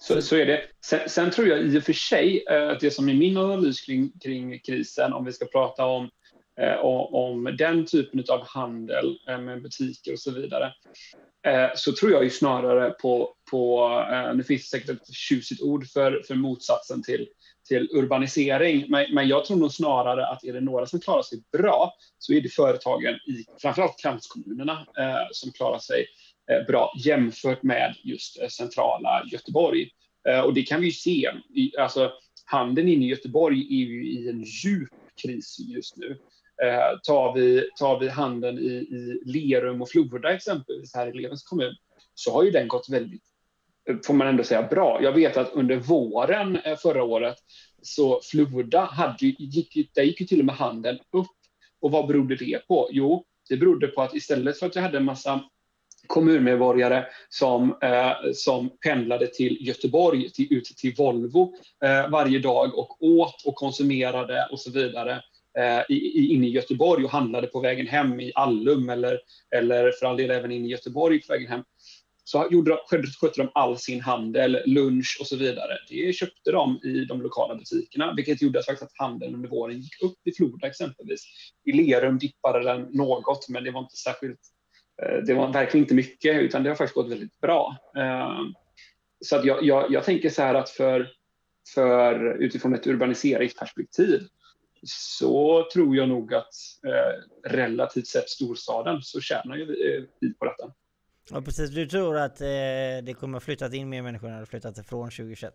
så, 0.00 0.22
så 0.22 0.36
är 0.36 0.46
det. 0.46 0.62
Sen, 0.84 1.00
sen, 1.08 1.30
tror 1.30 1.48
jag 1.48 1.60
i 1.60 1.78
och 1.78 1.82
för 1.82 1.92
sig 1.92 2.44
eh, 2.50 2.68
att 2.68 2.80
det 2.80 2.90
som 2.90 3.08
är 3.08 3.14
min 3.14 3.36
analys 3.36 3.80
kring, 3.80 4.12
kring 4.18 4.58
krisen, 4.58 5.12
om 5.12 5.24
vi 5.24 5.32
ska 5.32 5.44
prata 5.46 5.84
om 5.84 6.10
Eh, 6.60 6.76
om 6.84 7.56
den 7.58 7.86
typen 7.86 8.24
av 8.28 8.46
handel 8.46 9.18
eh, 9.28 9.40
med 9.40 9.62
butiker 9.62 10.12
och 10.12 10.18
så 10.18 10.30
vidare, 10.30 10.72
eh, 11.46 11.68
så 11.74 11.92
tror 11.92 12.12
jag 12.12 12.24
ju 12.24 12.30
snarare 12.30 12.90
på, 12.90 13.34
på 13.50 13.90
nu 14.34 14.44
finns 14.44 14.62
det 14.62 14.78
säkert 14.78 14.90
ett 14.90 15.14
tjusigt 15.14 15.62
ord 15.62 15.86
för, 15.86 16.22
för 16.26 16.34
motsatsen 16.34 17.02
till, 17.02 17.26
till 17.68 17.88
urbanisering, 17.92 18.84
men, 18.88 19.14
men 19.14 19.28
jag 19.28 19.44
tror 19.44 19.56
nog 19.56 19.72
snarare 19.72 20.26
att 20.26 20.44
är 20.44 20.52
det 20.52 20.60
några 20.60 20.86
som 20.86 21.00
klarar 21.00 21.22
sig 21.22 21.42
bra 21.52 21.94
så 22.18 22.32
är 22.32 22.40
det 22.40 22.48
företagen 22.48 23.14
i 23.14 23.44
framförallt 23.62 24.00
kranskommunerna 24.02 24.86
eh, 24.98 25.28
som 25.32 25.52
klarar 25.52 25.78
sig 25.78 26.06
eh, 26.50 26.66
bra 26.66 26.92
jämfört 27.04 27.62
med 27.62 27.94
just 28.04 28.42
eh, 28.42 28.48
centrala 28.48 29.22
Göteborg. 29.32 29.90
Och 30.44 30.54
det 30.54 30.62
kan 30.62 30.80
vi 30.80 30.86
ju 30.86 30.92
se. 30.92 31.30
I, 31.54 31.76
alltså, 31.78 32.12
handeln 32.44 32.88
inne 32.88 33.04
i 33.04 33.08
Göteborg 33.08 33.60
är 33.60 33.86
ju 33.86 34.10
i 34.10 34.28
en 34.28 34.42
djup 34.42 34.88
kris 35.22 35.56
just 35.58 35.96
nu. 35.96 36.18
Eh, 36.62 36.98
tar, 37.02 37.34
vi, 37.34 37.70
tar 37.78 38.00
vi 38.00 38.08
handeln 38.08 38.58
i, 38.58 38.62
i 38.62 39.20
Lerum 39.24 39.82
och 39.82 39.88
Floda 39.88 40.34
exempelvis 40.34 40.94
här 40.94 41.06
i 41.06 41.12
Lerums 41.12 41.42
kommun 41.42 41.74
så 42.14 42.32
har 42.32 42.42
ju 42.42 42.50
den 42.50 42.68
gått 42.68 42.88
väldigt, 42.88 43.22
får 44.06 44.14
man 44.14 44.26
ändå 44.26 44.44
säga, 44.44 44.62
bra. 44.62 45.02
Jag 45.02 45.12
vet 45.12 45.36
att 45.36 45.52
under 45.52 45.76
våren 45.76 46.56
eh, 46.56 46.76
förra 46.76 47.04
året 47.04 47.36
så 47.82 48.20
Floda 48.30 48.84
hade, 48.84 49.26
gick, 49.26 49.94
där 49.94 50.02
gick 50.02 50.20
ju 50.20 50.26
till 50.26 50.40
och 50.40 50.46
med 50.46 50.54
handeln 50.54 50.98
upp 51.12 51.26
Och 51.80 51.90
vad 51.90 52.06
berodde 52.06 52.36
det 52.36 52.66
på? 52.68 52.88
Jo, 52.92 53.24
det 53.48 53.56
berodde 53.56 53.86
på 53.86 54.02
att 54.02 54.14
istället 54.14 54.58
för 54.58 54.66
att 54.66 54.74
jag 54.74 54.82
hade 54.82 54.98
en 54.98 55.04
massa 55.04 55.40
kommunmedborgare 56.06 57.04
som, 57.28 57.76
eh, 57.82 58.32
som 58.34 58.70
pendlade 58.78 59.26
till 59.26 59.56
Göteborg, 59.60 60.30
till, 60.30 60.52
ut 60.52 60.64
till 60.64 60.94
Volvo 60.94 61.54
eh, 61.84 62.10
varje 62.10 62.38
dag 62.38 62.78
och 62.78 63.02
åt 63.02 63.42
och 63.46 63.54
konsumerade 63.54 64.48
och 64.50 64.60
så 64.60 64.70
vidare 64.70 65.22
eh, 65.58 65.82
i, 65.88 66.34
inne 66.34 66.46
i 66.46 66.50
Göteborg 66.50 67.04
och 67.04 67.10
handlade 67.10 67.46
på 67.46 67.60
vägen 67.60 67.86
hem 67.86 68.20
i 68.20 68.32
Allum 68.34 68.88
eller, 68.88 69.20
eller 69.56 69.92
för 69.92 70.06
all 70.06 70.16
del 70.16 70.30
även 70.30 70.52
inne 70.52 70.66
i 70.66 70.70
Göteborg 70.70 71.20
på 71.22 71.32
vägen 71.32 71.48
hem. 71.48 71.64
Så 72.24 72.48
gjorde, 72.50 72.78
skötte 73.20 73.42
de 73.42 73.50
all 73.54 73.78
sin 73.78 74.00
handel, 74.00 74.62
lunch 74.66 75.16
och 75.20 75.26
så 75.26 75.36
vidare. 75.36 75.78
Det 75.88 76.16
köpte 76.16 76.52
de 76.52 76.80
i 76.84 77.04
de 77.04 77.22
lokala 77.22 77.54
butikerna, 77.54 78.14
vilket 78.16 78.42
gjorde 78.42 78.58
att 78.58 78.92
handeln 78.94 79.34
under 79.34 79.48
våren 79.48 79.80
gick 79.80 80.02
upp 80.02 80.18
i 80.24 80.32
Floda 80.32 80.66
exempelvis. 80.66 81.24
I 81.64 81.72
Lerum 81.72 82.18
dippade 82.18 82.62
den 82.62 82.80
något, 82.80 83.48
men 83.48 83.64
det 83.64 83.70
var 83.70 83.80
inte 83.80 83.96
särskilt 83.96 84.40
eh, 85.02 85.16
det 85.26 85.34
var 85.34 85.52
verkligen 85.52 85.84
inte 85.84 85.94
mycket, 85.94 86.42
utan 86.42 86.62
det 86.62 86.68
har 86.68 86.76
faktiskt 86.76 86.94
gått 86.94 87.10
väldigt 87.10 87.40
bra. 87.40 87.76
Eh, 87.96 88.40
så 89.20 89.36
att 89.36 89.44
jag, 89.44 89.64
jag, 89.64 89.92
jag 89.92 90.04
tänker 90.04 90.30
så 90.30 90.42
här 90.42 90.54
att 90.54 90.70
för, 90.70 91.08
för 91.74 92.42
utifrån 92.42 92.74
ett 92.74 92.86
urbaniseringsperspektiv 92.86 94.20
så 94.86 95.66
tror 95.72 95.96
jag 95.96 96.08
nog 96.08 96.34
att 96.34 96.54
eh, 96.86 97.50
relativt 97.50 98.06
sett 98.06 98.30
storstaden 98.30 99.02
så 99.02 99.20
tjänar 99.20 99.56
ju 99.56 99.66
vi 100.20 100.34
på 100.34 100.44
detta. 100.44 100.72
Ja 101.30 101.42
precis, 101.42 101.70
du 101.70 101.86
tror 101.86 102.16
att 102.16 102.40
eh, 102.40 102.46
det 103.02 103.16
kommer 103.20 103.40
flyttat 103.40 103.74
in 103.74 103.88
mer 103.88 104.02
människor 104.02 104.28
när 104.28 104.40
det 104.40 104.46
flyttat 104.46 104.78
ifrån 104.78 105.10
2021? 105.10 105.54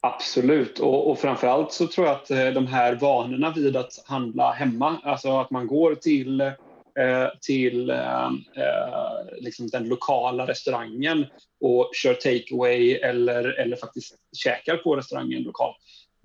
Absolut, 0.00 0.78
och, 0.78 1.10
och 1.10 1.18
framförallt 1.18 1.72
så 1.72 1.86
tror 1.86 2.06
jag 2.06 2.16
att 2.16 2.54
de 2.54 2.66
här 2.66 2.94
vanorna 2.94 3.52
vid 3.56 3.76
att 3.76 4.04
handla 4.06 4.52
hemma, 4.52 5.00
alltså 5.04 5.40
att 5.40 5.50
man 5.50 5.66
går 5.66 5.94
till 5.94 6.52
Eh, 6.98 7.28
till 7.40 7.90
eh, 7.90 8.26
eh, 8.56 9.40
liksom 9.40 9.68
den 9.68 9.88
lokala 9.88 10.46
restaurangen 10.46 11.26
och 11.60 11.90
kör 11.94 12.14
takeaway 12.14 12.94
eller, 12.94 13.44
eller 13.44 13.76
faktiskt 13.76 14.14
käkar 14.36 14.76
på 14.76 14.96
restaurangen 14.96 15.42
lokalt. 15.42 15.76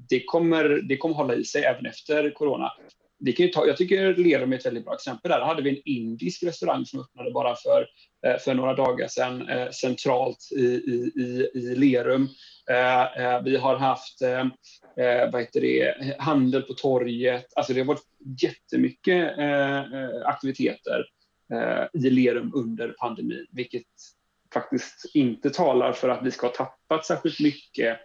Det 0.10 0.24
kommer, 0.26 0.64
det 0.64 0.98
kommer 0.98 1.16
hålla 1.16 1.36
i 1.36 1.44
sig 1.44 1.64
även 1.64 1.86
efter 1.86 2.32
corona. 2.34 2.72
Det 3.20 3.32
kan 3.32 3.46
ju 3.46 3.52
ta, 3.52 3.68
jag 3.68 3.78
tycker 3.78 4.16
Lerum 4.16 4.54
är 4.54 4.58
ett 4.58 4.66
väldigt 4.66 4.86
bra 4.86 4.94
exempel. 4.94 5.32
Där 5.32 5.42
hade 5.42 5.62
vi 5.62 5.70
en 5.70 5.82
indisk 5.86 6.44
restaurang 6.44 6.86
som 6.86 7.00
öppnade 7.00 7.32
bara 7.32 7.56
för, 7.56 7.88
eh, 8.28 8.38
för 8.38 8.54
några 8.54 8.74
dagar 8.74 9.08
sedan 9.08 9.50
eh, 9.50 9.70
centralt 9.70 10.50
i, 10.58 10.66
i, 10.66 11.12
i, 11.16 11.50
i 11.60 11.76
Lerum. 11.76 12.30
Eh, 12.70 13.44
vi 13.44 13.58
har 13.58 13.76
haft 13.76 14.22
vad 15.32 15.42
heter 15.42 15.62
det, 15.62 16.16
handel 16.20 16.62
på 16.62 16.74
torget. 16.74 17.46
Alltså 17.56 17.74
det 17.74 17.80
har 17.80 17.86
varit 17.86 18.06
jättemycket 18.42 19.38
eh, 19.38 19.84
aktiviteter 20.26 21.06
i 21.94 22.10
Lerum 22.10 22.52
under 22.56 22.96
pandemin, 23.00 23.46
vilket 23.52 23.84
faktiskt 24.54 25.12
inte 25.14 25.50
talar 25.50 25.94
för 25.94 26.10
att 26.10 26.26
vi 26.26 26.32
ska 26.32 26.48
ha 26.48 26.54
tappat 26.54 27.06
särskilt 27.06 27.40
mycket 27.40 28.00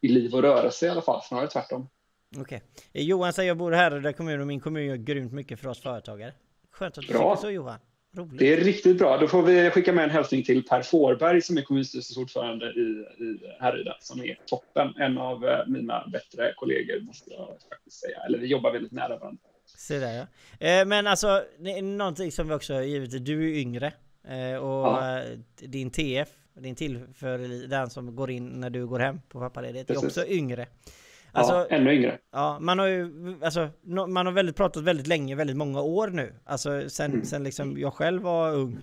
i 0.00 0.08
liv 0.08 0.34
och 0.34 0.42
rörelse 0.42 0.86
i 0.86 0.88
alla 0.88 1.02
fall, 1.02 1.22
snarare 1.22 1.48
tvärtom. 1.48 1.88
Okej. 2.36 2.62
Okay. 2.92 3.02
Johan 3.02 3.32
säger 3.32 3.48
jag 3.48 3.56
bor 3.56 3.72
här 3.72 3.96
i 3.96 4.00
den 4.00 4.14
kommun 4.14 4.40
och 4.40 4.46
min 4.46 4.60
kommun 4.60 4.84
gör 4.84 4.96
grymt 4.96 5.32
mycket 5.32 5.60
för 5.60 5.68
oss 5.68 5.80
företagare. 5.80 6.32
Skönt 6.70 6.98
att 6.98 7.06
du 7.06 7.12
Bra. 7.12 7.36
tycker 7.36 7.48
så 7.48 7.50
Johan. 7.50 7.78
Roligt. 8.16 8.38
Det 8.38 8.52
är 8.52 8.56
riktigt 8.56 8.98
bra. 8.98 9.18
Då 9.18 9.28
får 9.28 9.42
vi 9.42 9.70
skicka 9.70 9.92
med 9.92 10.04
en 10.04 10.10
hälsning 10.10 10.42
till 10.42 10.64
Per 10.64 10.82
Fårberg 10.82 11.42
som 11.42 11.58
är 11.58 11.62
kommunstyrelsens 11.62 12.18
ordförande 12.18 12.66
i, 12.66 13.06
i 13.24 13.52
Härryda 13.60 13.96
som 14.00 14.20
är 14.20 14.38
toppen. 14.46 14.94
En 14.96 15.18
av 15.18 15.44
eh, 15.44 15.66
mina 15.66 16.08
bättre 16.12 16.52
kollegor 16.56 17.00
måste 17.00 17.30
jag 17.30 17.48
faktiskt 17.70 18.00
säga. 18.00 18.18
Eller 18.26 18.38
vi 18.38 18.46
jobbar 18.46 18.72
väldigt 18.72 18.92
nära 18.92 19.18
varandra. 19.18 19.42
Se 19.76 19.98
där 19.98 20.12
ja. 20.12 20.26
Eh, 20.66 20.86
men 20.86 21.06
alltså, 21.06 21.42
någonting 21.82 22.32
som 22.32 22.48
vi 22.48 22.54
också 22.54 22.82
givet, 22.82 23.24
du 23.26 23.50
är 23.50 23.58
yngre. 23.58 23.92
Eh, 24.28 24.56
och 24.56 24.86
ja. 24.86 25.22
din 25.56 25.90
TF, 25.90 26.28
din 26.62 26.74
tillför 26.74 27.68
den 27.68 27.90
som 27.90 28.16
går 28.16 28.30
in 28.30 28.48
när 28.48 28.70
du 28.70 28.86
går 28.86 28.98
hem 28.98 29.20
på 29.28 29.40
pappaledighet, 29.40 29.90
är 29.90 30.04
också 30.04 30.26
yngre. 30.26 30.66
Alltså, 31.32 31.52
ja, 31.54 31.66
ännu 31.70 31.94
yngre. 31.94 32.18
Ja, 32.32 32.58
man 32.60 32.78
har 32.78 32.86
ju, 32.86 33.10
alltså, 33.42 33.68
man 34.08 34.26
har 34.26 34.32
väldigt 34.32 34.56
pratat 34.56 34.82
väldigt 34.82 35.06
länge, 35.06 35.34
väldigt 35.34 35.56
många 35.56 35.80
år 35.80 36.08
nu. 36.08 36.34
Alltså 36.44 36.88
sen, 36.88 37.12
mm. 37.12 37.24
sen 37.24 37.44
liksom 37.44 37.78
jag 37.78 37.94
själv 37.94 38.22
var 38.22 38.54
ung. 38.54 38.78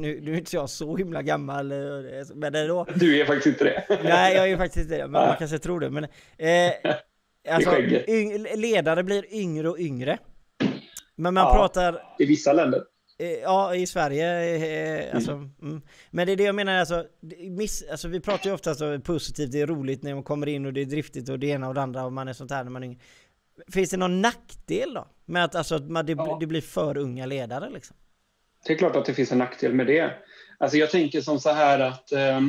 Nu, 0.00 0.20
nu 0.20 0.32
är 0.32 0.38
inte 0.38 0.56
jag 0.56 0.70
så 0.70 0.96
himla 0.96 1.22
gammal, 1.22 1.72
men 2.34 2.52
det 2.52 2.66
då... 2.66 2.86
Du 2.94 3.20
är 3.20 3.24
faktiskt 3.24 3.46
inte 3.46 3.64
det. 3.64 3.98
Nej, 4.04 4.36
jag 4.36 4.50
är 4.50 4.56
faktiskt 4.56 4.84
inte 4.84 4.96
det, 4.96 5.02
men 5.02 5.28
man 5.28 5.36
kanske 5.38 5.58
tror 5.58 5.80
det. 5.80 5.90
Men, 5.90 6.04
eh, 6.38 6.72
Alltså, 7.48 7.70
ledare 8.56 9.02
blir 9.02 9.34
yngre 9.34 9.68
och 9.68 9.78
yngre. 9.78 10.18
Men 11.16 11.34
man 11.34 11.44
ja, 11.44 11.54
pratar... 11.54 12.02
I 12.18 12.26
vissa 12.26 12.52
länder. 12.52 12.82
Eh, 13.18 13.28
ja, 13.28 13.74
i 13.74 13.86
Sverige. 13.86 14.54
Eh, 14.56 15.04
mm. 15.04 15.16
Alltså, 15.16 15.32
mm. 15.32 15.50
Mm. 15.62 15.82
Men 16.10 16.26
det 16.26 16.32
är 16.32 16.36
det 16.36 16.44
jag 16.44 16.54
menar, 16.54 16.76
alltså, 16.76 17.06
miss, 17.38 17.84
alltså 17.90 18.08
vi 18.08 18.20
pratar 18.20 18.50
ju 18.50 18.54
ofta 18.54 18.74
så 18.74 19.00
positivt, 19.00 19.52
det 19.52 19.60
är 19.60 19.66
roligt 19.66 20.02
när 20.02 20.14
man 20.14 20.22
kommer 20.22 20.46
in 20.46 20.66
och 20.66 20.72
det 20.72 20.80
är 20.80 20.86
driftigt 20.86 21.28
och 21.28 21.38
det 21.38 21.46
ena 21.46 21.68
och 21.68 21.74
det 21.74 21.82
andra 21.82 22.04
och 22.04 22.12
man 22.12 22.28
är 22.28 22.32
sånt 22.32 22.50
här 22.50 22.64
när 22.64 22.70
man 22.70 22.82
är 22.82 22.86
yngre. 22.86 23.00
Finns 23.68 23.90
det 23.90 23.96
någon 23.96 24.20
nackdel 24.20 24.94
då? 24.94 25.08
Med 25.24 25.44
att 25.44 25.54
alltså, 25.54 25.78
det, 25.78 26.12
ja. 26.12 26.36
det 26.40 26.46
blir 26.46 26.60
för 26.60 26.96
unga 26.96 27.26
ledare 27.26 27.70
liksom? 27.70 27.96
Det 28.66 28.72
är 28.72 28.76
klart 28.78 28.96
att 28.96 29.04
det 29.04 29.14
finns 29.14 29.32
en 29.32 29.38
nackdel 29.38 29.74
med 29.74 29.86
det. 29.86 30.12
Alltså 30.58 30.76
jag 30.78 30.90
tänker 30.90 31.20
som 31.20 31.40
så 31.40 31.50
här 31.50 31.80
att 31.80 32.12
äh, 32.12 32.40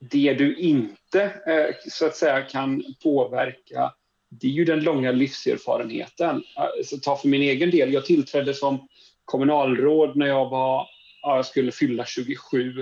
det 0.00 0.34
du 0.34 0.56
inte 0.56 1.22
eh, 1.22 1.74
så 1.90 2.06
att 2.06 2.16
säga 2.16 2.42
kan 2.42 2.84
påverka, 3.02 3.92
det 4.40 4.46
är 4.46 4.50
ju 4.50 4.64
den 4.64 4.80
långa 4.80 5.12
livserfarenheten. 5.12 6.42
Alltså, 6.56 6.96
ta 6.98 7.16
för 7.16 7.28
min 7.28 7.42
egen 7.42 7.70
del, 7.70 7.92
jag 7.92 8.04
tillträdde 8.04 8.54
som 8.54 8.88
kommunalråd 9.24 10.16
när 10.16 10.26
jag 10.26 10.50
var, 10.50 10.86
jag 11.22 11.46
skulle 11.46 11.72
fylla 11.72 12.04
27. 12.04 12.80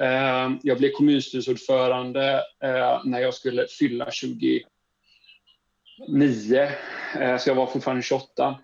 Eh, 0.00 0.50
jag 0.62 0.78
blev 0.78 0.90
kommunstyrelseordförande 0.90 2.34
eh, 2.62 3.00
när 3.04 3.20
jag 3.20 3.34
skulle 3.34 3.66
fylla 3.66 4.10
29, 4.10 4.62
eh, 7.20 7.36
så 7.38 7.50
jag 7.50 7.54
var 7.54 7.66
fortfarande 7.66 8.02
28. 8.02 8.58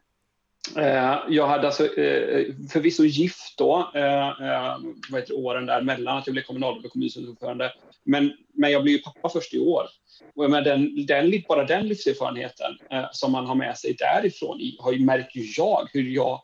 Eh, 0.77 1.19
jag 1.29 1.47
hade 1.47 1.67
alltså 1.67 1.97
eh, 1.97 2.55
förvisso 2.73 3.05
gift 3.05 3.55
då, 3.59 3.91
eh, 3.95 4.79
vad 5.11 5.21
heter 5.21 5.35
åren 5.37 5.67
där 5.67 5.83
mellan 5.83 6.19
att 6.19 6.27
jag 6.27 6.35
blev 6.35 6.43
kommunalråd 6.43 6.85
och 6.85 6.93
kommunstyrelseordförande. 6.93 7.73
Men, 8.05 8.33
men 8.55 8.73
jag 8.73 8.83
blev 8.83 8.97
ju 8.97 9.03
pappa 9.03 9.29
först 9.29 9.55
i 9.55 9.59
år. 9.59 9.87
Och 10.35 10.51
med 10.51 10.65
den, 10.65 11.07
den, 11.07 11.43
bara 11.49 11.65
den 11.65 11.89
livserfarenheten 11.89 12.73
som 13.13 13.33
man 13.33 13.47
har 13.47 13.55
med 13.55 13.79
sig 13.79 13.97
därifrån 13.99 14.61
har 14.79 14.93
ju, 14.93 15.05
märker 15.05 15.41
jag 15.57 15.89
hur, 15.93 16.11
jag 16.11 16.41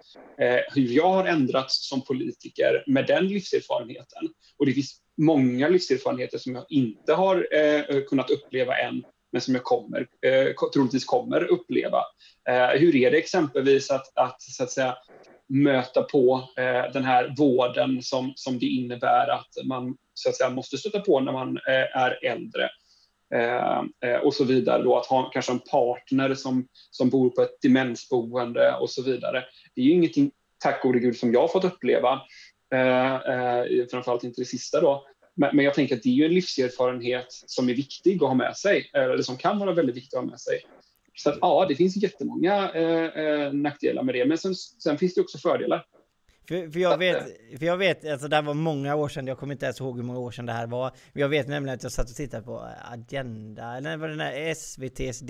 hur 0.74 0.88
jag 0.88 1.08
har 1.08 1.26
ändrats 1.26 1.88
som 1.88 2.00
politiker 2.00 2.84
med 2.86 3.06
den 3.06 3.28
livserfarenheten. 3.28 4.28
Och 4.58 4.66
det 4.66 4.72
finns 4.72 5.00
många 5.20 5.68
livserfarenheter 5.68 6.38
som 6.38 6.54
jag 6.54 6.64
inte 6.68 7.14
har 7.14 7.46
kunnat 8.08 8.30
uppleva 8.30 8.78
än 8.78 9.02
men 9.32 9.40
som 9.40 9.54
jag 9.54 9.64
kommer, 9.64 10.06
eh, 10.26 10.70
troligtvis 10.74 11.04
kommer 11.04 11.44
uppleva. 11.44 12.02
Eh, 12.48 12.80
hur 12.80 12.96
är 12.96 13.10
det 13.10 13.18
exempelvis 13.18 13.90
att, 13.90 14.12
att, 14.14 14.42
så 14.42 14.62
att 14.62 14.70
säga, 14.70 14.96
möta 15.48 16.02
på 16.02 16.48
eh, 16.56 16.92
den 16.92 17.04
här 17.04 17.34
vården 17.38 18.02
som, 18.02 18.32
som 18.36 18.58
det 18.58 18.66
innebär 18.66 19.28
att 19.28 19.66
man 19.66 19.96
så 20.14 20.28
att 20.28 20.36
säga, 20.36 20.50
måste 20.50 20.78
stöta 20.78 21.00
på 21.00 21.20
när 21.20 21.32
man 21.32 21.56
eh, 21.56 21.96
är 22.02 22.24
äldre? 22.24 22.70
Eh, 23.34 23.82
eh, 24.04 24.20
och 24.22 24.34
så 24.34 24.44
vidare. 24.44 24.82
Då, 24.82 24.98
att 24.98 25.06
ha 25.06 25.30
kanske 25.30 25.52
en 25.52 25.58
partner 25.58 26.34
som, 26.34 26.68
som 26.90 27.10
bor 27.10 27.30
på 27.30 27.42
ett 27.42 27.62
demensboende 27.62 28.74
och 28.80 28.90
så 28.90 29.02
vidare. 29.02 29.44
Det 29.74 29.80
är 29.80 29.84
ju 29.84 29.92
ingenting, 29.92 30.30
tack 30.58 30.82
gode 30.82 30.98
gud, 30.98 31.16
som 31.16 31.32
jag 31.32 31.40
har 31.40 31.48
fått 31.48 31.64
uppleva. 31.64 32.20
Eh, 32.74 33.14
eh, 33.14 33.86
framförallt 33.90 34.24
inte 34.24 34.40
det 34.40 34.44
sista 34.44 34.80
då. 34.80 35.06
Men, 35.34 35.56
men 35.56 35.64
jag 35.64 35.74
tänker 35.74 35.96
att 35.96 36.02
det 36.02 36.08
är 36.08 36.12
ju 36.12 36.24
en 36.24 36.34
livserfarenhet 36.34 37.26
som 37.28 37.68
är 37.68 37.74
viktig 37.74 38.14
att 38.14 38.28
ha 38.28 38.34
med 38.34 38.56
sig, 38.56 38.90
eh, 38.94 39.02
eller 39.02 39.22
som 39.22 39.36
kan 39.36 39.58
vara 39.58 39.72
väldigt 39.72 39.96
viktig 39.96 40.16
att 40.16 40.22
ha 40.22 40.30
med 40.30 40.40
sig. 40.40 40.60
Så 41.14 41.30
att, 41.30 41.38
ja, 41.40 41.66
det 41.68 41.74
finns 41.74 41.96
jättemånga 41.96 42.70
eh, 42.74 43.24
eh, 43.24 43.52
nackdelar 43.52 44.02
med 44.02 44.14
det, 44.14 44.26
men 44.26 44.38
sen, 44.38 44.54
sen 44.54 44.98
finns 44.98 45.14
det 45.14 45.20
också 45.20 45.38
fördelar. 45.38 45.86
För, 46.48 46.70
för, 46.70 46.80
jag 46.80 46.98
vet, 46.98 47.24
för 47.58 47.66
jag 47.66 47.76
vet, 47.76 48.10
alltså 48.10 48.28
det 48.28 48.36
här 48.36 48.42
var 48.42 48.54
många 48.54 48.94
år 48.94 49.08
sedan, 49.08 49.26
jag 49.26 49.38
kommer 49.38 49.52
inte 49.52 49.66
ens 49.66 49.80
ihåg 49.80 49.96
hur 49.96 50.04
många 50.04 50.18
år 50.18 50.30
sedan 50.30 50.46
det 50.46 50.52
här 50.52 50.66
var. 50.66 50.92
Jag 51.12 51.28
vet 51.28 51.48
nämligen 51.48 51.76
att 51.76 51.82
jag 51.82 51.92
satt 51.92 52.10
och 52.10 52.16
tittade 52.16 52.42
på 52.42 52.68
Agenda, 52.92 53.76
eller 53.76 53.96
vad 53.96 54.10
den 54.10 54.20
här 54.20 54.32
SVT's 54.32 55.24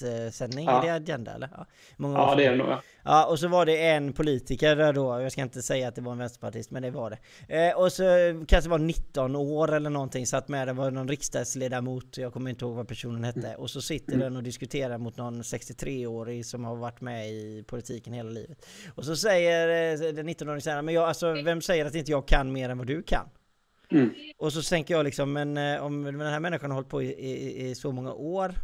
debattsändning, 0.00 0.66
ja. 0.66 0.82
är 0.82 0.86
det 0.86 0.94
Agenda 0.94 1.34
eller? 1.34 1.48
Ja, 1.56 1.66
många 1.96 2.18
ja 2.18 2.34
det 2.34 2.44
är 2.44 2.50
det 2.50 2.56
nog 2.56 2.68
ja. 2.68 2.82
Ja, 3.04 3.26
och 3.26 3.38
så 3.38 3.48
var 3.48 3.66
det 3.66 3.88
en 3.88 4.12
politiker 4.12 4.76
där 4.76 4.92
då, 4.92 5.20
jag 5.20 5.32
ska 5.32 5.42
inte 5.42 5.62
säga 5.62 5.88
att 5.88 5.94
det 5.94 6.00
var 6.00 6.12
en 6.12 6.18
vänsterpartist, 6.18 6.70
men 6.70 6.82
det 6.82 6.90
var 6.90 7.10
det. 7.10 7.68
Eh, 7.68 7.78
och 7.78 7.92
så 7.92 8.04
kanske 8.48 8.70
var 8.70 8.78
19 8.78 9.36
år 9.36 9.72
eller 9.72 9.90
någonting, 9.90 10.26
satt 10.26 10.48
med, 10.48 10.68
det 10.68 10.72
var 10.72 10.90
någon 10.90 11.08
riksdagsledamot, 11.08 12.18
jag 12.18 12.32
kommer 12.32 12.50
inte 12.50 12.64
ihåg 12.64 12.76
vad 12.76 12.88
personen 12.88 13.24
hette. 13.24 13.48
Mm. 13.48 13.60
Och 13.60 13.70
så 13.70 13.82
sitter 13.82 14.16
den 14.16 14.36
och 14.36 14.42
diskuterar 14.42 14.98
mot 14.98 15.16
någon 15.16 15.42
63-årig 15.42 16.46
som 16.46 16.64
har 16.64 16.76
varit 16.76 17.00
med 17.00 17.28
i 17.28 17.64
politiken 17.66 18.12
hela 18.12 18.30
livet. 18.30 18.66
Och 18.94 19.04
så 19.04 19.16
säger 19.16 19.92
eh, 19.92 20.12
den 20.12 20.28
19-åringen 20.28 20.60
såhär, 20.60 20.82
men 20.82 20.94
jag, 20.94 21.04
alltså 21.04 21.32
vem 21.32 21.62
säger 21.62 21.86
att 21.86 21.94
inte 21.94 22.10
jag 22.10 22.28
kan 22.28 22.52
mer 22.52 22.68
än 22.68 22.78
vad 22.78 22.86
du 22.86 23.02
kan? 23.02 23.28
Mm. 23.90 24.10
Och 24.38 24.52
så 24.52 24.62
tänker 24.62 24.94
jag 24.94 25.04
liksom, 25.04 25.32
men 25.32 25.56
eh, 25.56 25.84
om 25.84 26.04
den 26.04 26.20
här 26.20 26.40
människan 26.40 26.70
har 26.70 26.74
hållit 26.74 26.90
på 26.90 27.02
i, 27.02 27.06
i, 27.06 27.70
i 27.70 27.74
så 27.74 27.92
många 27.92 28.12
år 28.12 28.54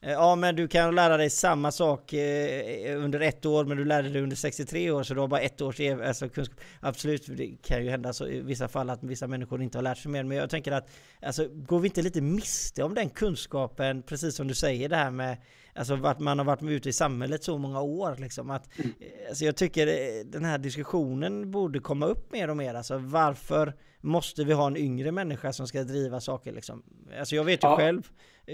Eh, 0.00 0.12
ja, 0.12 0.36
men 0.36 0.56
du 0.56 0.68
kan 0.68 0.94
lära 0.94 1.16
dig 1.16 1.30
samma 1.30 1.72
sak 1.72 2.12
eh, 2.12 2.90
eh, 2.90 3.04
under 3.04 3.20
ett 3.20 3.46
år, 3.46 3.64
men 3.64 3.76
du 3.76 3.84
lärde 3.84 4.08
dig 4.08 4.22
under 4.22 4.36
63 4.36 4.90
år, 4.90 5.02
så 5.02 5.14
du 5.14 5.20
har 5.20 5.28
bara 5.28 5.40
ett 5.40 5.60
års 5.60 5.80
alltså, 5.80 6.28
kunskap. 6.28 6.60
Absolut, 6.80 7.26
det 7.26 7.56
kan 7.62 7.84
ju 7.84 7.90
hända 7.90 8.12
så 8.12 8.26
i 8.28 8.40
vissa 8.40 8.68
fall 8.68 8.90
att 8.90 9.02
vissa 9.02 9.26
människor 9.26 9.62
inte 9.62 9.78
har 9.78 9.82
lärt 9.82 9.98
sig 9.98 10.10
mer, 10.10 10.24
men 10.24 10.36
jag 10.36 10.50
tänker 10.50 10.72
att 10.72 10.90
alltså, 11.22 11.48
går 11.48 11.80
vi 11.80 11.88
inte 11.88 12.02
lite 12.02 12.20
miste 12.20 12.82
om 12.82 12.94
den 12.94 13.10
kunskapen, 13.10 14.02
precis 14.02 14.36
som 14.36 14.48
du 14.48 14.54
säger 14.54 14.88
det 14.88 14.96
här 14.96 15.10
med 15.10 15.36
Alltså 15.76 15.94
att 15.94 16.20
man 16.20 16.38
har 16.38 16.46
varit 16.46 16.60
med 16.60 16.74
ute 16.74 16.88
i 16.88 16.92
samhället 16.92 17.44
så 17.44 17.58
många 17.58 17.80
år 17.80 18.16
liksom 18.18 18.50
att 18.50 18.78
mm. 18.78 18.92
alltså 19.28 19.44
jag 19.44 19.56
tycker 19.56 19.86
eh, 19.86 20.24
den 20.24 20.44
här 20.44 20.58
diskussionen 20.58 21.50
borde 21.50 21.80
komma 21.80 22.06
upp 22.06 22.32
mer 22.32 22.50
och 22.50 22.56
mer 22.56 22.74
alltså 22.74 22.98
varför 22.98 23.74
måste 24.00 24.44
vi 24.44 24.52
ha 24.52 24.66
en 24.66 24.76
yngre 24.76 25.12
människa 25.12 25.52
som 25.52 25.66
ska 25.66 25.84
driva 25.84 26.20
saker 26.20 26.52
liksom? 26.52 26.82
Alltså 27.18 27.36
jag 27.36 27.44
vet 27.44 27.64
ju 27.64 27.68
ja. 27.68 27.76
själv 27.76 28.10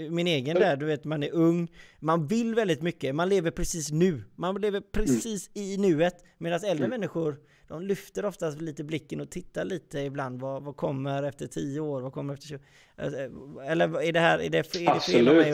min 0.09 0.27
egen 0.27 0.55
där, 0.55 0.75
du 0.75 0.85
vet 0.85 1.03
man 1.03 1.23
är 1.23 1.31
ung, 1.33 1.71
man 1.99 2.27
vill 2.27 2.55
väldigt 2.55 2.81
mycket, 2.81 3.15
man 3.15 3.29
lever 3.29 3.51
precis 3.51 3.91
nu, 3.91 4.23
man 4.35 4.61
lever 4.61 4.81
precis 4.81 5.49
mm. 5.55 5.67
i 5.67 5.77
nuet 5.77 6.23
medan 6.37 6.59
äldre 6.63 6.85
mm. 6.85 6.89
människor 6.89 7.37
de 7.67 7.81
lyfter 7.81 8.25
oftast 8.25 8.61
lite 8.61 8.83
blicken 8.83 9.21
och 9.21 9.29
tittar 9.29 9.65
lite 9.65 9.99
ibland. 9.99 10.41
Vad, 10.41 10.63
vad 10.63 10.75
kommer 10.75 11.23
efter 11.23 11.47
10 11.47 11.79
år? 11.79 12.01
Vad 12.01 12.13
kommer 12.13 12.33
efter 12.33 12.47
20? 12.47 12.59
Alltså, 12.97 13.17
eller 13.65 14.01
är 14.01 14.11
det 14.11 14.19
här, 14.19 14.39
är 14.39 14.49
det, 14.49 14.57
är 14.57 14.93
det 14.93 14.99
fel 14.99 15.27
av 15.27 15.35
mig 15.35 15.51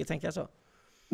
att 0.00 0.08
tänka 0.08 0.32
så? 0.32 0.48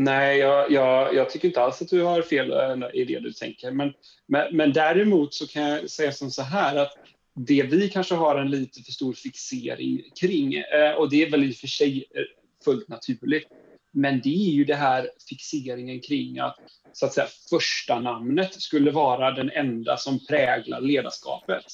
Nej, 0.00 0.38
jag, 0.38 0.70
jag, 0.70 1.14
jag, 1.14 1.30
tycker 1.30 1.48
inte 1.48 1.62
alls 1.62 1.82
att 1.82 1.88
du 1.88 2.02
har 2.02 2.22
fel 2.22 2.52
eh, 2.52 2.88
i 2.94 3.04
det 3.04 3.20
du 3.20 3.32
tänker. 3.32 3.70
Men, 3.70 3.92
men, 4.26 4.56
men 4.56 4.72
däremot 4.72 5.34
så 5.34 5.46
kan 5.46 5.62
jag 5.62 5.90
säga 5.90 6.12
som 6.12 6.30
så 6.30 6.42
här 6.42 6.76
att 6.76 6.92
det 7.34 7.62
vi 7.62 7.88
kanske 7.88 8.14
har 8.14 8.36
en 8.36 8.50
lite 8.50 8.82
för 8.82 8.92
stor 8.92 9.12
fixering 9.12 10.02
kring, 10.20 10.54
eh, 10.54 10.92
och 10.92 11.10
det 11.10 11.22
är 11.22 11.30
väl 11.30 11.44
i 11.44 11.52
och 11.52 11.56
för 11.56 11.66
sig 11.66 12.04
eh, 12.14 12.22
fullt 12.64 12.88
naturligt, 12.88 13.48
men 13.92 14.20
det 14.20 14.48
är 14.48 14.52
ju 14.52 14.64
det 14.64 14.74
här 14.74 15.10
fixeringen 15.28 16.00
kring 16.00 16.38
att, 16.38 16.56
så 16.92 17.06
att 17.06 17.12
säga, 17.12 17.26
första 17.50 18.00
namnet 18.00 18.54
skulle 18.54 18.90
vara 18.90 19.30
den 19.30 19.50
enda 19.50 19.96
som 19.96 20.26
präglar 20.26 20.80
ledarskapet. 20.80 21.64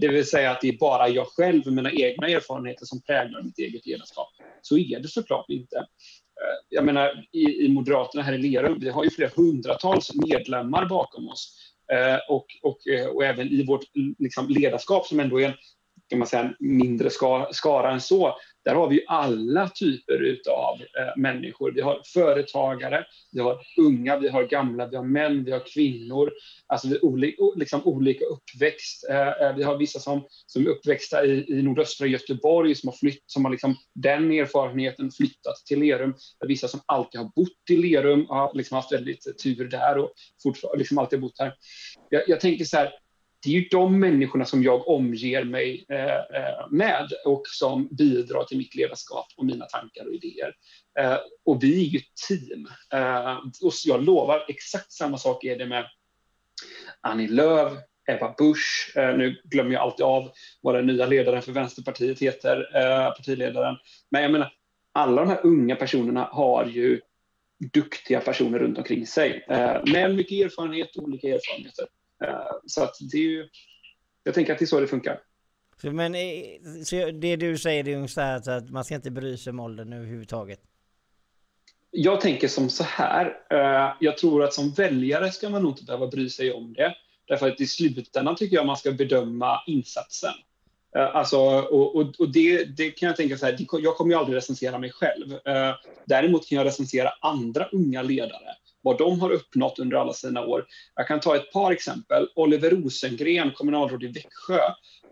Det 0.00 0.08
vill 0.08 0.26
säga 0.26 0.50
att 0.50 0.60
det 0.60 0.68
är 0.68 0.78
bara 0.78 1.08
jag 1.08 1.26
själv 1.26 1.62
och 1.66 1.72
mina 1.72 1.92
egna 1.92 2.28
erfarenheter 2.28 2.86
som 2.86 3.02
präglar 3.02 3.42
mitt 3.42 3.58
eget 3.58 3.86
ledarskap. 3.86 4.28
Så 4.62 4.78
är 4.78 5.00
det 5.00 5.08
såklart 5.08 5.50
inte. 5.50 5.86
Eh, 6.40 6.66
jag 6.68 6.84
menar, 6.84 7.24
i, 7.32 7.64
i 7.64 7.68
Moderaterna 7.68 8.22
här 8.22 8.32
i 8.32 8.38
Lerum, 8.38 8.78
vi 8.80 8.88
har 8.88 9.04
ju 9.04 9.10
flera 9.10 9.30
hundratals 9.36 10.14
medlemmar 10.14 10.86
bakom 10.86 11.28
oss. 11.28 11.56
Eh, 11.92 12.18
och, 12.28 12.46
och, 12.62 12.88
eh, 12.88 13.06
och 13.06 13.24
även 13.24 13.48
i 13.48 13.64
vårt 13.66 13.84
liksom, 14.18 14.48
ledarskap 14.48 15.06
som 15.06 15.20
ändå 15.20 15.40
är 15.40 15.48
en 15.48 15.54
kan 16.10 16.18
man 16.18 16.28
säga, 16.28 16.54
mindre 16.58 17.10
skara 17.50 17.92
än 17.92 18.00
så, 18.00 18.36
där 18.64 18.74
har 18.74 18.88
vi 18.88 19.04
alla 19.06 19.68
typer 19.68 20.40
av 20.50 20.80
eh, 20.80 21.16
människor. 21.16 21.72
Vi 21.72 21.80
har 21.80 22.02
företagare, 22.04 23.04
vi 23.32 23.40
har 23.40 23.58
unga, 23.78 24.18
vi 24.18 24.28
har 24.28 24.44
gamla, 24.44 24.86
vi 24.86 24.96
har 24.96 25.04
män, 25.04 25.44
vi 25.44 25.52
har 25.52 25.62
kvinnor. 25.74 26.32
Alltså 26.66 26.88
vi 26.88 27.00
olika, 27.00 27.42
liksom 27.56 27.80
olika 27.84 28.24
uppväxt. 28.24 29.08
Eh, 29.10 29.28
eh, 29.28 29.56
vi 29.56 29.62
har 29.62 29.76
vissa 29.76 29.98
som, 29.98 30.24
som 30.46 30.66
är 30.66 30.70
uppväxta 30.70 31.24
i, 31.24 31.44
i 31.48 31.62
nordöstra 31.62 32.06
Göteborg 32.06 32.74
som 32.74 32.88
har, 32.88 32.96
flytt, 32.96 33.22
som 33.26 33.44
har 33.44 33.52
liksom 33.52 33.76
den 33.94 34.30
erfarenheten 34.32 35.10
flyttat 35.10 35.56
till 35.66 35.80
Lerum. 35.80 36.14
Vissa 36.46 36.68
som 36.68 36.80
alltid 36.86 37.20
har 37.20 37.30
bott 37.36 37.70
i 37.70 37.76
Lerum 37.76 38.26
har 38.28 38.54
liksom 38.54 38.76
haft 38.76 38.92
väldigt 38.92 39.42
tur 39.42 39.68
där 39.68 39.98
och 39.98 40.12
fortfarande 40.42 40.78
liksom 40.78 40.98
alltid 40.98 41.18
har 41.18 41.28
bott 41.28 41.38
här. 41.38 41.54
Jag, 42.08 42.22
jag 42.26 42.40
tänker 42.40 42.64
så 42.64 42.76
här, 42.76 42.92
det 43.42 43.50
är 43.50 43.60
ju 43.60 43.68
de 43.70 44.00
människorna 44.00 44.44
som 44.44 44.62
jag 44.62 44.88
omger 44.88 45.44
mig 45.44 45.86
eh, 45.88 46.16
eh, 46.16 46.68
med 46.70 47.08
och 47.26 47.42
som 47.46 47.88
bidrar 47.90 48.44
till 48.44 48.58
mitt 48.58 48.74
ledarskap 48.74 49.26
och 49.36 49.46
mina 49.46 49.64
tankar 49.64 50.06
och 50.06 50.14
idéer. 50.14 50.54
Eh, 50.98 51.16
och 51.44 51.62
vi 51.62 51.86
är 51.86 51.90
ju 51.90 51.98
ett 51.98 52.28
team. 52.28 52.68
och 53.62 53.72
jag 53.84 54.04
lovar, 54.04 54.44
exakt 54.48 54.92
samma 54.92 55.18
sak 55.18 55.44
är 55.44 55.58
det 55.58 55.66
med 55.66 55.86
Annie 57.00 57.28
Lööf, 57.28 57.72
Ebba 58.10 58.34
Busch, 58.38 58.92
nu 58.96 59.40
glömmer 59.44 59.72
jag 59.72 59.82
alltid 59.82 60.06
av 60.06 60.30
vad 60.60 60.74
den 60.74 60.86
nya 60.86 61.06
ledaren 61.06 61.42
för 61.42 61.52
Vänsterpartiet 61.52 62.18
heter, 62.18 62.66
partiledaren. 63.16 63.76
Men 64.10 64.22
jag 64.22 64.32
menar, 64.32 64.52
alla 64.92 65.22
de 65.22 65.28
här 65.28 65.40
unga 65.46 65.76
personerna 65.76 66.24
har 66.32 66.66
ju 66.66 67.00
duktiga 67.72 68.20
personer 68.20 68.58
runt 68.58 68.78
omkring 68.78 69.06
sig 69.06 69.44
med 69.92 70.14
mycket 70.14 70.44
erfarenhet, 70.44 70.96
och 70.96 71.02
olika 71.02 71.28
erfarenheter. 71.28 71.86
Eh, 72.24 72.50
så 72.66 72.82
att 72.82 72.96
det 73.12 73.16
är 73.16 73.22
ju, 73.22 73.48
jag 74.24 74.34
tänker 74.34 74.52
att 74.52 74.58
det 74.58 74.64
är 74.64 74.66
så 74.66 74.80
det 74.80 74.86
funkar. 74.86 75.20
Men 75.82 76.14
eh, 76.14 76.20
så 76.84 77.10
det 77.10 77.36
du 77.36 77.58
säger 77.58 77.88
är 77.88 77.96
ungefär 77.96 78.50
att 78.50 78.70
man 78.70 78.84
ska 78.84 78.94
inte 78.94 79.10
bry 79.10 79.36
sig 79.36 79.50
om 79.50 79.60
åldern 79.60 79.92
överhuvudtaget? 79.92 80.60
Jag 81.90 82.20
tänker 82.20 82.48
som 82.48 82.70
så 82.70 82.84
här. 82.84 83.26
Eh, 83.50 83.96
jag 84.00 84.18
tror 84.18 84.44
att 84.44 84.54
som 84.54 84.70
väljare 84.70 85.32
ska 85.32 85.48
man 85.48 85.62
nog 85.62 85.70
inte 85.70 85.84
behöva 85.84 86.06
bry 86.06 86.30
sig 86.30 86.52
om 86.52 86.72
det. 86.72 86.94
Därför 87.28 87.48
att 87.48 87.60
i 87.60 87.66
slutändan 87.66 88.36
tycker 88.36 88.56
jag 88.56 88.66
man 88.66 88.76
ska 88.76 88.92
bedöma 88.92 89.62
insatsen. 89.66 90.32
Alltså, 90.92 91.38
och, 91.38 91.96
och, 91.96 92.20
och 92.20 92.32
det, 92.32 92.64
det, 92.64 92.90
kan 92.90 93.06
jag 93.06 93.16
tänka 93.16 93.38
så 93.38 93.46
här, 93.46 93.56
jag 93.72 93.96
kommer 93.96 94.14
ju 94.14 94.18
aldrig 94.18 94.36
recensera 94.36 94.78
mig 94.78 94.90
själv. 94.90 95.38
Däremot 96.04 96.48
kan 96.48 96.58
jag 96.58 96.66
recensera 96.66 97.10
andra 97.20 97.68
unga 97.72 98.02
ledare 98.02 98.56
vad 98.82 98.98
de 98.98 99.20
har 99.20 99.30
uppnått 99.30 99.78
under 99.78 99.96
alla 99.96 100.12
sina 100.12 100.46
år. 100.46 100.66
Jag 100.94 101.08
kan 101.08 101.20
ta 101.20 101.36
ett 101.36 101.52
par 101.52 101.72
exempel. 101.72 102.28
Oliver 102.34 102.70
Rosengren, 102.70 103.50
kommunalråd 103.50 104.04
i 104.04 104.06
Växjö, 104.06 104.60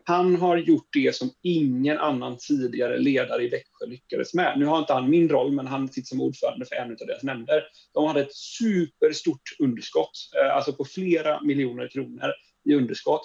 han 0.05 0.37
har 0.37 0.57
gjort 0.57 0.89
det 0.93 1.17
som 1.17 1.31
ingen 1.43 1.99
annan 1.99 2.37
tidigare 2.37 2.99
ledare 2.99 3.43
i 3.43 3.49
Växjö 3.49 3.87
lyckades 3.87 4.35
med. 4.35 4.59
Nu 4.59 4.67
har 4.67 4.79
inte 4.79 4.93
han 4.93 5.11
min 5.11 5.29
roll, 5.29 5.53
men 5.53 5.67
han 5.67 5.89
sitter 5.89 6.09
som 6.09 6.21
ordförande 6.21 6.67
för 6.67 6.77
en 6.77 6.91
av 6.91 6.97
deras 6.97 7.23
nämnder. 7.23 7.63
De 7.95 8.07
hade 8.07 8.21
ett 8.21 8.35
superstort 8.35 9.43
underskott, 9.59 10.11
eh, 10.37 10.57
alltså 10.57 10.73
på 10.73 10.85
flera 10.85 11.43
miljoner 11.43 11.89
kronor 11.89 12.33
i 12.65 12.75
underskott. 12.75 13.23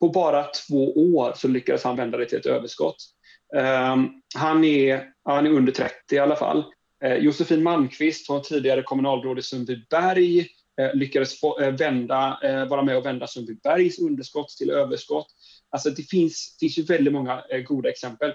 På 0.00 0.08
bara 0.08 0.44
två 0.44 1.14
år 1.14 1.32
så 1.36 1.48
lyckades 1.48 1.84
han 1.84 1.96
vända 1.96 2.18
det 2.18 2.26
till 2.26 2.38
ett 2.38 2.46
överskott. 2.46 2.96
Um, 3.56 4.22
han, 4.34 4.64
är, 4.64 5.08
han 5.24 5.46
är 5.46 5.50
under 5.50 5.72
30 5.72 5.94
i 6.14 6.18
alla 6.18 6.36
fall. 6.36 6.64
Eh, 7.04 7.14
Josefin 7.14 7.62
Malmqvist 7.62 8.28
hon 8.28 8.42
tidigare 8.42 8.82
kommunalråd 8.82 9.38
i 9.38 9.42
Sundbyberg, 9.42 10.40
eh, 10.80 10.94
lyckades 10.94 11.40
få, 11.40 11.60
eh, 11.60 11.74
vända, 11.74 12.38
vara 12.70 12.82
med 12.82 12.96
och 12.96 13.06
vända 13.06 13.26
Sundbybergs 13.26 13.98
underskott 13.98 14.48
till 14.48 14.70
överskott. 14.70 15.26
Alltså 15.70 15.90
det 15.90 16.02
finns, 16.02 16.56
finns 16.60 16.78
ju 16.78 16.82
väldigt 16.82 17.12
många 17.12 17.42
goda 17.66 17.90
exempel. 17.90 18.32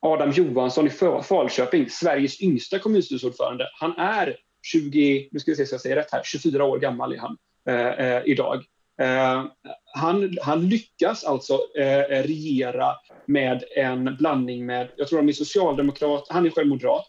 Adam 0.00 0.30
Johansson 0.30 0.86
i 0.86 0.90
Falköping, 1.22 1.90
Sveriges 1.90 2.42
yngsta 2.42 2.78
kommunstyrelseordförande. 2.78 3.68
Han 3.80 3.98
är 3.98 4.36
20, 4.72 5.28
nu 5.32 5.38
ska 5.38 5.50
vi 5.50 5.56
se 5.56 5.66
så 5.66 5.74
jag 5.74 5.80
säger 5.80 5.96
rätt 5.96 6.12
här, 6.12 6.22
24 6.24 6.64
år 6.64 6.78
gammal 6.78 7.12
är 7.12 7.18
han 7.18 7.36
eh, 7.68 8.22
idag. 8.24 8.64
Eh, 9.00 9.44
han, 9.94 10.38
han, 10.42 10.68
lyckas 10.68 11.24
alltså 11.24 11.58
eh, 11.78 12.22
regera 12.22 12.94
med 13.26 13.64
en 13.76 14.16
blandning 14.16 14.66
med, 14.66 14.88
jag 14.96 15.08
tror 15.08 15.18
de 15.18 15.28
är 15.28 15.32
socialdemokrat, 15.32 16.26
han 16.28 16.46
är 16.46 16.50
själv 16.50 16.68
moderat, 16.68 17.06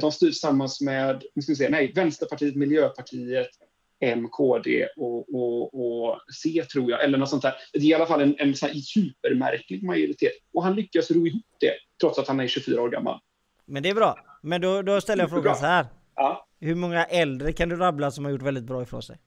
de 0.00 0.12
styr 0.12 0.26
tillsammans 0.26 0.80
med 0.80 1.22
nu 1.34 1.42
ska 1.42 1.52
vi 1.52 1.56
se, 1.56 1.68
nej, 1.68 1.92
Vänsterpartiet, 1.94 2.56
Miljöpartiet, 2.56 3.48
M, 4.00 4.28
KD 4.28 4.88
och, 4.96 5.34
och, 5.34 5.74
och, 5.74 6.20
C 6.42 6.64
tror 6.72 6.90
jag, 6.90 7.04
eller 7.04 7.18
något 7.18 7.30
sånt 7.30 7.42
där. 7.42 7.54
Det 7.72 7.78
är 7.78 7.84
i 7.84 7.94
alla 7.94 8.06
fall 8.06 8.20
en, 8.20 8.36
en 8.38 8.54
supermärklig 8.82 9.82
majoritet. 9.82 10.32
Och 10.52 10.64
han 10.64 10.74
lyckas 10.74 11.10
ro 11.10 11.26
ihop 11.26 11.46
det, 11.60 11.72
trots 12.00 12.18
att 12.18 12.28
han 12.28 12.40
är 12.40 12.46
24 12.46 12.82
år 12.82 12.88
gammal. 12.88 13.20
Men 13.66 13.82
det 13.82 13.88
är 13.88 13.94
bra. 13.94 14.18
Men 14.42 14.60
då, 14.60 14.82
då 14.82 15.00
ställer 15.00 15.22
jag 15.22 15.30
frågan 15.30 15.56
så 15.56 15.66
här. 15.66 15.86
Ja. 16.14 16.46
Hur 16.60 16.74
många 16.74 17.04
äldre 17.04 17.52
kan 17.52 17.68
du 17.68 17.76
rabbla 17.76 18.10
som 18.10 18.24
har 18.24 18.32
gjort 18.32 18.42
väldigt 18.42 18.64
bra 18.64 18.82
ifrån 18.82 19.02
sig? 19.02 19.18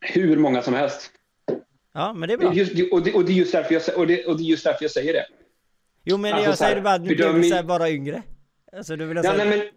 Hur 0.00 0.36
många 0.36 0.62
som 0.62 0.74
helst. 0.74 1.10
Ja, 1.92 2.12
men 2.12 2.28
det 2.28 2.32
är 2.32 2.38
bra. 2.38 2.54
Just, 2.54 2.72
och, 2.92 3.02
det, 3.02 3.12
och, 3.14 3.24
det, 3.24 3.32
är 3.32 3.34
just 3.34 3.52
därför 3.52 3.74
jag, 3.74 3.98
och, 3.98 4.06
det, 4.06 4.26
och 4.26 4.36
det 4.36 4.42
är 4.42 4.44
just 4.44 4.64
därför 4.64 4.84
jag 4.84 4.90
säger 4.90 5.12
det. 5.12 5.26
Jo 6.04 6.16
men 6.16 6.34
alltså, 6.34 6.50
jag 6.50 6.58
säger 6.58 6.74
här, 6.74 6.82
bara 6.82 6.94
att 6.94 7.02
nu 7.02 7.14
blir 7.14 7.56
det 7.56 7.62
bara 7.62 7.90
yngre. 7.90 8.22
Alltså, 8.72 8.96
du 8.96 9.06
vill 9.06 9.16
ja, 9.16 9.22
säga... 9.22 9.34
nej, 9.34 9.58
men, 9.58 9.68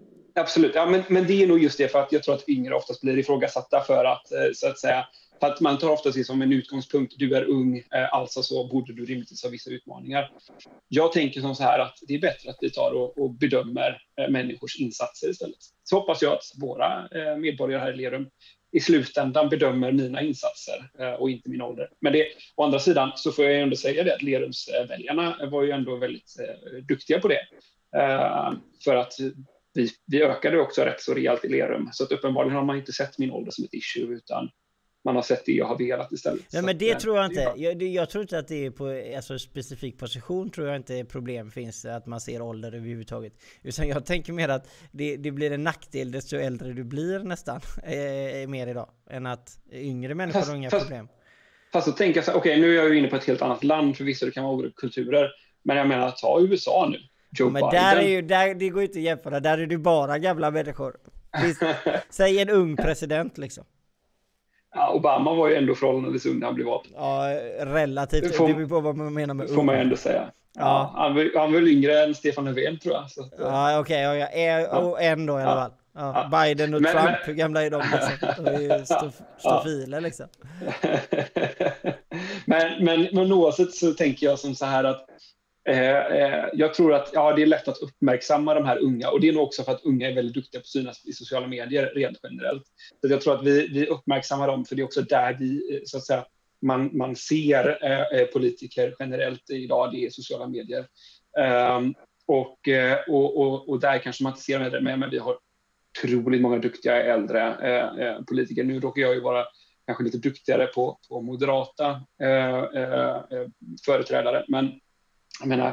absolut, 0.43 0.75
ja, 0.75 0.85
men, 0.85 1.03
men 1.07 1.27
det 1.27 1.43
är 1.43 1.47
nog 1.47 1.63
just 1.63 1.77
det 1.77 1.87
för 1.87 1.99
att 1.99 2.11
jag 2.11 2.23
tror 2.23 2.35
att 2.35 2.49
yngre 2.49 2.75
oftast 2.75 3.01
blir 3.01 3.17
ifrågasatta 3.17 3.81
för 3.81 4.05
att 4.05 4.31
eh, 4.31 4.37
så 4.53 4.67
att 4.67 4.79
säga 4.79 5.05
för 5.39 5.47
att 5.47 5.59
man 5.59 5.77
tar 5.77 5.89
ofta 5.89 6.11
det 6.11 6.23
som 6.23 6.41
en 6.41 6.53
utgångspunkt, 6.53 7.13
du 7.17 7.35
är 7.35 7.43
ung, 7.43 7.77
eh, 7.77 8.13
alltså 8.13 8.43
så 8.43 8.67
borde 8.67 8.93
du 8.93 9.05
rimligtvis 9.05 9.43
ha 9.43 9.49
vissa 9.49 9.69
utmaningar. 9.69 10.31
Jag 10.87 11.11
tänker 11.11 11.41
som 11.41 11.55
så 11.55 11.63
här 11.63 11.79
att 11.79 11.97
det 12.07 12.13
är 12.13 12.19
bättre 12.19 12.49
att 12.49 12.57
vi 12.61 12.69
tar 12.69 12.91
och, 12.91 13.17
och 13.17 13.33
bedömer 13.33 14.01
eh, 14.21 14.29
människors 14.29 14.79
insatser 14.79 15.29
istället. 15.29 15.57
Så 15.83 15.99
hoppas 15.99 16.21
jag 16.21 16.33
att 16.33 16.43
våra 16.61 17.07
medborgare 17.37 17.81
här 17.81 17.93
i 17.93 17.97
Lerum 17.97 18.27
i 18.73 18.79
slutändan 18.79 19.49
bedömer 19.49 19.91
mina 19.91 20.21
insatser 20.21 20.89
eh, 20.99 21.13
och 21.13 21.29
inte 21.29 21.49
min 21.49 21.61
ålder. 21.61 21.89
Men 22.01 22.13
det, 22.13 22.27
å 22.55 22.63
andra 22.63 22.79
sidan 22.79 23.11
så 23.15 23.31
får 23.31 23.45
jag 23.45 23.61
ändå 23.61 23.75
säga 23.75 24.03
det 24.03 24.15
att 24.15 24.21
Lerumsväljarna 24.21 25.37
var 25.51 25.63
ju 25.63 25.71
ändå 25.71 25.95
väldigt 25.95 26.35
eh, 26.39 26.77
duktiga 26.77 27.19
på 27.19 27.27
det. 27.27 27.39
Eh, 27.97 28.53
för 28.83 28.95
att 28.95 29.13
vi, 29.73 29.89
vi 30.07 30.23
ökade 30.23 30.59
också 30.59 30.81
rätt 30.81 31.01
så 31.01 31.13
rejält 31.13 31.45
i 31.45 31.49
Lerum, 31.49 31.89
så 31.91 32.03
att 32.03 32.11
uppenbarligen 32.11 32.55
har 32.55 32.63
man 32.63 32.77
inte 32.77 32.93
sett 32.93 33.17
min 33.17 33.31
ålder 33.31 33.51
som 33.51 33.63
ett 33.63 33.73
issue, 33.73 34.15
utan 34.15 34.49
man 35.05 35.15
har 35.15 35.23
sett 35.23 35.45
det 35.45 35.51
jag 35.51 35.65
har 35.65 35.77
velat 35.77 36.11
istället. 36.11 36.41
Nej 36.53 36.61
Så 36.61 36.65
men 36.65 36.77
det 36.77 36.93
att, 36.93 36.99
tror 36.99 37.15
jag 37.17 37.23
eh, 37.25 37.29
inte. 37.29 37.53
Jag, 37.63 37.83
jag 37.83 38.09
tror 38.09 38.21
inte 38.21 38.37
att 38.39 38.47
det 38.47 38.65
är 38.65 38.71
på 38.71 39.15
alltså, 39.17 39.39
specifik 39.39 39.97
position 39.99 40.49
tror 40.49 40.67
jag 40.67 40.75
inte 40.75 41.05
problem 41.05 41.51
finns 41.51 41.85
att 41.85 42.05
man 42.05 42.21
ser 42.21 42.41
ålder 42.41 42.75
överhuvudtaget. 42.75 43.33
Utan 43.63 43.87
jag 43.87 44.05
tänker 44.05 44.33
mer 44.33 44.49
att 44.49 44.67
det, 44.91 45.17
det 45.17 45.31
blir 45.31 45.51
en 45.51 45.63
nackdel 45.63 46.11
desto 46.11 46.35
äldre 46.37 46.73
du 46.73 46.83
blir 46.83 47.19
nästan. 47.19 47.61
Eh, 47.83 48.47
mer 48.47 48.67
idag. 48.67 48.89
Än 49.09 49.25
att 49.25 49.57
yngre 49.71 50.15
människor 50.15 50.39
Fast- 50.39 50.49
har 50.49 50.57
inga 50.57 50.69
fast- 50.69 50.85
problem. 50.85 51.07
Fast 51.73 51.97
tänker 51.97 52.17
jag 52.17 52.25
så 52.25 52.33
okej 52.33 52.61
nu 52.61 52.71
är 52.71 52.75
jag 52.75 52.89
ju 52.89 52.97
inne 52.99 53.07
på 53.07 53.15
ett 53.15 53.23
helt 53.25 53.41
annat 53.41 53.63
land, 53.63 53.97
förvisso 53.97 54.25
det 54.25 54.31
kan 54.31 54.43
vara 54.43 54.53
olika 54.53 54.73
kulturer. 54.75 55.29
Men 55.63 55.77
jag 55.77 55.87
menar, 55.87 56.11
ta 56.11 56.41
USA 56.41 56.87
nu. 56.91 56.97
Joe 57.39 57.49
Men 57.49 57.53
Biden. 57.53 57.69
där 57.83 57.95
är 57.97 58.07
ju, 58.07 58.21
där, 58.21 58.55
det 58.55 58.69
går 58.69 58.81
ju 58.81 58.87
inte 58.87 58.99
att 58.99 59.03
jämföra. 59.03 59.39
Där 59.39 59.57
är 59.57 59.65
det 59.67 59.77
bara 59.77 60.17
gamla 60.19 60.51
människor. 60.51 60.97
Finns, 61.41 61.59
säg 62.09 62.39
en 62.41 62.49
ung 62.49 62.75
president 62.75 63.37
liksom. 63.37 63.63
Ja, 64.73 64.91
Obama 64.93 65.33
var 65.33 65.47
ju 65.47 65.55
ändå 65.55 65.75
förhållandevis 65.75 66.25
ung 66.25 66.39
när 66.39 66.45
han 66.45 66.55
blev 66.55 66.67
vald. 66.67 66.87
Ja, 66.95 67.27
relativt. 67.59 68.21
Det 68.23 68.27
Det 68.27 68.33
får- 68.33 68.47
beror 68.53 68.67
på 68.67 68.79
vad 68.79 68.95
man 68.97 69.13
menar 69.13 69.33
med 69.33 69.49
får 69.49 69.63
man 69.63 69.75
ju 69.75 69.79
ung. 69.81 69.85
ändå 69.85 69.95
säga. 69.95 70.23
Ja. 70.55 70.61
Ja. 70.61 70.91
han, 70.95 71.15
var, 71.15 71.39
han 71.39 71.53
var 71.53 71.59
väl 71.59 71.67
yngre 71.69 72.03
än 72.03 72.15
Stefan 72.15 72.45
Löfven 72.45 72.79
tror 72.79 72.93
jag. 72.95 73.03
Att, 73.03 73.33
Ja 73.39 73.79
okej, 73.79 74.01
ja, 74.01 74.15
ja. 74.15 74.27
Eh, 74.27 74.77
och 74.77 75.01
en 75.01 75.25
då 75.25 75.39
i 75.39 75.43
alla 75.43 75.55
fall. 75.61 75.71
Ja, 75.95 76.29
Biden 76.31 76.73
och 76.73 76.81
Men- 76.81 76.91
Trump, 76.91 77.05
men- 77.05 77.15
hur 77.25 77.33
gamla 77.33 77.63
är 77.65 77.69
de 77.69 77.81
liksom? 77.91 78.45
De 78.45 78.51
är 78.55 78.59
ju 78.61 78.69
stof- 78.69 79.21
stofiler 79.37 80.01
liksom. 80.01 80.25
men, 82.45 82.83
men, 82.85 83.07
men 83.13 83.31
oavsett 83.33 83.73
så 83.73 83.91
tänker 83.93 84.25
jag 84.25 84.39
som 84.39 84.55
så 84.55 84.65
här 84.65 84.83
att 84.83 85.05
Eh, 85.65 86.05
eh, 86.05 86.45
jag 86.53 86.73
tror 86.73 86.93
att 86.93 87.09
ja, 87.13 87.33
det 87.33 87.41
är 87.41 87.45
lätt 87.45 87.67
att 87.67 87.77
uppmärksamma 87.77 88.53
de 88.53 88.65
här 88.65 88.77
unga 88.83 89.09
och 89.09 89.21
det 89.21 89.29
är 89.29 89.33
nog 89.33 89.43
också 89.43 89.63
för 89.63 89.71
att 89.71 89.83
unga 89.83 90.09
är 90.09 90.15
väldigt 90.15 90.33
duktiga 90.33 90.59
på 90.59 90.63
att 90.63 90.67
synas 90.67 91.05
i 91.05 91.13
sociala 91.13 91.47
medier 91.47 91.91
rent 91.95 92.19
generellt. 92.23 92.63
Så 93.01 93.07
jag 93.07 93.21
tror 93.21 93.35
att 93.35 93.45
vi, 93.45 93.67
vi 93.67 93.87
uppmärksammar 93.87 94.47
dem 94.47 94.65
för 94.65 94.75
det 94.75 94.81
är 94.81 94.85
också 94.85 95.01
där 95.01 95.37
vi, 95.39 95.75
eh, 95.75 95.81
så 95.85 95.97
att 95.97 96.05
säga, 96.05 96.25
man, 96.61 96.97
man 96.97 97.15
ser 97.15 97.85
eh, 98.13 98.25
politiker 98.25 98.95
generellt 98.99 99.49
idag, 99.49 99.91
det 99.91 100.05
är 100.05 100.09
sociala 100.09 100.47
medier. 100.47 100.85
Ehm, 101.39 101.93
och, 102.25 102.59
och, 103.07 103.37
och, 103.37 103.69
och 103.69 103.79
där 103.79 103.97
kanske 103.97 104.23
man 104.23 104.31
inte 104.31 104.41
ser 104.41 104.53
dem 104.53 104.65
äldre, 104.65 104.81
men, 104.81 104.99
men 104.99 105.09
vi 105.09 105.17
har 105.17 105.37
otroligt 105.99 106.41
många 106.41 106.57
duktiga 106.57 107.03
äldre 107.03 107.41
eh, 107.99 108.23
politiker. 108.23 108.63
Nu 108.63 108.79
råkar 108.79 109.01
jag 109.01 109.13
ju 109.13 109.21
vara 109.21 109.45
kanske 109.85 110.03
lite 110.03 110.17
duktigare 110.17 110.67
på, 110.67 110.99
på 111.09 111.21
moderata 111.21 111.89
eh, 112.23 113.21
företrädare, 113.85 114.45
men 114.47 114.71
jag 115.39 115.47
menar, 115.49 115.67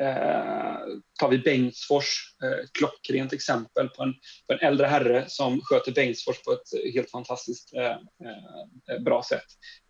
eh, 0.00 0.76
tar 1.20 1.28
vi 1.28 1.38
Bengtsfors, 1.38 2.34
eh, 2.42 2.66
klockrent 2.78 3.32
exempel 3.32 3.88
på 3.88 4.02
en, 4.02 4.12
på 4.46 4.52
en 4.52 4.58
äldre 4.68 4.86
herre 4.86 5.24
som 5.28 5.60
sköter 5.64 5.92
Bengtsfors 5.92 6.42
på 6.42 6.52
ett 6.52 6.94
helt 6.94 7.10
fantastiskt 7.10 7.74
eh, 7.74 7.86
eh, 8.96 9.02
bra 9.04 9.22
sätt. 9.22 9.44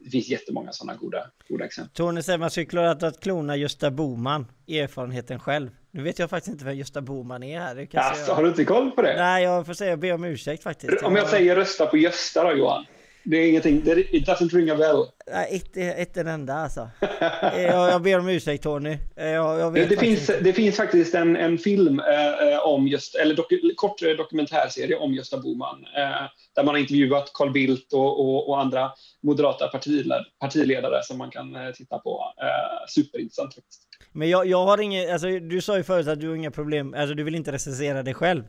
Det 0.04 0.10
finns 0.10 0.28
jättemånga 0.28 0.72
sådana 0.72 0.98
goda, 0.98 1.26
goda 1.48 1.64
exempel. 1.64 1.94
Tony 1.94 2.22
säger 2.22 2.38
man 2.38 2.50
skulle 2.50 2.66
klara 2.66 2.90
att 2.90 3.20
klona 3.20 3.56
Gösta 3.56 3.90
Boman. 3.90 4.46
Erfarenheten 4.68 5.40
själv. 5.40 5.70
Nu 5.90 6.02
vet 6.02 6.18
jag 6.18 6.30
faktiskt 6.30 6.52
inte 6.52 6.64
vem 6.64 6.76
Gösta 6.76 7.00
Boman 7.00 7.42
är 7.42 7.60
här. 7.60 7.74
Det 7.74 7.94
jag 7.94 8.04
Alltså, 8.04 8.24
säga. 8.24 8.34
har 8.34 8.42
du 8.42 8.48
inte 8.48 8.64
koll 8.64 8.90
på 8.90 9.02
det? 9.02 9.16
Nej, 9.16 9.44
jag 9.44 9.66
får 9.66 9.74
säga 9.74 9.96
be 9.96 10.12
om 10.12 10.24
ursäkt 10.24 10.62
faktiskt. 10.62 11.02
Om 11.02 11.16
jag 11.16 11.28
säger 11.28 11.56
rösta 11.56 11.86
på 11.86 11.96
Gösta 11.96 12.44
då 12.44 12.52
Johan? 12.58 12.86
Det 13.28 13.36
är 13.36 13.48
ingenting, 13.48 13.82
it 14.10 14.28
doesn't 14.28 14.54
ring 14.54 14.70
a 14.70 14.76
bell. 14.76 15.04
Nej, 15.32 15.56
ett, 15.56 15.76
ett 15.98 16.16
en 16.16 16.26
enda 16.26 16.54
alltså. 16.54 16.90
Eh, 17.00 17.62
jag, 17.62 17.90
jag 17.92 18.02
ber 18.02 18.18
om 18.18 18.28
ursäkt 18.28 18.62
Tony. 18.62 18.98
Eh, 19.16 19.26
Jag, 19.26 19.60
jag 19.60 19.74
Det, 19.74 19.96
finns, 19.96 20.20
inte. 20.20 20.40
det 20.40 20.52
finns 20.52 20.76
faktiskt 20.76 21.14
en, 21.14 21.36
en 21.36 21.58
film 21.58 22.00
eh, 22.00 22.48
eh, 22.52 22.58
om 22.66 22.88
just, 22.88 23.14
eller 23.14 23.34
doku, 23.34 23.60
kort 23.76 24.00
dokumentärserie 24.18 24.96
om 24.96 25.14
Gösta 25.14 25.38
Bohman 25.38 25.84
eh, 25.96 26.28
där 26.54 26.64
man 26.64 26.68
har 26.74 26.76
intervjuat 26.76 27.30
Carl 27.34 27.52
Bildt 27.52 27.92
och, 27.92 28.20
och, 28.20 28.48
och 28.48 28.60
andra 28.60 28.90
moderata 29.22 29.68
partiled, 29.68 30.24
partiledare 30.40 31.02
som 31.02 31.18
man 31.18 31.30
kan 31.30 31.56
eh, 31.56 31.72
titta 31.72 31.98
på. 31.98 32.24
Superintressant 32.88 33.54
faktiskt. 33.54 33.82
Men 34.12 34.28
jag, 34.30 34.46
jag 34.46 34.66
har 34.66 34.80
inget, 34.80 35.10
alltså 35.10 35.28
du 35.28 35.60
sa 35.60 35.76
ju 35.76 35.82
förut 35.82 36.08
att 36.08 36.20
du 36.20 36.28
har 36.28 36.36
inga 36.36 36.50
problem, 36.50 36.94
alltså 36.94 37.14
du 37.14 37.22
vill 37.24 37.34
inte 37.34 37.52
recensera 37.52 38.02
dig 38.02 38.14
själv. 38.14 38.42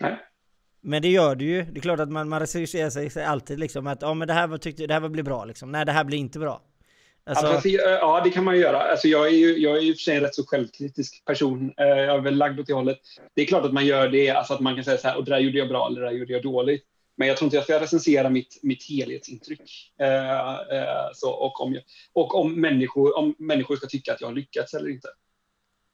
Nej. 0.00 0.16
Men 0.86 1.02
det 1.02 1.08
gör 1.08 1.34
du 1.34 1.44
ju. 1.44 1.62
Det 1.62 1.78
är 1.78 1.82
klart 1.82 2.00
att 2.00 2.10
man, 2.10 2.28
man 2.28 2.40
recenserar 2.40 2.90
sig 2.90 3.24
alltid 3.24 3.58
liksom 3.58 3.86
att 3.86 4.02
ja 4.02 4.14
men 4.14 4.28
det 4.28 4.34
här 4.34 4.46
var, 4.46 4.58
tyckte, 4.58 4.86
det 4.86 4.94
här 4.94 5.00
var 5.00 5.08
blir 5.08 5.22
bra 5.22 5.44
liksom. 5.44 5.72
Nej 5.72 5.86
det 5.86 5.92
här 5.92 6.04
blir 6.04 6.18
inte 6.18 6.38
bra. 6.38 6.62
Alltså, 7.26 7.68
eh, 7.68 7.74
ja, 7.74 8.20
det 8.24 8.30
kan 8.30 8.44
man 8.44 8.54
ju 8.54 8.60
göra. 8.60 8.82
Alltså, 8.82 9.08
jag, 9.08 9.26
är 9.26 9.30
ju, 9.30 9.58
jag 9.58 9.76
är 9.76 9.80
ju 9.80 9.94
för 9.94 10.00
sig 10.00 10.16
en 10.16 10.22
rätt 10.22 10.34
så 10.34 10.46
självkritisk 10.46 11.24
person. 11.24 11.74
Eh, 11.76 11.86
jag 11.86 12.16
är 12.16 12.20
väl 12.20 12.36
lagd 12.36 12.60
åt 12.60 12.66
det 12.66 12.72
hållet. 12.72 12.98
Det 13.34 13.42
är 13.42 13.46
klart 13.46 13.64
att 13.64 13.72
man 13.72 13.86
gör 13.86 14.08
det, 14.08 14.30
alltså 14.30 14.54
att 14.54 14.60
man 14.60 14.74
kan 14.74 14.84
säga 14.84 14.98
så 14.98 15.08
här, 15.08 15.16
och 15.16 15.24
det 15.24 15.30
där 15.30 15.38
gjorde 15.38 15.58
jag 15.58 15.68
bra 15.68 15.86
eller 15.86 16.00
det 16.00 16.06
där 16.06 16.12
gjorde 16.12 16.32
jag 16.32 16.42
dåligt. 16.42 16.84
Men 17.16 17.28
jag 17.28 17.36
tror 17.36 17.46
inte 17.46 17.56
jag 17.56 17.64
ska 17.64 17.80
recensera 17.80 18.30
mitt, 18.30 18.60
mitt 18.62 18.88
helhetsintryck. 18.88 19.92
Eh, 20.00 20.50
eh, 20.50 21.10
så, 21.14 21.30
och 21.30 21.60
om, 21.60 21.74
jag, 21.74 21.82
och 22.12 22.34
om, 22.34 22.60
människor, 22.60 23.18
om 23.18 23.34
människor 23.38 23.76
ska 23.76 23.86
tycka 23.86 24.12
att 24.12 24.20
jag 24.20 24.28
har 24.28 24.34
lyckats 24.34 24.74
eller 24.74 24.90
inte. 24.90 25.08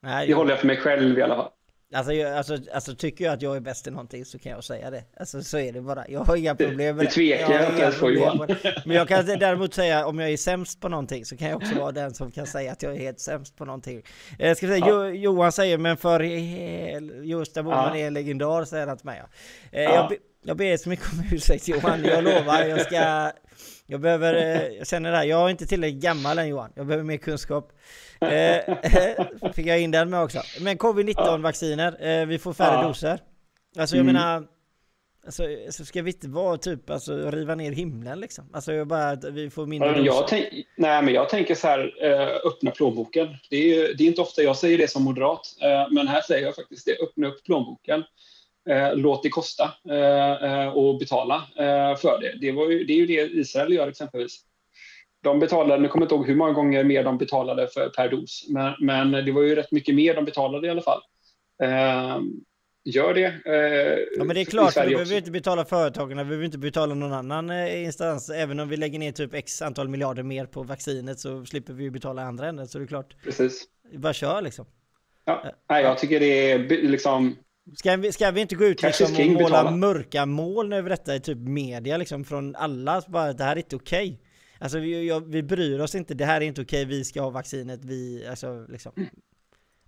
nej, 0.02 0.26
Det 0.26 0.34
håller 0.34 0.50
jag 0.50 0.60
för 0.60 0.66
mig 0.66 0.76
själv 0.76 1.18
i 1.18 1.22
alla 1.22 1.36
fall. 1.36 1.50
Alltså, 1.94 2.12
jag, 2.12 2.32
alltså, 2.36 2.58
alltså 2.74 2.94
tycker 2.94 3.24
jag 3.24 3.34
att 3.34 3.42
jag 3.42 3.56
är 3.56 3.60
bäst 3.60 3.86
i 3.86 3.90
någonting 3.90 4.24
så 4.24 4.38
kan 4.38 4.52
jag 4.52 4.64
säga 4.64 4.90
det. 4.90 5.04
Alltså 5.16 5.42
så 5.42 5.58
är 5.58 5.72
det 5.72 5.80
bara. 5.80 6.04
Jag 6.08 6.20
har 6.20 6.36
inga 6.36 6.54
problem 6.54 6.96
med 6.96 7.06
det 7.06 7.10
tvekar 7.10 7.46
har 7.46 7.54
jag 7.54 7.68
inte 7.70 7.82
ens 7.82 8.00
på, 8.00 8.10
Johan. 8.10 8.56
Men 8.84 8.96
jag 8.96 9.08
kan 9.08 9.26
däremot 9.26 9.74
säga 9.74 10.06
om 10.06 10.18
jag 10.18 10.30
är 10.30 10.36
sämst 10.36 10.80
på 10.80 10.88
någonting 10.88 11.24
så 11.24 11.36
kan 11.36 11.48
jag 11.48 11.56
också 11.56 11.74
vara 11.78 11.92
den 11.92 12.14
som 12.14 12.30
kan 12.30 12.46
säga 12.46 12.72
att 12.72 12.82
jag 12.82 12.92
är 12.94 12.98
helt 12.98 13.20
sämst 13.20 13.56
på 13.56 13.64
någonting. 13.64 14.02
Jag 14.38 14.56
ska 14.56 14.66
säga, 14.66 14.84
jo, 14.88 15.04
Johan 15.08 15.52
säger 15.52 15.78
men 15.78 15.96
för 15.96 16.20
hel- 16.20 17.20
Gösta 17.24 17.62
Bohman 17.62 17.98
Ja. 17.98 18.04
är 18.04 18.06
en 18.06 18.14
legendar 18.14 18.64
säger 18.64 18.86
han 18.86 18.96
till 18.96 19.06
mig. 19.06 19.22
Ja. 19.72 19.78
Eh, 19.78 19.82
Ja. 19.84 19.94
Jag, 19.94 20.08
be, 20.08 20.16
jag 20.44 20.56
ber 20.56 20.76
så 20.76 20.88
mycket 20.88 21.06
om 21.12 21.24
ursäkt 21.32 21.68
Johan, 21.68 22.04
jag 22.04 22.24
lovar. 22.24 22.62
Jag 22.64 22.80
ska... 22.80 23.30
Jag 23.86 24.00
behöver, 24.00 24.34
eh, 24.34 24.66
jag 24.78 24.86
känner 24.86 25.10
det 25.10 25.16
här, 25.16 25.24
jag 25.24 25.44
är 25.46 25.48
inte 25.50 25.66
tillräckligt 25.66 26.02
gammal 26.02 26.38
än 26.38 26.48
Johan. 26.48 26.72
Jag 26.74 26.86
behöver 26.86 27.04
mer 27.04 27.16
kunskap. 27.16 27.72
Eh, 28.22 29.52
fick 29.52 29.66
jag 29.66 29.80
in 29.80 29.90
den 29.90 30.10
med 30.10 30.22
också. 30.22 30.38
Men 30.60 30.78
covid-19 30.78 31.42
vacciner, 31.42 32.20
eh, 32.20 32.26
vi 32.26 32.38
får 32.38 32.52
färre 32.52 32.74
Ja. 32.82 32.88
doser. 32.88 33.18
Alltså 33.78 33.96
jag 33.96 34.02
Mm. 34.02 34.14
menar, 34.14 34.42
alltså, 35.26 35.42
så 35.70 35.84
ska 35.84 36.02
vi 36.02 36.10
inte 36.10 36.28
vara 36.28 36.56
typ, 36.56 36.90
alltså 36.90 37.30
riva 37.30 37.54
ner 37.54 37.72
himlen 37.72 38.20
liksom. 38.20 38.50
Alltså 38.52 38.72
jag 38.72 38.86
bara 38.86 39.14
vi 39.14 39.50
får 39.50 39.66
mindre 39.66 39.88
doser. 39.88 40.04
jag, 40.04 40.28
tänk, 40.28 40.44
nej, 40.76 41.02
men 41.02 41.14
jag 41.14 41.28
tänker 41.28 41.54
så 41.54 41.66
här, 41.68 41.94
eh, 42.02 42.28
öppna 42.46 42.70
plånboken. 42.70 43.28
Det 43.50 43.56
är, 43.56 43.76
ju- 43.88 43.94
det 43.94 44.04
är 44.04 44.08
inte 44.08 44.20
ofta 44.20 44.42
jag 44.42 44.56
säger 44.56 44.78
det 44.78 44.88
som 44.90 45.02
moderat, 45.02 45.40
eh, 45.62 45.86
men 45.90 46.08
här 46.08 46.20
säger 46.22 46.46
jag 46.46 46.54
faktiskt 46.54 46.86
det. 46.86 46.98
Öppna 47.02 47.26
upp 47.28 47.44
plånboken. 47.44 48.04
Eh, 48.70 48.94
låt 48.96 49.22
det 49.22 49.28
kosta 49.28 49.70
eh, 49.90 50.44
eh, 50.62 50.68
och 50.68 50.98
betala 50.98 51.34
eh, 51.56 51.96
för 51.96 52.20
det. 52.20 52.38
Det, 52.40 52.52
var 52.52 52.70
ju, 52.70 52.84
det 52.84 52.92
är 52.92 52.96
ju 52.96 53.06
det 53.06 53.12
Israel 53.40 53.72
gör 53.72 53.88
exempelvis. 53.88 54.40
De 55.22 55.38
betalade, 55.38 55.82
nu 55.82 55.88
kommer 55.88 56.02
jag 56.02 56.06
inte 56.06 56.14
ihåg 56.14 56.26
hur 56.26 56.34
många 56.36 56.52
gånger 56.52 56.84
mer 56.84 57.04
de 57.04 57.18
betalade 57.18 57.68
för, 57.68 57.88
per 57.88 58.08
dos, 58.10 58.46
men, 58.48 58.74
men 58.80 59.12
det 59.12 59.32
var 59.32 59.42
ju 59.42 59.54
rätt 59.54 59.72
mycket 59.72 59.94
mer 59.94 60.14
de 60.14 60.24
betalade 60.24 60.66
i 60.66 60.70
alla 60.70 60.82
fall. 60.82 61.00
Eh, 61.62 62.20
gör 62.84 63.14
det. 63.14 63.24
Eh, 63.24 63.98
Ja 64.18 64.24
men 64.24 64.34
det 64.34 64.40
är 64.40 64.44
klart, 64.44 64.76
vi 64.86 64.94
behöver 64.94 65.16
inte 65.16 65.30
betala 65.30 65.64
företagen, 65.64 66.18
vi 66.18 66.24
behöver 66.24 66.44
inte 66.44 66.58
betala 66.58 66.94
någon 66.94 67.12
annan 67.12 67.50
eh, 67.50 67.84
instans. 67.84 68.30
Även 68.30 68.60
om 68.60 68.68
vi 68.68 68.76
lägger 68.76 68.98
ner 68.98 69.12
typ 69.12 69.34
x 69.34 69.62
antal 69.62 69.88
miljarder 69.88 70.22
mer 70.22 70.46
på 70.46 70.62
vaccinet 70.62 71.18
så 71.20 71.44
slipper 71.44 71.72
vi 71.72 71.84
ju 71.84 71.90
betala 71.90 72.22
andra 72.22 72.48
änden. 72.48 72.68
Så 72.68 72.78
det 72.78 72.84
är 72.84 72.86
klart, 72.86 73.16
Precis. 73.24 73.64
bara 73.92 74.12
kör 74.12 74.42
liksom. 74.42 74.66
Ja. 75.24 75.44
Nej, 75.70 75.82
jag 75.82 75.98
tycker 75.98 76.20
det 76.20 76.50
är 76.52 76.58
liksom 76.68 77.36
Ska 77.76 77.96
vi, 77.96 78.12
ska 78.12 78.30
vi 78.30 78.40
inte 78.40 78.54
gå 78.54 78.64
ut 78.64 78.82
liksom 78.82 79.06
och 79.12 79.26
måla 79.26 79.38
betala. 79.48 79.70
mörka 79.70 80.26
moln 80.26 80.72
över 80.72 80.90
detta 80.90 81.14
i 81.14 81.20
typ 81.20 81.38
media 81.38 81.96
liksom 81.96 82.24
från 82.24 82.56
alla? 82.56 83.02
Bara 83.08 83.32
det 83.32 83.44
här 83.44 83.52
är 83.52 83.56
inte 83.56 83.76
okej. 83.76 84.20
Alltså 84.62 84.78
vi, 84.78 85.08
jag, 85.08 85.20
vi 85.32 85.42
bryr 85.42 85.80
oss 85.80 85.94
inte, 85.94 86.14
det 86.14 86.24
här 86.24 86.40
är 86.40 86.44
inte 86.44 86.62
okej, 86.62 86.84
vi 86.84 87.04
ska 87.04 87.22
ha 87.22 87.30
vaccinet, 87.30 87.80
vi, 87.84 88.26
alltså 88.30 88.66
liksom. 88.68 88.92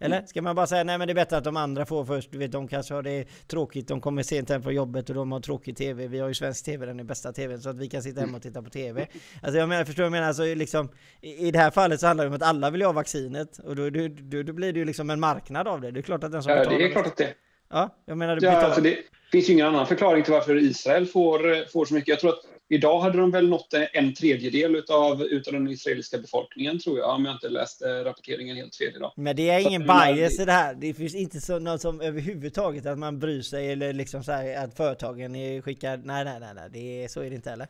Eller? 0.00 0.22
Ska 0.22 0.42
man 0.42 0.56
bara 0.56 0.66
säga 0.66 0.84
nej 0.84 0.98
men 0.98 1.08
det 1.08 1.12
är 1.12 1.14
bättre 1.14 1.36
att 1.36 1.44
de 1.44 1.56
andra 1.56 1.86
får 1.86 2.04
först, 2.04 2.32
du 2.32 2.38
vet 2.38 2.52
de 2.52 2.68
kanske 2.68 2.94
har 2.94 3.02
det 3.02 3.24
tråkigt, 3.46 3.88
de 3.88 4.00
kommer 4.00 4.22
sent 4.22 4.48
hem 4.48 4.62
från 4.62 4.74
jobbet 4.74 5.08
och 5.08 5.14
de 5.14 5.32
har 5.32 5.40
tråkig 5.40 5.76
tv, 5.76 6.06
vi 6.06 6.18
har 6.18 6.28
ju 6.28 6.34
svensk 6.34 6.64
tv, 6.64 6.86
den 6.86 7.00
är 7.00 7.04
bästa 7.04 7.32
tvn, 7.32 7.60
så 7.60 7.70
att 7.70 7.78
vi 7.78 7.88
kan 7.88 8.02
sitta 8.02 8.20
hemma 8.20 8.36
och 8.36 8.42
titta 8.42 8.62
på 8.62 8.70
tv. 8.70 9.06
Alltså 9.42 9.58
jag 9.58 9.68
menar, 9.68 9.84
förstår 9.84 10.02
du 10.02 10.10
vad 10.10 10.16
jag 10.16 10.20
menar? 10.20 10.28
Alltså 10.28 10.44
liksom, 10.44 10.88
i, 11.20 11.48
i 11.48 11.50
det 11.50 11.58
här 11.58 11.70
fallet 11.70 12.00
så 12.00 12.06
handlar 12.06 12.24
det 12.24 12.28
om 12.28 12.36
att 12.36 12.42
alla 12.42 12.70
vill 12.70 12.82
ha 12.82 12.92
vaccinet 12.92 13.58
och 13.58 13.76
då, 13.76 13.90
då, 13.90 14.08
då, 14.08 14.42
då 14.42 14.52
blir 14.52 14.72
det 14.72 14.78
ju 14.78 14.84
liksom 14.84 15.10
en 15.10 15.20
marknad 15.20 15.68
av 15.68 15.80
det. 15.80 15.90
Det 15.90 16.00
är 16.00 16.02
klart 16.02 16.24
att 16.24 16.32
den 16.32 16.42
som 16.42 16.52
Ja, 16.52 16.64
det 16.64 16.84
är 16.84 16.92
klart 16.92 17.06
att 17.06 17.16
det. 17.16 17.34
Ja, 17.70 18.02
jag 18.04 18.18
menar 18.18 18.36
du 18.36 18.46
Ja, 18.46 18.52
alltså 18.52 18.80
det 18.80 18.96
finns 19.32 19.48
ju 19.48 19.52
ingen 19.52 19.66
annan 19.66 19.86
förklaring 19.86 20.22
till 20.22 20.32
varför 20.32 20.56
Israel 20.56 21.06
får, 21.06 21.70
får 21.70 21.84
så 21.84 21.94
mycket. 21.94 22.08
Jag 22.08 22.20
tror 22.20 22.30
att 22.30 22.53
idag 22.68 23.00
hade 23.00 23.18
de 23.18 23.30
väl 23.30 23.48
nått 23.48 23.74
en 23.92 24.14
tredjedel 24.14 24.76
utav, 24.76 25.22
utav 25.22 25.52
den 25.52 25.68
israeliska 25.68 26.18
befolkningen, 26.18 26.78
tror 26.78 26.98
jag, 26.98 27.10
om 27.14 27.24
jag 27.24 27.34
inte 27.34 27.48
läste 27.48 28.04
rapporteringen 28.04 28.56
helt 28.56 28.76
fel 28.76 28.92
idag. 28.96 29.12
Men 29.16 29.36
det 29.36 29.50
är 29.50 29.60
Så 29.60 29.68
ingen 29.68 29.82
menar, 29.86 30.12
bias 30.14 30.36
det- 30.36 30.42
i 30.42 30.46
det 30.46 30.52
här. 30.52 30.74
Det 30.74 30.94
finns 30.94 31.14
inte 31.14 31.40
så, 31.40 31.58
något 31.58 31.80
som 31.80 32.00
överhuvudtaget 32.00 32.86
att 32.86 32.98
man 32.98 33.18
bryr 33.18 33.42
sig 33.42 33.72
eller 33.72 33.92
liksom 33.92 34.24
så 34.24 34.32
här 34.32 34.64
att 34.64 34.76
företagen 34.76 35.62
skickar. 35.62 35.96
Nej, 35.96 36.24
nej, 36.24 36.40
nej, 36.40 36.54
nej. 36.54 36.68
Det 36.72 37.04
är, 37.04 37.08
så 37.08 37.20
är 37.20 37.30
det 37.30 37.36
inte 37.36 37.50
heller. 37.50 37.66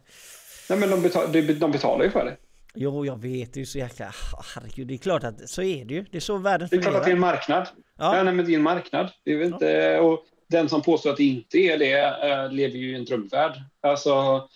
Nej, 0.70 0.78
men 0.78 0.90
de, 0.90 1.02
betal, 1.02 1.32
de, 1.32 1.42
de 1.42 1.72
betalar 1.72 2.04
ju 2.04 2.10
för 2.10 2.24
det. 2.24 2.36
Jo, 2.74 3.06
jag 3.06 3.22
vet. 3.22 3.52
Det 3.54 3.60
är 3.60 3.64
så 3.64 3.78
jäkla... 3.78 4.12
Herregud, 4.54 4.86
det 4.86 4.94
är 4.94 4.98
klart 4.98 5.24
att 5.24 5.48
så 5.48 5.62
är 5.62 5.84
det 5.84 5.94
ju. 5.94 6.04
Det 6.10 6.16
är 6.18 6.20
så 6.20 6.36
världen 6.36 6.68
Det 6.70 6.76
är 6.76 6.80
klart 6.82 6.94
att 6.94 7.04
det 7.04 7.10
är 7.10 7.16
en 7.16 7.20
fungerar. 7.20 7.32
marknad. 7.34 7.66
Ja. 7.98 8.22
Nej, 8.24 8.34
men 8.34 8.46
det 8.46 8.52
är 8.52 8.56
en 8.56 8.62
marknad. 8.62 9.10
Det 9.24 9.32
är 9.32 9.42
inte, 9.44 9.98
och 9.98 10.24
den 10.48 10.68
som 10.68 10.82
påstår 10.82 11.10
att 11.10 11.16
det 11.16 11.24
inte 11.24 11.58
är 11.58 11.78
det 11.78 11.92
eh, 12.02 12.52
lever 12.52 12.78
ju 12.78 12.92
i 12.92 12.94
en 12.94 13.04
drömvärld. 13.04 13.52
Alltså, 13.82 14.48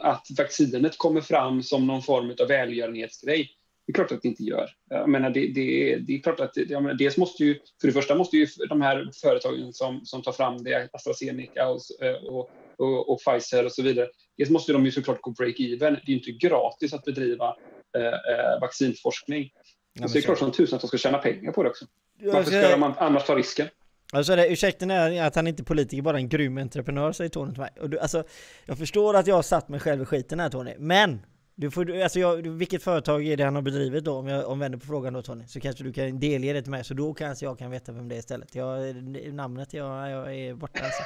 att 0.00 0.26
vaccinet 0.38 0.98
kommer 0.98 1.20
fram 1.20 1.62
som 1.62 1.86
någon 1.86 2.02
form 2.02 2.34
av 2.40 2.48
välgörenhetsgrej. 2.48 3.50
Det 3.86 3.92
är 3.92 3.94
klart 3.94 4.12
att 4.12 4.22
det 4.22 4.28
inte 4.28 4.42
gör. 4.42 4.70
Jag 4.90 5.08
menar, 5.08 5.30
det, 5.30 5.46
det, 5.46 5.96
det 5.96 6.14
är 6.14 6.18
klart 6.18 6.40
att 6.40 6.54
det, 6.54 6.80
menar, 6.80 6.94
dels 6.94 7.16
måste 7.16 7.44
ju, 7.44 7.58
för 7.80 7.86
det 7.88 7.92
första 7.92 8.14
måste 8.14 8.36
ju 8.36 8.46
de 8.68 8.80
här 8.80 9.10
företagen 9.22 9.72
som, 9.72 10.00
som 10.04 10.22
tar 10.22 10.32
fram 10.32 10.62
det, 10.62 10.88
AstraZeneca 10.92 11.68
och, 11.68 11.80
och, 12.28 12.50
och, 12.76 13.08
och 13.08 13.20
Pfizer 13.20 13.64
och 13.64 13.72
så 13.72 13.82
vidare, 13.82 14.08
dels 14.38 14.50
måste 14.50 14.72
de 14.72 14.84
ju 14.84 14.90
såklart 14.90 15.20
gå 15.20 15.30
break-even. 15.30 15.78
Det 15.78 15.86
är 15.86 16.10
ju 16.10 16.14
inte 16.14 16.30
gratis 16.30 16.92
att 16.92 17.04
bedriva 17.04 17.56
eh, 17.98 18.60
vaccinforskning. 18.60 19.50
Ja, 19.92 20.08
så 20.08 20.12
det 20.12 20.18
är 20.18 20.22
klart 20.22 20.38
som 20.38 20.52
tusan 20.52 20.76
att 20.76 20.80
de 20.80 20.88
ska 20.88 20.98
tjäna 20.98 21.18
pengar 21.18 21.52
på 21.52 21.62
det 21.62 21.68
också. 21.68 21.84
Varför 22.22 22.62
ska 22.68 22.76
man 22.76 22.92
annars 22.98 23.26
ta 23.26 23.34
risken? 23.34 23.68
Alltså 24.12 24.36
det, 24.36 24.48
ursäkten 24.48 24.90
är 24.90 25.22
att 25.22 25.34
han 25.34 25.46
inte 25.46 25.62
är 25.62 25.64
politiker, 25.64 26.02
bara 26.02 26.16
en 26.16 26.28
grym 26.28 26.58
entreprenör, 26.58 27.12
säger 27.12 27.30
Tony 27.30 27.52
till 27.52 27.60
mig. 27.60 27.70
Och 27.80 27.90
du, 27.90 27.98
alltså, 27.98 28.24
jag 28.66 28.78
förstår 28.78 29.16
att 29.16 29.26
jag 29.26 29.34
har 29.34 29.42
satt 29.42 29.68
mig 29.68 29.80
själv 29.80 30.02
i 30.02 30.04
skiten 30.04 30.40
här 30.40 30.48
Tony, 30.48 30.74
men 30.78 31.20
du 31.58 31.70
får, 31.70 32.02
alltså 32.02 32.18
jag, 32.18 32.36
vilket 32.36 32.82
företag 32.82 33.26
är 33.26 33.36
det 33.36 33.44
han 33.44 33.54
har 33.54 33.62
bedrivit 33.62 34.04
då? 34.04 34.12
Om 34.12 34.28
jag 34.28 34.48
omvänder 34.48 34.78
på 34.78 34.86
frågan 34.86 35.12
då 35.12 35.22
Tony, 35.22 35.44
så 35.46 35.60
kanske 35.60 35.84
du 35.84 35.92
kan 35.92 36.20
delge 36.20 36.52
det 36.52 36.62
till 36.62 36.70
mig, 36.70 36.84
så 36.84 36.94
då 36.94 37.14
kanske 37.14 37.46
jag 37.46 37.58
kan 37.58 37.70
veta 37.70 37.92
vem 37.92 38.08
det 38.08 38.14
är 38.14 38.18
istället. 38.18 38.54
Jag, 38.54 38.96
namnet, 39.32 39.74
jag, 39.74 40.10
jag 40.10 40.34
är 40.34 40.54
borta 40.54 40.80
alltså. 40.84 41.02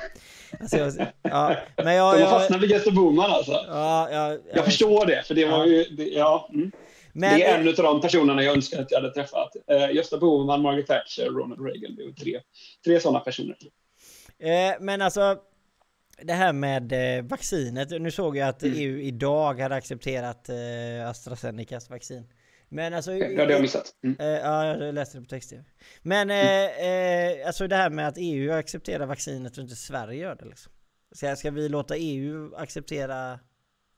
alltså 0.61 0.77
jag, 0.77 1.07
ja, 1.23 1.57
men 1.77 1.95
jag, 1.95 2.19
De 2.19 2.23
har 2.23 2.39
fastnat 2.39 2.63
vid 2.63 2.71
Gösta 2.71 2.91
Bohman 2.91 3.31
alltså? 3.31 3.53
Ja, 3.53 4.11
jag, 4.11 4.33
jag, 4.33 4.41
jag 4.55 4.65
förstår 4.65 5.07
det, 5.07 5.23
för 5.27 5.35
det 5.35 5.47
var 5.47 5.67
ju, 5.67 5.85
det, 5.85 6.05
ja. 6.05 6.51
Mm. 6.53 6.73
Men, 7.13 7.39
det 7.39 7.45
är 7.45 7.59
en 7.59 7.69
av 7.69 7.75
de 7.75 8.01
personerna 8.01 8.43
jag 8.43 8.55
önskar 8.55 8.83
att 8.83 8.91
jag 8.91 9.01
hade 9.01 9.15
träffat. 9.15 9.57
Eh, 9.71 9.91
Gösta 9.91 10.19
Bohman, 10.19 10.63
Margaret 10.63 10.87
Thatcher, 10.87 11.25
Ronald 11.25 11.67
Reagan. 11.67 11.97
Det 11.97 12.03
är 12.03 12.13
tre, 12.13 12.41
tre 12.85 13.01
sådana 13.01 13.21
personer. 13.21 13.57
Eh, 14.39 14.75
men 14.81 15.03
alltså, 15.03 15.39
det 16.23 16.33
här 16.33 16.53
med 16.53 16.93
eh, 17.19 17.25
vaccinet. 17.25 17.91
Nu 17.91 18.11
såg 18.11 18.37
jag 18.37 18.49
att 18.49 18.63
mm. 18.63 18.79
EU 18.79 18.99
idag 19.01 19.61
hade 19.61 19.75
accepterat 19.75 20.49
eh, 20.49 21.09
AstraZenecas 21.09 21.91
vaccin. 21.91 22.27
Men 22.69 22.95
alltså... 22.95 23.13
Ja, 23.13 23.29
det 23.29 23.45
har 23.45 23.51
jag 23.51 23.63
missat. 23.63 23.95
Mm. 24.05 24.17
Eh, 24.21 24.27
ja, 24.27 24.67
jag 24.67 24.95
läste 24.95 25.19
det 25.19 25.23
på 25.23 25.29
text 25.29 25.53
Men 26.03 26.31
mm. 26.31 27.47
alltså 27.47 27.67
det 27.67 27.77
här 27.77 27.91
med 27.91 28.09
att 28.09 28.17
EU 28.19 28.53
accepterar 28.53 29.07
vaccinet 29.07 29.59
och 29.59 29.63
inte 29.63 29.77
Sverige 29.77 30.21
gör 30.21 30.35
det 30.35 30.45
liksom. 30.45 30.73
Ska, 31.13 31.37
ska 31.37 31.51
vi 31.51 31.69
låta 31.69 31.97
EU 31.97 32.55
acceptera 32.55 33.39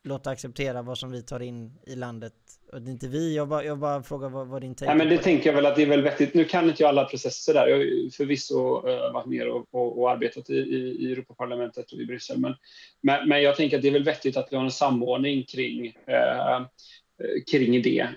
låta 0.05 0.31
acceptera 0.31 0.83
vad 0.83 0.99
som 0.99 1.11
vi 1.11 1.23
tar 1.23 1.41
in 1.41 1.79
i 1.87 1.95
landet. 1.95 2.33
Och 2.73 2.83
det 2.83 2.91
är 2.91 2.93
inte 2.93 3.09
vi, 3.09 3.37
jag 3.37 3.49
bara, 3.49 3.65
jag 3.65 3.79
bara 3.79 4.03
frågar 4.03 4.29
vad, 4.29 4.49
vad 4.49 4.61
din 4.61 4.75
take 4.75 4.87
Nej, 4.87 4.97
men 4.97 5.09
det 5.09 5.23
tänker 5.23 5.47
jag 5.47 5.55
väl 5.55 5.67
att 5.67 5.77
det 5.77 5.83
är 5.83 5.87
väl 5.87 6.03
vettigt. 6.03 6.35
Nu 6.35 6.45
kan 6.45 6.69
inte 6.69 6.83
jag 6.83 6.89
alla 6.89 7.05
processer 7.05 7.55
där. 7.55 7.67
Jag 7.67 7.77
har 7.77 8.11
förvisso 8.11 8.89
uh, 8.89 9.13
varit 9.13 9.27
med 9.27 9.49
och, 9.49 9.67
och, 9.71 9.99
och 9.99 10.11
arbetat 10.11 10.51
i, 10.51 10.55
i, 10.55 11.07
i 11.07 11.13
Europaparlamentet 11.13 11.93
och 11.93 11.99
i 11.99 12.07
Bryssel. 12.07 12.39
Men, 12.39 12.55
men, 13.01 13.29
men, 13.29 13.43
jag 13.43 13.57
tänker 13.57 13.77
att 13.77 13.83
det 13.83 13.89
är 13.89 13.93
väl 13.93 14.05
vettigt 14.05 14.37
att 14.37 14.49
vi 14.51 14.57
har 14.57 14.65
en 14.65 14.71
samordning 14.71 15.45
kring 15.45 15.87
uh, 15.87 16.67
kring 17.51 17.83
det. 17.83 18.09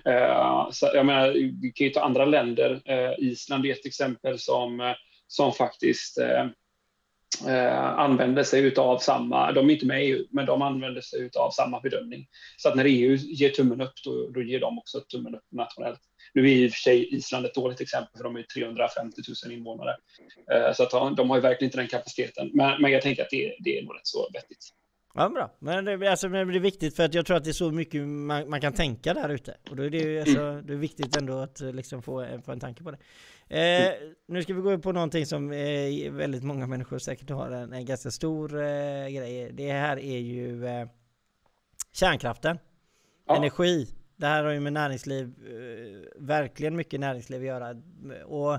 Så 0.72 0.90
jag 0.94 1.06
menar, 1.06 1.32
vi 1.62 1.72
kan 1.74 1.86
ju 1.86 1.92
ta 1.92 2.00
andra 2.00 2.24
länder. 2.24 2.82
Island 3.18 3.66
är 3.66 3.72
ett 3.72 3.86
exempel 3.86 4.38
som, 4.38 4.94
som 5.26 5.52
faktiskt 5.52 6.18
eh, 7.48 7.84
använder 7.84 8.42
sig 8.42 8.74
av 8.76 8.98
samma, 8.98 9.52
de 9.52 9.70
är 9.70 9.74
inte 9.74 9.86
med 9.86 10.04
i 10.04 10.06
EU, 10.06 10.26
men 10.30 10.46
de 10.46 10.62
använder 10.62 11.00
sig 11.00 11.30
av 11.38 11.50
samma 11.50 11.80
bedömning. 11.80 12.26
Så 12.56 12.68
att 12.68 12.74
när 12.74 12.84
EU 12.84 13.16
ger 13.16 13.50
tummen 13.50 13.80
upp, 13.80 13.94
då, 14.04 14.30
då 14.30 14.42
ger 14.42 14.60
de 14.60 14.78
också 14.78 15.00
tummen 15.00 15.34
upp 15.34 15.44
nationellt. 15.50 16.00
Nu 16.34 16.42
är 16.42 16.54
i 16.54 16.68
och 16.68 16.72
för 16.72 16.78
sig 16.78 17.14
Island 17.14 17.46
ett 17.46 17.54
dåligt 17.54 17.80
exempel, 17.80 18.16
för 18.16 18.24
de 18.24 18.36
är 18.36 18.42
350 18.42 19.22
000 19.44 19.52
invånare. 19.52 19.96
Eh, 20.52 20.72
så 20.72 20.82
att 20.82 21.16
de 21.16 21.30
har 21.30 21.36
ju 21.36 21.42
verkligen 21.42 21.68
inte 21.68 21.78
den 21.78 21.88
kapaciteten. 21.88 22.50
Men, 22.54 22.82
men 22.82 22.92
jag 22.92 23.02
tänker 23.02 23.22
att 23.22 23.30
det, 23.30 23.56
det 23.60 23.78
är 23.78 23.82
nog 23.82 23.94
rätt 23.94 24.06
så 24.06 24.30
vettigt. 24.32 24.72
Ja 25.18 25.28
bra, 25.28 25.50
men 25.58 25.84
det, 25.84 26.10
alltså, 26.10 26.28
det 26.28 26.38
är 26.38 26.44
viktigt 26.44 26.96
för 26.96 27.04
att 27.04 27.14
jag 27.14 27.26
tror 27.26 27.36
att 27.36 27.44
det 27.44 27.50
är 27.50 27.52
så 27.52 27.70
mycket 27.70 28.02
man, 28.02 28.50
man 28.50 28.60
kan 28.60 28.72
tänka 28.72 29.14
där 29.14 29.28
ute. 29.28 29.56
Och 29.70 29.76
då 29.76 29.82
är 29.82 29.90
det 29.90 29.98
ju 29.98 30.20
alltså, 30.20 30.60
det 30.64 30.72
är 30.72 30.76
viktigt 30.76 31.16
ändå 31.16 31.38
att 31.38 31.60
liksom 31.60 32.02
få, 32.02 32.26
få 32.44 32.52
en 32.52 32.60
tanke 32.60 32.82
på 32.82 32.90
det. 32.90 32.98
Eh, 33.48 33.92
nu 34.26 34.42
ska 34.42 34.54
vi 34.54 34.60
gå 34.60 34.72
upp 34.72 34.82
på 34.82 34.92
någonting 34.92 35.26
som 35.26 35.52
eh, 35.52 36.12
väldigt 36.12 36.42
många 36.42 36.66
människor 36.66 36.98
säkert 36.98 37.30
har 37.30 37.50
en, 37.50 37.72
en 37.72 37.84
ganska 37.84 38.10
stor 38.10 38.54
eh, 38.54 39.08
grej. 39.08 39.50
Det 39.52 39.72
här 39.72 39.98
är 39.98 40.18
ju 40.18 40.66
eh, 40.66 40.88
kärnkraften. 41.92 42.58
Ja. 43.26 43.36
Energi. 43.36 43.88
Det 44.16 44.26
här 44.26 44.44
har 44.44 44.50
ju 44.50 44.60
med 44.60 44.72
näringsliv, 44.72 45.26
eh, 45.26 46.22
verkligen 46.22 46.76
mycket 46.76 47.00
näringsliv 47.00 47.40
att 47.40 47.46
göra. 47.46 47.74
Och 48.24 48.54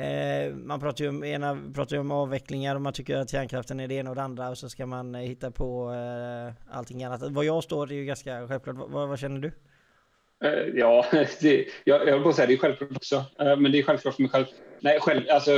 eh, 0.00 0.54
man 0.54 0.80
pratar 0.80 1.04
ju, 1.04 1.08
om, 1.08 1.24
ena, 1.24 1.58
pratar 1.74 1.96
ju 1.96 2.00
om 2.00 2.10
avvecklingar 2.10 2.74
och 2.74 2.82
man 2.82 2.92
tycker 2.92 3.16
att 3.16 3.30
kärnkraften 3.30 3.80
är 3.80 3.88
det 3.88 3.94
ena 3.94 4.10
och 4.10 4.16
det 4.16 4.22
andra 4.22 4.48
och 4.48 4.58
så 4.58 4.68
ska 4.68 4.86
man 4.86 5.14
hitta 5.14 5.50
på 5.50 5.90
allting 6.70 7.04
annat. 7.04 7.22
Vad 7.22 7.44
jag 7.44 7.64
står 7.64 7.92
är 7.92 7.94
ju 7.94 8.04
ganska 8.04 8.48
självklart. 8.48 8.76
vad, 8.76 9.08
vad 9.08 9.18
känner 9.18 9.40
du? 9.40 9.52
Eh, 10.44 10.68
ja, 10.74 11.06
det, 11.40 11.66
jag, 11.84 12.08
jag 12.08 12.12
höll 12.12 12.22
på 12.22 12.28
att 12.28 12.36
säga 12.36 12.46
det 12.46 12.52
är 12.52 12.58
självklart 12.58 12.96
också, 12.96 13.16
eh, 13.16 13.56
men 13.56 13.72
det 13.72 13.78
är 13.78 13.82
självklart 13.82 14.14
för 14.14 14.22
mig 14.22 14.30
själv. 14.30 14.46
Nej, 14.80 15.00
själv, 15.00 15.22
alltså, 15.30 15.50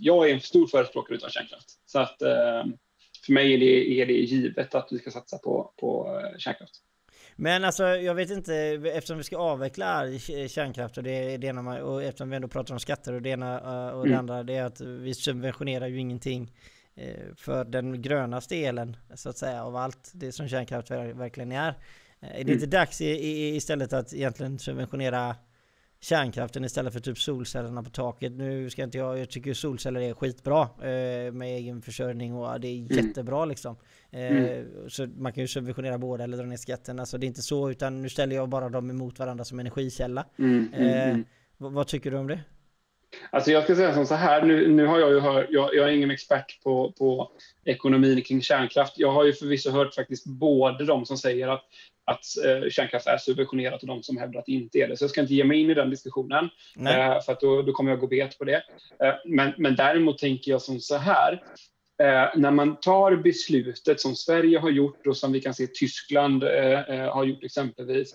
jag 0.00 0.30
är 0.30 0.34
en 0.34 0.40
stor 0.40 0.66
förespråkare 0.66 1.18
av 1.24 1.28
kärnkraft. 1.28 1.66
Så 1.86 1.98
att, 1.98 2.22
eh, 2.22 2.64
för 3.26 3.32
mig 3.32 3.54
är 3.54 3.58
det, 3.58 4.02
är 4.02 4.06
det 4.06 4.12
givet 4.12 4.74
att 4.74 4.88
vi 4.90 4.98
ska 4.98 5.10
satsa 5.10 5.38
på, 5.38 5.72
på 5.80 6.20
kärnkraft. 6.38 6.74
Men 7.36 7.64
alltså 7.64 7.84
jag 7.84 8.14
vet 8.14 8.30
inte, 8.30 8.54
eftersom 8.94 9.18
vi 9.18 9.24
ska 9.24 9.36
avveckla 9.36 10.04
kärnkraft 10.48 10.96
och 10.96 11.02
det, 11.02 11.36
det 11.36 11.46
ena, 11.46 11.84
och 11.84 12.02
eftersom 12.02 12.30
vi 12.30 12.36
ändå 12.36 12.48
pratar 12.48 12.74
om 12.74 12.80
skatter 12.80 13.12
och 13.12 13.22
det 13.22 13.28
ena 13.28 13.60
och 13.92 14.04
det 14.04 14.08
mm. 14.08 14.18
andra, 14.18 14.42
det 14.42 14.56
är 14.56 14.64
att 14.64 14.80
vi 14.80 15.14
subventionerar 15.14 15.86
ju 15.86 16.00
ingenting 16.00 16.52
för 17.36 17.64
den 17.64 18.02
grönaste 18.02 18.56
elen 18.56 18.96
så 19.14 19.28
att 19.28 19.38
säga 19.38 19.64
av 19.64 19.76
allt 19.76 20.10
det 20.14 20.32
som 20.32 20.48
kärnkraft 20.48 20.90
verkligen 20.90 21.52
är. 21.52 21.74
Är 22.20 22.34
det 22.34 22.40
mm. 22.40 22.54
inte 22.54 22.66
dags 22.66 23.00
i, 23.00 23.06
i, 23.06 23.56
istället 23.56 23.92
att 23.92 24.14
egentligen 24.14 24.58
subventionera 24.58 25.36
kärnkraften 26.00 26.64
istället 26.64 26.92
för 26.92 27.00
typ 27.00 27.18
solcellerna 27.18 27.82
på 27.82 27.90
taket? 27.90 28.32
Nu 28.32 28.70
ska 28.70 28.82
inte 28.82 28.98
jag, 28.98 29.18
jag 29.18 29.30
tycker 29.30 29.54
solceller 29.54 30.00
är 30.00 30.14
skitbra 30.14 30.62
eh, 30.62 31.32
med 31.32 31.56
egen 31.56 31.82
försörjning 31.82 32.34
och 32.34 32.60
det 32.60 32.68
är 32.68 32.76
mm. 32.76 33.06
jättebra 33.06 33.44
liksom. 33.44 33.76
Eh, 34.10 34.36
mm. 34.36 34.66
Så 34.88 35.06
man 35.06 35.32
kan 35.32 35.44
ju 35.44 35.48
subventionera 35.48 35.98
båda 35.98 36.24
eller 36.24 36.36
dra 36.36 36.46
ner 36.46 36.56
skatten. 36.56 37.00
Alltså 37.00 37.18
det 37.18 37.26
är 37.26 37.28
inte 37.28 37.42
så 37.42 37.70
utan 37.70 38.02
nu 38.02 38.08
ställer 38.08 38.36
jag 38.36 38.48
bara 38.48 38.68
dem 38.68 38.90
emot 38.90 39.18
varandra 39.18 39.44
som 39.44 39.60
energikälla. 39.60 40.26
Mm, 40.38 40.72
mm 40.74 41.20
eh, 41.20 41.26
vad, 41.56 41.72
vad 41.72 41.86
tycker 41.86 42.10
du 42.10 42.16
om 42.16 42.26
det? 42.26 42.40
Alltså 43.30 43.50
jag 43.50 43.64
ska 43.64 43.76
säga 43.76 43.94
som 43.94 44.06
så 44.06 44.14
här, 44.14 44.42
nu, 44.42 44.68
nu 44.68 44.86
har 44.86 44.98
jag 44.98 45.10
ju 45.10 45.20
hört, 45.20 45.46
jag, 45.50 45.74
jag, 45.74 45.88
är 45.88 45.92
ingen 45.92 46.10
expert 46.10 46.62
på, 46.62 46.92
på 46.98 47.30
ekonomin 47.64 48.22
kring 48.22 48.42
kärnkraft. 48.42 48.94
Jag 48.96 49.12
har 49.12 49.24
ju 49.24 49.32
förvisso 49.32 49.70
hört 49.70 49.94
faktiskt 49.94 50.26
både 50.26 50.84
de 50.84 51.06
som 51.06 51.16
säger 51.16 51.48
att 51.48 51.64
att 52.10 52.24
eh, 52.44 52.68
kärnkraft 52.70 53.06
är 53.06 53.18
subventionerat 53.18 53.82
och 53.82 53.88
de 53.88 54.02
som 54.02 54.16
hävdar 54.16 54.40
att 54.40 54.46
det 54.46 54.52
inte 54.52 54.78
är 54.78 54.88
det. 54.88 54.96
Så 54.96 55.04
jag 55.04 55.10
ska 55.10 55.20
inte 55.20 55.34
ge 55.34 55.44
mig 55.44 55.60
in 55.60 55.70
i 55.70 55.74
den 55.74 55.90
diskussionen, 55.90 56.44
eh, 56.78 57.22
för 57.22 57.36
då, 57.40 57.62
då, 57.62 57.72
kommer 57.72 57.90
jag 57.90 58.00
gå 58.00 58.06
bet 58.06 58.38
på 58.38 58.44
det. 58.44 58.62
Eh, 59.04 59.14
men, 59.24 59.52
men 59.58 59.76
däremot 59.76 60.18
tänker 60.18 60.50
jag 60.50 60.62
som 60.62 60.80
så 60.80 60.96
här, 60.96 61.32
eh, 62.02 62.28
när 62.36 62.50
man 62.50 62.76
tar 62.76 63.16
beslutet 63.16 64.00
som 64.00 64.14
Sverige 64.14 64.58
har 64.58 64.70
gjort 64.70 65.06
och 65.06 65.16
som 65.16 65.32
vi 65.32 65.40
kan 65.40 65.54
se 65.54 65.66
Tyskland 65.66 66.42
eh, 66.42 67.12
har 67.12 67.24
gjort 67.24 67.44
exempelvis, 67.44 68.14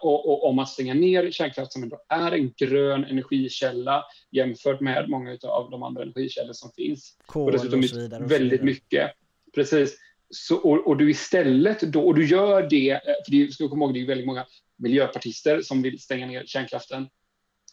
och, 0.00 0.28
och, 0.28 0.48
om 0.48 0.58
att 0.58 0.68
stänga 0.68 0.94
ner 0.94 1.30
kärnkraft 1.30 1.72
som 1.72 1.82
ändå 1.82 2.00
är 2.08 2.32
en 2.32 2.52
grön 2.56 3.04
energikälla 3.04 4.04
jämfört 4.30 4.80
med 4.80 5.08
många 5.08 5.38
av 5.42 5.70
de 5.70 5.82
andra 5.82 6.02
energikällor 6.02 6.52
som 6.52 6.70
finns. 6.76 7.16
Kol 7.26 7.46
och 7.46 7.52
dessutom 7.52 7.80
och 7.80 7.84
så 7.84 7.98
vidare, 7.98 8.24
och 8.24 8.30
väldigt 8.30 8.62
mycket. 8.62 9.10
Precis. 9.54 9.98
Så, 10.30 10.56
och, 10.56 10.86
och, 10.86 10.96
du 10.96 11.10
istället 11.10 11.80
då, 11.80 12.06
och 12.06 12.14
du 12.14 12.26
gör 12.26 12.66
det, 12.70 12.90
eh, 12.90 13.00
för 13.00 13.30
det 13.30 13.52
ska 13.52 13.68
komma 13.68 13.84
ihåg, 13.84 13.94
det 13.94 14.00
är 14.00 14.06
väldigt 14.06 14.26
många 14.26 14.46
miljöpartister 14.76 15.60
som 15.62 15.82
vill 15.82 16.00
stänga 16.00 16.26
ner 16.26 16.44
kärnkraften, 16.46 17.08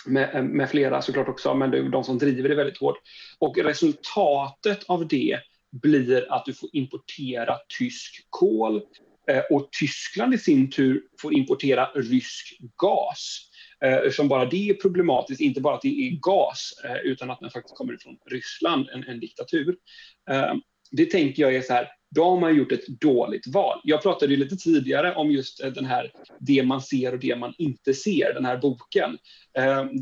med, 0.05 0.35
eh, 0.35 0.43
med 0.43 0.69
flera 0.69 1.01
såklart 1.01 1.29
också, 1.29 1.53
men 1.53 1.71
det 1.71 1.77
är 1.77 1.83
de 1.83 2.03
som 2.03 2.17
driver 2.17 2.49
det 2.49 2.55
väldigt 2.55 2.77
hårt. 2.77 2.97
Och 3.39 3.57
resultatet 3.57 4.83
av 4.87 5.07
det 5.07 5.39
blir 5.71 6.33
att 6.33 6.45
du 6.45 6.53
får 6.53 6.69
importera 6.73 7.57
tysk 7.79 8.27
kol 8.29 8.75
eh, 8.75 8.81
Eh, 9.27 9.43
och 9.49 9.69
Tyskland 9.79 10.33
i 10.33 10.37
sin 10.37 10.71
tur 10.71 11.01
får 11.21 11.33
importera 11.33 11.85
rysk 11.95 12.57
gas. 12.77 13.41
Eh, 13.85 14.11
Som 14.11 14.27
bara 14.27 14.45
det 14.45 14.69
är 14.69 14.73
problematiskt, 14.73 15.41
inte 15.41 15.61
bara 15.61 15.75
att 15.75 15.81
det 15.81 16.07
är 16.07 16.19
gas, 16.21 16.71
eh, 16.85 16.97
utan 17.11 17.31
att 17.31 17.39
den 17.39 17.49
faktiskt 17.49 17.77
kommer 17.77 17.97
från 18.01 18.17
Ryssland, 18.31 18.89
en, 18.89 19.03
en 19.03 19.19
diktatur. 19.19 19.75
Det 20.91 21.05
tänker 21.05 21.43
jag 21.43 21.55
är 21.55 21.61
så 21.61 21.73
här, 21.73 21.87
då 22.15 22.23
har 22.23 22.39
man 22.39 22.55
gjort 22.55 22.71
ett 22.71 22.87
dåligt 22.87 23.47
val. 23.47 23.79
Jag 23.83 24.01
pratade 24.01 24.33
ju 24.33 24.39
lite 24.39 24.55
tidigare 24.55 25.15
om 25.15 25.31
just 25.31 25.57
den 25.75 25.85
här 25.85 26.11
Det 26.39 26.63
man 26.63 26.81
ser 26.81 27.13
och 27.13 27.19
det 27.19 27.35
man 27.35 27.53
inte 27.57 27.93
ser, 27.93 28.33
den 28.33 28.45
här 28.45 28.57
boken. 28.57 29.17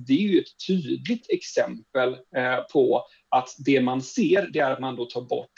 Det 0.07 0.13
är 0.13 0.27
ju 0.27 0.39
ett 0.39 0.67
tydligt 0.67 1.29
exempel 1.29 2.17
på 2.73 3.05
att 3.33 3.55
det 3.65 3.81
man 3.81 4.01
ser, 4.01 4.49
det 4.53 4.59
är 4.59 4.71
att 4.71 4.79
man 4.79 4.95
då 4.95 5.05
tar 5.05 5.21
bort 5.21 5.53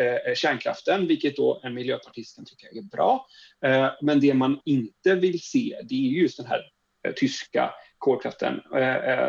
eh, 0.00 0.34
kärnkraften, 0.34 1.06
vilket 1.06 1.36
då 1.36 1.60
en 1.64 1.74
miljöpartist 1.74 2.36
kan 2.36 2.44
tycka 2.44 2.66
är 2.66 2.82
bra. 2.82 3.26
Eh, 3.64 3.88
men 4.02 4.20
det 4.20 4.34
man 4.34 4.60
inte 4.64 5.14
vill 5.14 5.40
se, 5.40 5.80
det 5.88 5.94
är 5.94 6.20
just 6.20 6.36
den 6.36 6.46
här 6.46 6.60
eh, 7.06 7.12
tyska 7.12 7.74
kolkraften. 7.98 8.60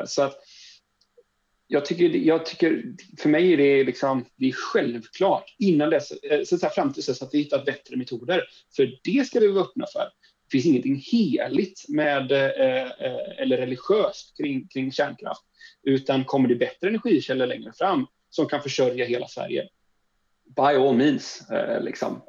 Så 0.05 0.21
att 0.21 0.35
jag 1.67 1.85
tycker, 1.85 2.09
jag 2.09 2.45
tycker, 2.45 2.83
för 3.17 3.29
mig 3.29 3.53
är 3.53 3.57
det, 3.57 3.83
liksom, 3.83 4.25
det 4.35 4.47
är 4.47 4.51
självklart 4.51 5.55
innan 5.59 5.89
dess, 5.89 6.11
eh, 6.11 6.43
så 6.43 6.55
att 6.55 6.75
fram 6.75 6.93
till 6.93 7.03
dess 7.03 7.21
att 7.21 7.33
vi 7.33 7.37
hittat 7.37 7.65
bättre 7.65 7.95
metoder. 7.95 8.43
För 8.75 8.99
det 9.03 9.27
ska 9.27 9.39
vi 9.39 9.47
vara 9.47 9.63
öppna 9.63 9.85
för. 9.93 10.09
Det 10.47 10.51
finns 10.51 10.65
ingenting 10.65 11.03
heligt 11.11 11.85
med, 11.89 12.31
eh, 12.31 12.83
eh, 12.83 13.41
eller 13.41 13.57
religiöst 13.57 14.37
kring, 14.37 14.67
kring 14.67 14.91
kärnkraft. 14.91 15.41
Utan 15.83 16.25
kommer 16.25 16.49
det 16.49 16.55
bättre 16.55 16.87
energikällor 16.87 17.45
längre 17.45 17.71
fram 17.77 18.07
som 18.29 18.47
kan 18.47 18.61
försörja 18.61 19.05
hela 19.05 19.27
Sverige, 19.27 19.69
by 20.55 20.61
all 20.61 20.97
means. 20.97 21.47
Liksom. 21.81 22.21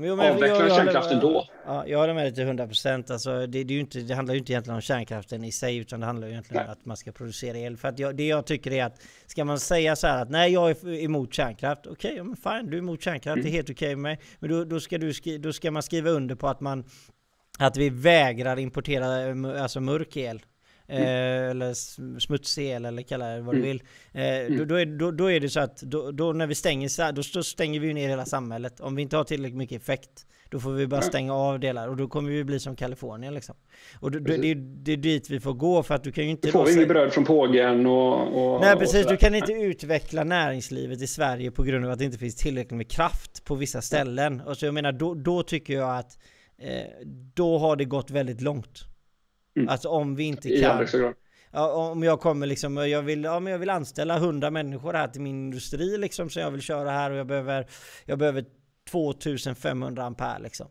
Jo, 0.00 0.16
men 0.16 0.32
Avveckla 0.34 0.68
kärnkraften 0.68 1.20
då. 1.20 1.48
Ja, 1.66 1.86
jag 1.86 1.98
håller 1.98 2.14
med 2.14 2.24
dig 2.24 2.34
till 2.34 2.44
100 2.44 2.66
procent. 2.66 3.10
Alltså, 3.10 3.46
det, 3.46 3.64
det, 3.64 3.82
det 3.82 4.14
handlar 4.14 4.34
ju 4.34 4.38
inte 4.38 4.52
egentligen 4.52 4.74
om 4.74 4.80
kärnkraften 4.80 5.44
i 5.44 5.52
sig, 5.52 5.76
utan 5.76 6.00
det 6.00 6.06
handlar 6.06 6.26
ju 6.26 6.32
egentligen 6.32 6.66
om 6.66 6.72
att 6.72 6.84
man 6.84 6.96
ska 6.96 7.12
producera 7.12 7.58
el. 7.58 7.76
För 7.76 7.88
att 7.88 7.98
jag, 7.98 8.16
det 8.16 8.26
jag 8.26 8.46
tycker 8.46 8.72
är 8.72 8.84
att 8.84 9.02
ska 9.26 9.44
man 9.44 9.58
säga 9.58 9.96
så 9.96 10.06
här 10.06 10.22
att 10.22 10.30
nej, 10.30 10.52
jag 10.52 10.70
är 10.70 11.04
emot 11.04 11.34
kärnkraft. 11.34 11.86
Okej, 11.86 12.20
okay, 12.20 12.34
fine, 12.42 12.70
du 12.70 12.76
är 12.76 12.82
emot 12.82 13.02
kärnkraft, 13.02 13.36
mm. 13.36 13.44
det 13.44 13.50
är 13.50 13.52
helt 13.52 13.70
okej 13.70 13.86
okay 13.86 13.96
med 13.96 14.02
mig. 14.02 14.20
Men 14.38 14.50
då, 14.50 14.64
då, 14.64 14.80
ska 14.80 14.98
du 14.98 15.12
då 15.38 15.52
ska 15.52 15.70
man 15.70 15.82
skriva 15.82 16.10
under 16.10 16.34
på 16.34 16.48
att 16.48 16.60
man 16.60 16.84
att 17.58 17.76
vi 17.76 17.90
vägrar 17.90 18.58
importera 18.58 19.62
alltså 19.62 19.80
mörk 19.80 20.16
el. 20.16 20.42
Mm. 20.90 21.02
Eh, 21.02 21.50
eller 21.50 21.74
smutsig 22.20 22.66
el 22.70 22.84
eller 22.84 23.02
kalla 23.02 23.26
det 23.26 23.40
vad 23.40 23.54
du 23.54 23.58
mm. 23.58 23.68
vill. 23.68 23.82
Eh, 24.12 24.22
mm. 24.22 24.58
då, 24.58 24.64
då, 24.64 24.74
är, 24.74 24.86
då, 24.86 25.10
då, 25.10 25.30
är 25.30 25.40
det 25.40 25.50
så 25.50 25.60
att 25.60 25.76
då, 25.76 26.10
då 26.10 26.32
när 26.32 26.46
vi 26.46 26.54
stänger 26.54 26.88
så 26.88 27.10
då, 27.12 27.22
då 27.34 27.42
stänger 27.42 27.80
vi 27.80 27.94
ner 27.94 28.08
hela 28.08 28.24
samhället. 28.24 28.80
Om 28.80 28.96
vi 28.96 29.02
inte 29.02 29.16
har 29.16 29.24
tillräckligt 29.24 29.58
mycket 29.58 29.82
effekt 29.82 30.26
då 30.50 30.60
får 30.60 30.70
vi 30.70 30.86
bara 30.86 31.02
stänga 31.02 31.34
av 31.34 31.60
delar 31.60 31.88
och 31.88 31.96
då 31.96 32.08
kommer 32.08 32.30
vi 32.30 32.44
bli 32.44 32.60
som 32.60 32.76
Kalifornien 32.76 33.34
liksom. 33.34 33.54
Och 34.00 34.10
då, 34.10 34.18
det, 34.18 34.36
det, 34.36 34.92
är 34.92 34.96
dit 34.96 35.30
vi 35.30 35.40
får 35.40 35.52
gå 35.52 35.82
för 35.82 35.94
att 35.94 36.04
du 36.04 36.12
kan 36.12 36.24
ju 36.24 36.30
inte... 36.30 36.48
Då 36.48 36.52
får 36.52 36.64
vi 36.64 36.74
inget 36.74 36.88
bröd 36.88 37.12
från 37.12 37.24
pågen 37.24 37.86
och... 37.86 38.54
och 38.54 38.60
Nej 38.60 38.76
precis, 38.76 39.04
och 39.06 39.12
du 39.12 39.16
kan 39.16 39.34
inte 39.34 39.52
utveckla 39.52 40.24
näringslivet 40.24 41.02
i 41.02 41.06
Sverige 41.06 41.50
på 41.50 41.62
grund 41.62 41.84
av 41.84 41.90
att 41.90 41.98
det 41.98 42.04
inte 42.04 42.18
finns 42.18 42.36
tillräckligt 42.36 42.76
med 42.76 42.90
kraft 42.90 43.44
på 43.44 43.54
vissa 43.54 43.82
ställen. 43.82 44.40
Och 44.40 44.56
så 44.56 44.66
jag 44.66 44.74
menar, 44.74 44.92
då, 44.92 45.14
då 45.14 45.42
tycker 45.42 45.74
jag 45.74 45.98
att 45.98 46.18
eh, 46.18 46.20
då 47.34 47.58
har 47.58 47.76
det 47.76 47.84
gått 47.84 48.10
väldigt 48.10 48.40
långt. 48.40 48.84
Mm. 49.56 49.68
Alltså 49.68 49.88
om 49.88 50.16
vi 50.16 50.24
inte 50.24 50.60
kan... 50.60 50.86
Ja, 51.50 51.72
om 51.72 52.02
jag 52.02 52.20
kommer 52.20 52.46
liksom, 52.46 52.76
jag 52.76 53.02
vill, 53.02 53.24
ja, 53.24 53.40
men 53.40 53.52
jag 53.52 53.58
vill 53.58 53.70
anställa 53.70 54.16
100 54.16 54.50
människor 54.50 54.94
här 54.94 55.08
till 55.08 55.20
min 55.20 55.44
industri 55.44 55.98
liksom, 55.98 56.30
så 56.30 56.40
jag 56.40 56.50
vill 56.50 56.60
köra 56.60 56.90
här 56.90 57.10
och 57.10 57.16
jag 57.16 57.26
behöver, 57.26 57.66
jag 58.04 58.18
behöver 58.18 58.44
2500 58.90 60.04
ampere 60.04 60.38
liksom. 60.42 60.66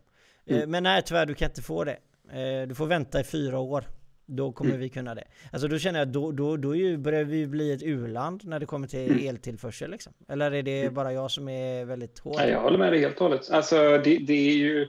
Eh, 0.46 0.56
mm. 0.56 0.70
Men 0.70 0.82
nej 0.82 1.02
tyvärr, 1.02 1.26
du 1.26 1.34
kan 1.34 1.48
inte 1.48 1.62
få 1.62 1.84
det. 1.84 1.98
Eh, 2.32 2.68
du 2.68 2.74
får 2.74 2.86
vänta 2.86 3.20
i 3.20 3.24
fyra 3.24 3.58
år. 3.58 3.84
Då 4.26 4.52
kommer 4.52 4.70
mm. 4.70 4.80
vi 4.80 4.88
kunna 4.88 5.14
det. 5.14 5.24
Alltså 5.52 5.68
då 5.68 5.78
känner 5.78 5.98
jag 5.98 6.08
då, 6.08 6.32
då, 6.32 6.56
då 6.56 6.68
börjar 6.98 7.24
vi 7.24 7.46
bli 7.46 7.72
ett 7.72 7.82
u-land 7.82 8.44
när 8.44 8.60
det 8.60 8.66
kommer 8.66 8.86
till 8.86 9.10
mm. 9.12 9.28
eltillförsel 9.28 9.90
liksom. 9.90 10.12
Eller 10.28 10.52
är 10.52 10.62
det 10.62 10.80
mm. 10.80 10.94
bara 10.94 11.12
jag 11.12 11.30
som 11.30 11.48
är 11.48 11.84
väldigt 11.84 12.18
hård? 12.18 12.36
Nej, 12.36 12.50
jag 12.50 12.60
håller 12.60 12.78
med 12.78 12.92
dig 12.92 13.00
helt 13.00 13.16
och 13.16 13.22
hållet. 13.22 13.50
Alltså 13.50 13.76
det, 13.76 14.18
det 14.18 14.32
är 14.32 14.56
ju 14.56 14.88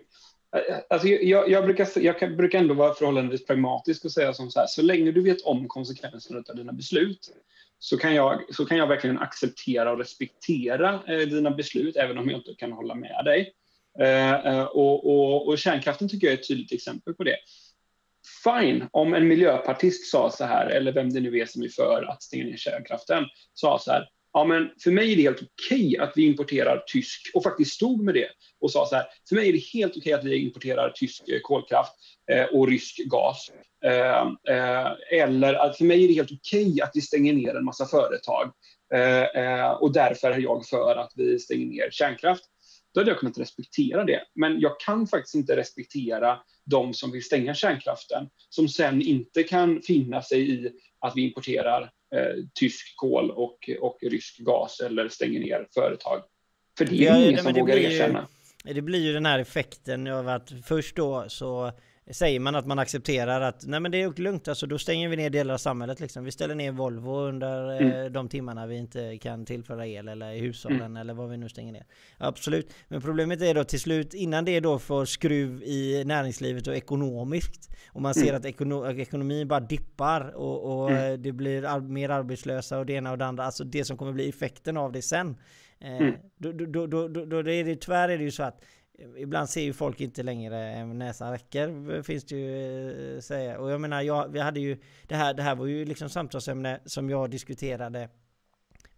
Alltså 0.90 1.08
jag, 1.08 1.50
jag, 1.50 1.64
brukar, 1.64 1.88
jag 2.00 2.38
brukar 2.38 2.60
ändå 2.60 2.74
vara 2.74 2.94
förhållandevis 2.94 3.46
pragmatisk 3.46 4.06
och 4.06 4.12
säga 4.12 4.34
som 4.34 4.52
så 4.52 4.60
här, 4.60 4.68
så 4.68 4.82
länge 4.82 5.12
du 5.12 5.22
vet 5.22 5.42
om 5.42 5.68
konsekvenserna 5.68 6.44
av 6.50 6.56
dina 6.56 6.74
beslut 6.74 7.32
så 7.80 7.98
kan 7.98 8.16
jag, 8.16 8.56
så 8.56 8.66
kan 8.66 8.78
jag 8.78 8.88
verkligen 8.88 9.20
acceptera 9.20 9.92
och 9.92 9.98
respektera 9.98 11.04
eh, 11.08 11.28
dina 11.28 11.52
beslut, 11.52 11.96
även 11.96 12.18
om 12.18 12.30
jag 12.30 12.40
inte 12.40 12.54
kan 12.58 12.72
hålla 12.72 12.96
med 12.96 13.26
dig. 13.26 13.54
Eh, 14.00 14.46
eh 14.46 14.64
och, 14.64 15.06
och, 15.06 15.48
och, 15.48 15.58
kärnkraften 15.58 16.10
tycker 16.10 16.28
jag 16.28 16.34
är 16.34 16.38
ett 16.38 16.48
tydligt 16.48 16.72
exempel 16.72 17.14
på 17.14 17.24
det. 17.24 17.38
Fine, 18.44 18.88
om 18.92 19.14
en 19.14 19.28
miljöpartist 19.28 20.12
sa 20.12 20.32
så 20.32 20.46
här, 20.46 20.66
eller 20.70 20.92
vem 20.92 21.10
det 21.14 21.20
nu 21.20 21.38
är 21.38 21.46
som 21.46 21.64
är 21.64 21.70
för 21.70 22.06
att 22.10 22.24
stänga 22.24 22.46
ner 22.46 22.58
kärnkraften, 22.58 23.26
sa 23.54 23.80
så 23.80 23.92
här, 23.92 24.10
ja 24.34 24.44
men 24.44 24.70
för 24.84 24.92
mig 24.92 25.12
är 25.12 25.16
det 25.16 25.22
helt 25.22 25.42
okej 25.42 25.88
okay 25.88 25.98
att 25.98 26.14
vi 26.16 26.26
importerar 26.26 26.84
tysk, 26.88 27.32
och 27.34 27.44
faktiskt 27.44 27.74
stod 27.74 28.04
med 28.04 28.14
det 28.14 28.28
och 28.60 28.72
sa 28.72 28.86
så 28.86 28.96
här, 28.96 29.06
för 29.30 29.36
mig 29.36 29.50
är 29.50 29.54
det 29.54 29.64
helt 29.74 29.92
okej 29.92 30.02
okay 30.02 30.14
att 30.14 30.24
vi 30.24 30.38
importerar 30.38 30.90
tysk 30.90 31.30
eh, 31.30 31.40
kolkraft 31.42 31.94
eh, 32.32 32.46
och 32.46 32.68
rysk 32.68 32.98
gas. 32.98 33.52
Eh, 33.86 34.56
eh, 34.56 34.92
eller 35.12 35.54
att 35.54 35.78
för 35.78 35.86
mig 35.86 36.04
är 36.04 36.08
det 36.08 36.14
helt 36.14 36.32
okej 36.32 36.68
okay 36.70 36.82
att 36.82 36.92
vi 36.94 37.02
stänger 37.02 37.34
ner 37.34 37.56
en 37.56 37.66
massa 37.66 37.86
företag 37.86 38.52
eh, 38.94 39.44
eh, 39.44 39.72
och 39.72 39.94
därför 39.94 40.32
är 40.32 40.40
jag 40.40 40.66
för 40.66 40.96
att 40.96 41.14
vi 41.16 41.40
stänger 41.40 41.66
ner 41.66 41.90
kärnkraft. 41.92 42.44
Då 42.94 43.00
hade 43.00 43.12
jag 43.12 43.20
kunnat 43.20 43.38
respektera 43.38 44.04
det. 44.04 44.22
Men 44.36 44.60
jag 44.60 44.80
kan 44.80 45.08
faktiskt 45.08 45.36
inte 45.36 45.56
respektera 45.56 46.40
de 46.66 46.94
som 46.94 47.12
vill 47.12 47.24
stänga 47.24 47.54
kärnkraften, 47.54 48.30
som 48.50 48.68
sen 48.68 49.02
inte 49.02 49.44
kan 49.44 49.82
finna 49.82 50.22
sig 50.22 50.52
i 50.52 50.72
att 51.00 51.14
vi 51.16 51.22
importerar 51.22 51.92
tysk 52.54 52.96
kol 52.96 53.32
och, 53.32 53.70
och 53.80 53.98
rysk 54.02 54.38
gas 54.38 54.80
eller 54.80 55.10
stänger 55.10 55.40
ner 55.40 55.68
företag. 55.74 56.24
För 56.78 56.86
det 56.86 57.08
är 57.08 57.10
ja, 57.10 57.18
ingen 57.18 57.44
som 57.44 57.54
vågar 57.54 57.78
erkänna. 57.78 58.28
Ju, 58.66 58.74
det 58.74 58.82
blir 58.82 59.00
ju 59.00 59.14
den 59.14 59.26
här 59.26 59.40
effekten 59.40 60.08
av 60.08 60.28
att 60.28 60.52
först 60.66 60.96
då 60.96 61.26
så 61.28 61.72
Säger 62.10 62.40
man 62.40 62.56
att 62.56 62.66
man 62.66 62.80
accepterar 62.80 63.42
att 63.42 63.66
nej 63.68 63.80
men 63.80 63.92
det 63.92 64.02
är 64.02 64.22
lugnt, 64.22 64.48
alltså 64.48 64.68
då 64.68 64.78
stänger 64.78 65.10
vi 65.10 65.16
ner 65.16 65.30
delar 65.30 65.54
av 65.54 65.58
samhället 65.58 66.00
liksom. 66.00 66.24
Vi 66.24 66.32
ställer 66.32 66.56
ner 66.56 66.72
Volvo 66.72 67.20
under 67.20 67.82
eh, 67.82 67.88
mm. 67.88 68.14
de 68.14 68.30
timmarna 68.30 68.68
vi 68.68 68.78
inte 68.78 69.18
kan 69.18 69.46
tillföra 69.46 69.88
el 69.88 70.08
eller 70.08 70.32
i 70.32 70.40
hushållen 70.40 70.82
mm. 70.82 70.98
eller 70.98 71.14
vad 71.14 71.30
vi 71.30 71.38
nu 71.38 71.50
stänger 71.50 71.74
ner. 71.74 71.86
Absolut, 72.18 72.74
men 72.88 73.02
problemet 73.02 73.42
är 73.42 73.54
då 73.54 73.64
till 73.64 73.80
slut 73.80 74.14
innan 74.14 74.46
det 74.46 74.60
då 74.60 74.80
får 74.80 75.06
skruv 75.06 75.64
i 75.64 76.04
näringslivet 76.06 76.68
och 76.68 76.76
ekonomiskt 76.76 77.70
och 77.88 78.02
man 78.02 78.14
ser 78.14 78.24
mm. 78.24 78.36
att 78.36 78.46
ekono 78.46 78.92
ekonomin 78.92 79.48
bara 79.48 79.60
dippar 79.60 80.36
och, 80.36 80.82
och 80.82 80.92
mm. 80.92 81.22
det 81.22 81.32
blir 81.32 81.66
ar 81.66 81.80
mer 81.80 82.10
arbetslösa 82.10 82.80
och 82.80 82.86
det 82.86 82.94
ena 82.94 83.12
och 83.12 83.18
det 83.18 83.26
andra, 83.26 83.46
alltså 83.46 83.64
det 83.64 83.86
som 83.86 83.98
kommer 83.98 84.12
bli 84.12 84.30
effekten 84.30 84.78
av 84.78 84.92
det 84.92 85.02
sen. 85.02 85.38
Eh, 85.82 85.98
mm. 85.98 86.14
då, 86.38 86.52
då, 86.52 86.88
då, 86.88 87.08
då, 87.08 87.26
då, 87.26 87.38
är 87.38 87.64
det, 87.64 87.76
tyvärr 87.76 88.10
är 88.10 88.18
det 88.18 88.24
ju 88.24 88.32
så 88.32 88.44
att 88.44 88.62
Ibland 89.18 89.50
ser 89.50 89.62
ju 89.62 89.74
folk 89.74 90.02
inte 90.02 90.24
längre 90.24 90.58
än 90.58 90.98
näsan 90.98 91.32
räcker, 91.32 92.02
finns 92.02 92.24
det 92.24 92.36
ju 92.36 93.16
eh, 93.16 93.22
säga. 93.22 93.60
Och 93.60 93.72
jag 93.72 93.82
menar, 93.82 94.02
jag, 94.02 94.28
vi 94.28 94.40
hade 94.40 94.60
ju 94.60 94.78
det 95.08 95.16
här, 95.16 95.34
det 95.34 95.44
här 95.44 95.56
var 95.56 95.66
ju 95.66 95.86
liksom 95.86 96.10
samtalsämne 96.10 96.80
som 96.86 97.10
jag 97.10 97.30
diskuterade 97.30 98.10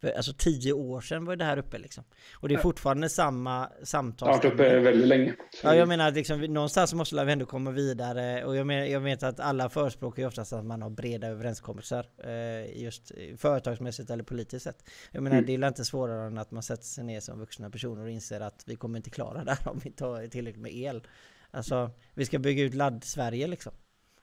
alltså 0.04 0.34
tio 0.38 0.74
år 0.74 1.02
sedan 1.02 1.26
var 1.26 1.36
det 1.36 1.46
här 1.46 1.58
uppe 1.58 1.78
liksom. 1.78 2.04
Och 2.34 2.50
det 2.50 2.56
är 2.56 2.60
fortfarande 2.60 3.10
samma 3.10 3.70
samtal. 3.84 4.28
Det 4.28 4.34
har 4.34 4.38
varit 4.38 4.54
uppe 4.54 4.80
väldigt 4.80 5.08
länge. 5.08 5.36
Ja, 5.64 5.76
jag 5.76 5.88
menar 5.88 6.08
att 6.08 6.14
liksom, 6.14 6.42
någonstans 6.42 6.94
måste 6.94 7.26
vi 7.26 7.32
ändå 7.32 7.46
komma 7.46 7.72
vidare. 7.72 8.46
Och 8.46 8.56
jag, 8.56 8.68
menar, 8.68 8.86
jag 8.86 9.00
vet 9.00 9.24
att 9.24 9.40
alla 9.40 9.70
förespråkar 9.70 10.22
ju 10.22 10.28
oftast 10.28 10.54
att 10.54 10.66
man 10.66 10.82
har 10.82 10.90
breda 10.90 11.28
överenskommelser. 11.28 12.06
Eh, 12.24 12.82
just 12.84 13.12
företagsmässigt 13.38 14.10
eller 14.10 14.24
politiskt 14.24 14.64
sett. 14.64 14.90
Jag 15.12 15.24
menar, 15.24 15.38
mm. 15.38 15.46
det 15.46 15.66
är 15.66 15.68
inte 15.68 15.86
svårare 15.86 16.28
än 16.28 16.38
att 16.38 16.52
man 16.52 16.64
sätter 16.64 16.84
sig 16.84 17.04
ner 17.04 17.20
som 17.20 17.40
vuxna 17.40 17.70
personer 17.70 18.04
och 18.04 18.12
inser 18.12 18.40
att 18.40 18.64
vi 18.66 18.76
kommer 18.76 18.98
inte 19.00 19.10
klara 19.10 19.44
det 19.44 19.52
här 19.52 19.72
om 19.72 19.80
vi 19.84 19.90
inte 19.90 20.06
har 20.06 20.28
tillräckligt 20.28 20.62
med 20.62 20.76
el. 20.76 21.08
Alltså, 21.52 21.92
vi 22.14 22.26
ska 22.26 22.40
bygga 22.40 22.64
ut 22.64 22.74
ladd-Sverige 22.74 23.48
liksom. 23.48 23.74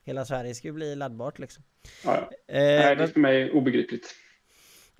Hela 0.05 0.25
Sverige 0.25 0.55
ska 0.55 0.69
ju 0.69 0.73
bli 0.73 0.97
laddbart 0.97 1.39
liksom. 1.39 1.65
Ja, 2.05 2.31
ja. 2.47 2.55
Eh, 2.55 2.85
Nej, 2.85 2.97
det 2.97 3.03
är 3.03 3.07
för 3.07 3.21
mig 3.21 3.51
obegripligt. 3.51 4.15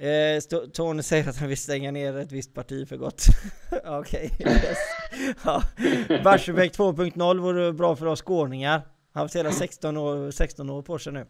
Eh, 0.01 0.61
Tony 0.73 1.03
säger 1.03 1.29
att 1.29 1.37
han 1.37 1.49
vill 1.49 1.59
stänga 1.59 1.91
ner 1.91 2.17
ett 2.17 2.33
visst 2.33 2.55
parti 2.55 2.89
för 2.89 2.97
gott. 2.97 3.23
Okej, 3.85 4.31
okay, 4.41 4.53
yes. 4.53 4.79
ja. 5.45 5.63
Barsebäck 6.25 6.79
2.0 6.79 7.39
vore 7.39 7.73
bra 7.73 7.97
för 7.97 8.07
oss 8.07 8.23
skåningar. 8.23 8.73
Han 8.73 8.83
har 9.13 9.23
haft 9.23 9.37
hela 9.37 9.53
16 9.53 9.97
år, 9.97 10.31
16 10.31 10.71
år 10.71 10.83
på 10.83 10.99
sig 10.99 11.13
nu. 11.13 11.27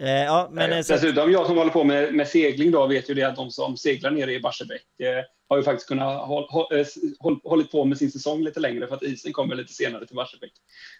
Eh, 0.00 0.10
ja, 0.10 0.48
men, 0.52 0.72
eh, 0.72 0.76
Dessutom, 0.76 1.32
jag 1.32 1.46
som 1.46 1.56
håller 1.56 1.70
på 1.70 1.84
med, 1.84 2.14
med 2.14 2.28
segling 2.28 2.70
då 2.70 2.86
vet 2.86 3.10
ju 3.10 3.14
det 3.14 3.22
att 3.22 3.36
de 3.36 3.50
som 3.50 3.76
seglar 3.76 4.10
nere 4.10 4.32
i 4.32 4.40
Barsebäck 4.40 5.00
eh, 5.00 5.24
har 5.48 5.56
ju 5.56 5.62
faktiskt 5.62 5.88
kunnat 5.88 6.26
håll, 6.26 6.46
håll, 6.48 6.66
eh, 6.70 6.86
håll, 7.18 7.40
hållit 7.44 7.70
på 7.70 7.84
med 7.84 7.98
sin 7.98 8.10
säsong 8.10 8.42
lite 8.42 8.60
längre 8.60 8.86
för 8.86 8.94
att 8.94 9.02
isen 9.02 9.32
kommer 9.32 9.54
lite 9.54 9.72
senare 9.72 10.06
till 10.06 10.16
Barsebäck. 10.16 10.52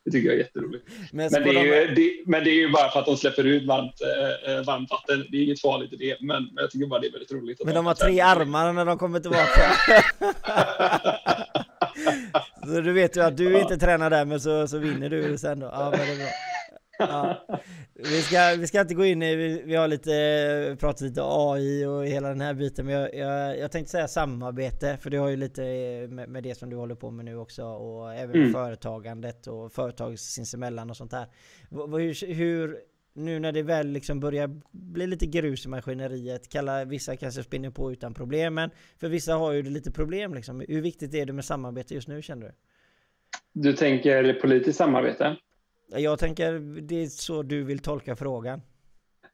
Det 0.05 0.11
tycker 0.11 0.29
jag 0.29 0.35
är 0.35 0.39
jätteroligt. 0.39 0.89
Men, 1.13 1.29
men, 1.33 1.43
det 1.43 1.51
är 1.51 1.65
ju, 1.65 1.95
det, 1.95 2.23
men 2.27 2.45
det 2.45 2.51
är 2.51 2.55
ju 2.55 2.71
bara 2.71 2.91
för 2.91 3.01
att 3.01 3.07
de 3.07 3.17
släpper 3.17 3.45
ut 3.45 3.67
varmt, 3.67 4.01
eh, 4.47 4.65
varmt 4.67 4.91
vatten. 4.91 5.27
Det 5.31 5.37
är 5.37 5.45
inget 5.45 5.61
farligt 5.61 5.93
i 5.93 5.97
det, 5.97 6.17
men, 6.21 6.45
men 6.45 6.63
jag 6.63 6.71
tycker 6.71 6.87
bara 6.87 7.01
det 7.01 7.07
är 7.07 7.13
väldigt 7.13 7.33
roligt. 7.33 7.65
Men 7.65 7.75
de 7.75 7.87
har 7.87 7.95
tre 7.95 8.21
armar 8.21 8.73
när 8.73 8.85
de 8.85 8.99
kommer 8.99 9.21
tillbaka. 9.21 9.73
så 12.75 12.81
du 12.81 12.93
vet 12.93 13.17
ju 13.17 13.21
att 13.21 13.37
du 13.37 13.61
inte 13.61 13.77
tränar 13.77 14.11
där, 14.11 14.25
men 14.25 14.41
så, 14.41 14.69
så 14.69 14.79
vinner 14.79 15.11
du 15.11 15.39
sen 15.39 15.61
då. 15.61 15.67
Ja, 15.67 15.91
men 15.91 16.01
det 16.01 16.13
är 16.13 16.17
bra. 16.17 16.29
Ja. 16.99 17.47
Vi, 17.99 18.23
ska, 18.23 18.57
vi 18.59 18.67
ska 18.67 18.81
inte 18.81 18.95
gå 18.95 19.05
in 19.05 19.23
i, 19.23 19.37
vi, 19.37 19.63
vi 19.65 19.75
har 19.75 19.89
lite, 19.89 20.77
pratat 20.81 21.01
lite 21.01 21.21
AI 21.25 21.85
och 21.85 22.07
hela 22.07 22.29
den 22.29 22.41
här 22.41 22.55
biten, 22.55 22.87
men 22.87 22.95
jag, 22.95 23.15
jag, 23.15 23.59
jag 23.59 23.73
tänkte 23.73 23.91
säga 23.91 24.09
samarbete, 24.09 24.99
för 25.01 25.11
det 25.11 25.17
har 25.17 25.29
ju 25.29 25.37
lite 25.37 25.63
med, 26.11 26.29
med, 26.29 26.43
det 26.43 26.55
som 26.55 26.71
du 26.71 26.77
håller 26.77 26.95
på 26.95 27.11
med 27.11 27.25
nu 27.25 27.37
också, 27.37 27.65
och 27.65 28.15
även 28.15 28.37
mm. 28.37 28.53
företagandet 28.53 29.47
och 29.47 29.73
företag 29.73 30.19
sinsemellan 30.19 30.91
och 30.91 30.97
sånt 30.97 31.11
där. 31.11 31.27
Hur, 31.71 32.35
hur, 32.35 32.79
nu 33.15 33.39
när 33.39 33.53
det 33.53 33.63
väl 33.63 33.89
liksom 33.89 34.21
börjar 34.21 34.61
bli 34.71 35.07
lite 35.07 35.27
grus 35.27 35.67
i 35.67 35.69
maskineriet, 35.69 36.49
kalla, 36.49 36.85
vissa 36.85 37.17
kanske 37.17 37.43
spinner 37.43 37.71
på 37.71 37.93
utan 37.93 38.15
problem, 38.15 38.55
men 38.55 38.71
för 38.97 39.09
vissa 39.09 39.35
har 39.35 39.53
ju 39.53 39.63
lite 39.63 39.91
problem 39.91 40.35
liksom. 40.35 40.65
Hur 40.69 40.81
viktigt 40.81 41.15
är 41.15 41.27
det 41.27 41.33
med 41.33 41.45
samarbete 41.45 41.95
just 41.95 42.09
nu 42.09 42.23
känner 42.23 42.47
du? 42.47 42.53
Du 43.53 43.73
tänker 43.73 44.41
politiskt 44.41 44.79
samarbete? 44.79 45.37
Jag 45.89 46.19
tänker, 46.19 46.53
det 46.81 47.03
är 47.03 47.07
så 47.07 47.43
du 47.43 47.65
vill 47.65 47.79
tolka 47.79 48.17
frågan. 48.17 48.61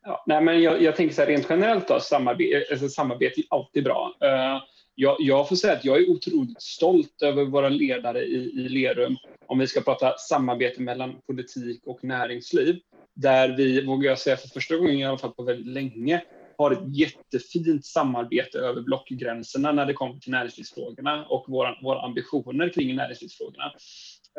Ja, 0.04 0.24
nej, 0.26 0.40
men 0.40 0.62
jag, 0.62 0.82
jag 0.82 0.96
tänker 0.96 1.14
så 1.14 1.22
här, 1.22 1.28
rent 1.28 1.46
generellt 1.48 1.88
då, 1.88 2.00
samarbete, 2.00 2.66
alltså, 2.70 2.88
samarbete 2.88 3.40
är 3.40 3.44
alltid 3.48 3.84
bra. 3.84 4.14
Uh, 4.24 4.62
jag, 4.94 5.16
jag, 5.18 5.48
får 5.48 5.56
säga 5.56 5.72
att 5.72 5.84
jag 5.84 6.02
är 6.02 6.10
otroligt 6.10 6.62
stolt 6.62 7.22
över 7.22 7.44
våra 7.44 7.68
ledare 7.68 8.24
i, 8.24 8.36
i 8.36 8.68
Lerum, 8.68 9.16
om 9.46 9.58
vi 9.58 9.66
ska 9.66 9.80
prata 9.80 10.18
samarbete 10.18 10.80
mellan 10.82 11.16
politik 11.26 11.82
och 11.86 12.04
näringsliv, 12.04 12.78
där 13.14 13.56
vi, 13.56 13.86
vågar 13.86 14.10
jag 14.10 14.18
säga 14.18 14.36
för 14.36 14.48
första 14.48 14.76
gången 14.76 14.98
i 14.98 15.04
alla 15.04 15.18
fall 15.18 15.32
på 15.32 15.42
väldigt 15.42 15.66
länge, 15.66 16.22
har 16.58 16.70
ett 16.70 16.96
jättefint 16.96 17.84
samarbete 17.84 18.58
över 18.58 18.82
blockgränserna 18.82 19.72
när 19.72 19.86
det 19.86 19.92
kommer 19.92 20.20
till 20.20 20.30
näringslivsfrågorna 20.30 21.24
och 21.24 21.44
våra, 21.48 21.76
våra 21.82 22.00
ambitioner 22.00 22.68
kring 22.68 22.96
näringslivsfrågorna. 22.96 23.72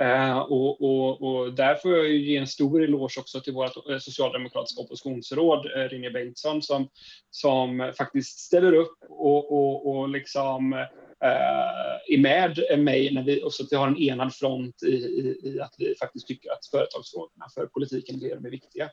Eh, 0.01 0.37
och, 0.37 0.81
och, 0.81 1.21
och 1.21 1.53
där 1.53 1.75
får 1.75 1.91
jag 1.91 2.09
ge 2.09 2.37
en 2.37 2.47
stor 2.47 2.83
eloge 2.83 3.19
också 3.19 3.41
till 3.41 3.53
vårt 3.53 3.89
eh, 3.89 3.97
socialdemokratiska 3.97 4.81
oppositionsråd, 4.81 5.65
uh, 5.65 6.11
Bengtsson, 6.13 6.61
som, 6.61 6.89
som 7.29 7.93
faktiskt 7.97 8.39
ställer 8.39 8.73
upp 8.73 8.97
och, 9.09 9.51
och, 9.51 9.87
och 9.87 10.09
liksom 10.09 10.85
Eh, 11.23 11.93
är 12.07 12.17
med 12.17 12.79
mig 12.79 13.13
när 13.13 13.23
vi, 13.23 13.43
och 13.43 13.53
så 13.53 13.63
att 13.63 13.71
vi 13.71 13.75
har 13.75 13.87
en 13.87 13.97
enad 13.97 14.35
front 14.35 14.83
i, 14.83 14.95
i, 14.95 15.39
i, 15.43 15.59
att 15.59 15.75
vi 15.77 15.95
faktiskt 15.99 16.27
tycker 16.27 16.51
att 16.51 16.65
företagsfrågorna 16.71 17.45
för 17.53 17.65
politiken 17.65 18.15
är 18.45 18.49
viktiga. 18.49 18.89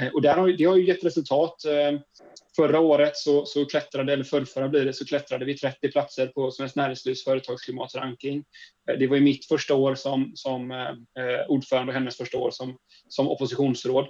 Eh, 0.00 0.08
och 0.08 0.22
där 0.22 0.36
har, 0.36 0.48
det 0.48 0.64
har 0.64 0.76
ju 0.76 0.86
gett 0.86 1.04
resultat. 1.04 1.64
Eh, 1.64 2.00
förra 2.56 2.80
året 2.80 3.16
så, 3.16 3.46
så 3.46 3.64
klättrade, 3.64 4.12
eller 4.12 4.24
förrförra 4.24 4.68
blir 4.68 4.84
det, 4.84 4.92
så 4.92 5.04
klättrade 5.04 5.44
vi 5.44 5.58
30 5.58 5.92
platser 5.92 6.26
på 6.26 6.50
Svenskt 6.50 6.76
Näringslivs 6.76 7.24
företagsklimatranking. 7.24 8.44
Eh, 8.90 8.98
det 8.98 9.06
var 9.06 9.16
ju 9.16 9.22
mitt 9.22 9.46
första 9.46 9.74
år 9.74 9.94
som, 9.94 10.32
som 10.34 10.70
eh, 10.70 11.48
ordförande 11.48 11.90
och 11.90 11.94
hennes 11.94 12.16
första 12.16 12.38
år 12.38 12.50
som, 12.50 12.76
som 13.08 13.28
oppositionsråd. 13.28 14.06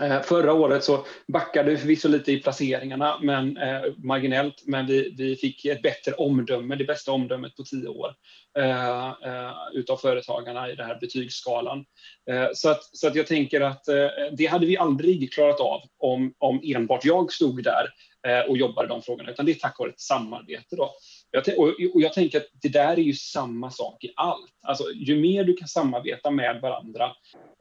Eh, 0.00 0.22
förra 0.22 0.52
året 0.52 0.84
så 0.84 1.06
backade 1.28 1.70
vi 1.70 1.76
förvisso 1.76 2.08
lite 2.08 2.32
i 2.32 2.42
placeringarna, 2.42 3.18
men 3.22 3.56
eh, 3.56 3.82
marginellt, 4.04 4.62
men 4.66 4.86
vi, 4.86 5.14
vi 5.18 5.36
fick 5.36 5.64
ett 5.64 5.82
bättre 5.82 6.12
omdöme, 6.12 6.76
det 6.76 6.84
bästa 6.84 7.12
omdömet 7.12 7.56
på 7.56 7.62
tio 7.62 7.88
år, 7.88 8.14
eh, 8.58 9.08
eh, 9.08 9.52
utav 9.72 9.96
företagarna 9.96 10.70
i 10.70 10.74
den 10.74 10.86
här 10.86 10.98
betygsskalan. 11.00 11.84
Eh, 12.30 12.48
så, 12.54 12.70
att, 12.70 12.84
så 12.84 13.06
att 13.08 13.14
jag 13.14 13.26
tänker 13.26 13.60
att 13.60 13.88
eh, 13.88 14.08
det 14.36 14.46
hade 14.46 14.66
vi 14.66 14.76
aldrig 14.76 15.32
klarat 15.32 15.60
av 15.60 15.80
om, 15.98 16.34
om 16.38 16.60
enbart 16.64 17.04
jag 17.04 17.32
stod 17.32 17.64
där 17.64 17.88
eh, 18.28 18.50
och 18.50 18.56
jobbade 18.56 18.88
de 18.88 19.02
frågorna, 19.02 19.30
utan 19.30 19.46
det 19.46 19.52
är 19.52 19.54
tack 19.54 19.78
vare 19.78 19.90
ett 19.90 20.00
samarbete. 20.00 20.76
Då. 20.76 20.90
Jag, 21.34 21.58
och, 21.58 21.68
och, 21.68 22.00
jag 22.02 22.12
tänker 22.12 22.38
att 22.38 22.46
det 22.62 22.68
där 22.68 22.92
är 22.92 23.02
ju 23.02 23.14
samma 23.14 23.70
sak 23.70 24.04
i 24.04 24.12
allt. 24.16 24.50
Alltså, 24.62 24.84
ju 24.94 25.20
mer 25.20 25.44
du 25.44 25.54
kan 25.54 25.68
samarbeta 25.68 26.30
med 26.30 26.60
varandra, 26.60 27.04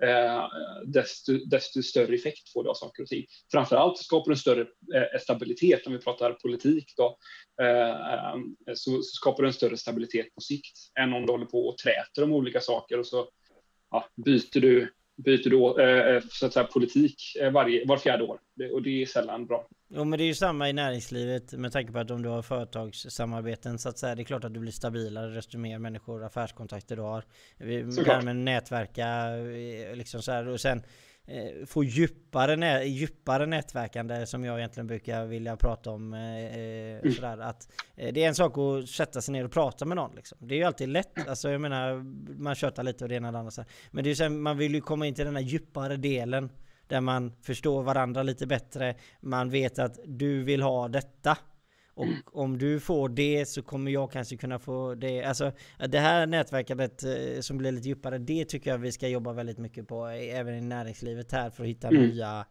eh, 0.03 0.47
desto, 0.85 1.33
desto, 1.37 1.83
större 1.83 2.15
effekt 2.15 2.49
får 2.53 2.63
du 2.63 2.69
av 2.69 2.73
saker 2.73 3.03
och 3.03 3.09
ting. 3.09 3.25
Framförallt 3.51 3.97
skapar 3.97 4.25
du 4.25 4.31
en 4.31 4.37
större 4.37 4.61
eh, 4.61 5.19
stabilitet, 5.21 5.87
om 5.87 5.93
vi 5.93 5.99
pratar 5.99 6.33
politik, 6.33 6.93
då, 6.97 7.17
eh, 7.63 8.35
så, 8.73 8.91
så, 8.91 9.01
skapar 9.03 9.43
du 9.43 9.47
en 9.47 9.53
större 9.53 9.77
stabilitet 9.77 10.35
på 10.35 10.41
sikt 10.41 10.77
än 10.99 11.13
om 11.13 11.25
du 11.25 11.31
håller 11.31 11.45
på 11.45 11.67
och 11.67 11.77
träter 11.77 12.23
om 12.23 12.33
olika 12.33 12.59
saker 12.59 12.99
och 12.99 13.07
så 13.07 13.29
ja, 13.91 14.05
byter 14.25 14.59
du 14.59 14.93
byter 15.17 15.49
då 15.49 15.79
eh, 15.79 16.21
så 16.31 16.45
att 16.45 16.53
säga, 16.53 16.65
politik 16.65 17.15
eh, 17.41 17.51
varje, 17.51 17.87
var 17.87 17.97
fjärde 17.97 18.23
år. 18.23 18.39
Det, 18.55 18.71
och 18.71 18.81
det 18.81 19.01
är 19.01 19.05
sällan 19.05 19.45
bra. 19.45 19.67
Jo 19.93 20.03
men 20.03 20.19
det 20.19 20.23
är 20.23 20.27
ju 20.27 20.35
samma 20.35 20.69
i 20.69 20.73
näringslivet 20.73 21.53
med 21.53 21.71
tanke 21.71 21.91
på 21.91 21.99
att 21.99 22.11
om 22.11 22.21
du 22.21 22.29
har 22.29 22.41
företagssamarbeten 22.41 23.79
så 23.79 23.89
att 23.89 23.97
säga, 23.97 24.15
det 24.15 24.21
är 24.21 24.23
klart 24.23 24.43
att 24.43 24.53
du 24.53 24.59
blir 24.59 24.71
stabilare 24.71 25.33
desto 25.33 25.57
mer 25.57 25.79
människor 25.79 26.23
affärskontakter 26.23 26.95
du 26.95 27.01
har. 27.01 27.23
Vi, 27.57 27.81
det 27.81 28.11
här 28.11 28.21
med 28.21 28.35
nätverka 28.35 29.07
eh, 29.07 29.95
liksom 29.95 30.21
så 30.21 30.31
här 30.31 30.47
och 30.47 30.61
sen 30.61 30.83
Eh, 31.27 31.65
få 31.65 31.83
djupare, 31.83 32.55
nä 32.55 32.83
djupare 32.83 33.45
nätverkande 33.45 34.25
som 34.25 34.43
jag 34.43 34.57
egentligen 34.57 34.87
brukar 34.87 35.25
vilja 35.25 35.57
prata 35.57 35.91
om. 35.91 36.13
Eh, 36.13 36.45
eh 36.45 36.99
mm. 36.99 37.13
sådär, 37.13 37.37
att, 37.37 37.71
eh, 37.95 38.13
det 38.13 38.23
är 38.23 38.27
en 38.27 38.35
sak 38.35 38.57
att 38.57 38.89
sätta 38.89 39.21
sig 39.21 39.31
ner 39.31 39.45
och 39.45 39.51
prata 39.51 39.85
med 39.85 39.97
någon. 39.97 40.15
Liksom. 40.15 40.37
Det 40.41 40.55
är 40.55 40.57
ju 40.57 40.63
alltid 40.63 40.89
lätt. 40.89 41.27
Alltså, 41.27 41.49
jag 41.49 41.61
menar, 41.61 42.03
man 42.41 42.55
tjötar 42.55 42.83
lite 42.83 43.03
och 43.03 43.09
det 43.09 43.15
ena 43.15 43.27
och 43.27 43.33
det 43.33 43.39
andra. 43.39 43.65
Men 43.91 44.03
det 44.03 44.09
är 44.09 44.15
så 44.15 44.29
man 44.29 44.57
vill 44.57 44.73
ju 44.73 44.81
komma 44.81 45.07
in 45.07 45.15
till 45.15 45.25
den 45.25 45.35
här 45.35 45.43
djupare 45.43 45.97
delen 45.97 46.49
där 46.87 47.01
man 47.01 47.33
förstår 47.41 47.83
varandra 47.83 48.23
lite 48.23 48.47
bättre. 48.47 48.95
Man 49.21 49.49
vet 49.49 49.79
att 49.79 49.99
du 50.05 50.43
vill 50.43 50.61
ha 50.61 50.87
detta. 50.87 51.37
Och 51.93 52.07
om 52.33 52.57
du 52.57 52.79
får 52.79 53.09
det 53.09 53.45
så 53.45 53.61
kommer 53.61 53.91
jag 53.91 54.11
kanske 54.11 54.37
kunna 54.37 54.59
få 54.59 54.95
det. 54.95 55.23
Alltså 55.23 55.51
det 55.89 55.99
här 55.99 56.27
nätverkandet 56.27 57.03
eh, 57.03 57.39
som 57.41 57.57
blir 57.57 57.71
lite 57.71 57.87
djupare, 57.87 58.17
det 58.17 58.45
tycker 58.45 58.71
jag 58.71 58.77
vi 58.77 58.91
ska 58.91 59.07
jobba 59.07 59.33
väldigt 59.33 59.57
mycket 59.57 59.87
på, 59.87 60.05
även 60.07 60.55
i 60.55 60.61
näringslivet 60.61 61.31
här, 61.31 61.49
för 61.49 61.63
att 61.63 61.69
hitta 61.69 61.87
mm. 61.87 62.01
nya 62.01 62.45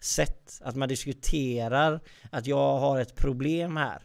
sätt. 0.00 0.60
Att 0.62 0.76
man 0.76 0.88
diskuterar 0.88 2.00
att 2.30 2.46
jag 2.46 2.78
har 2.78 3.00
ett 3.00 3.14
problem 3.14 3.76
här. 3.76 4.02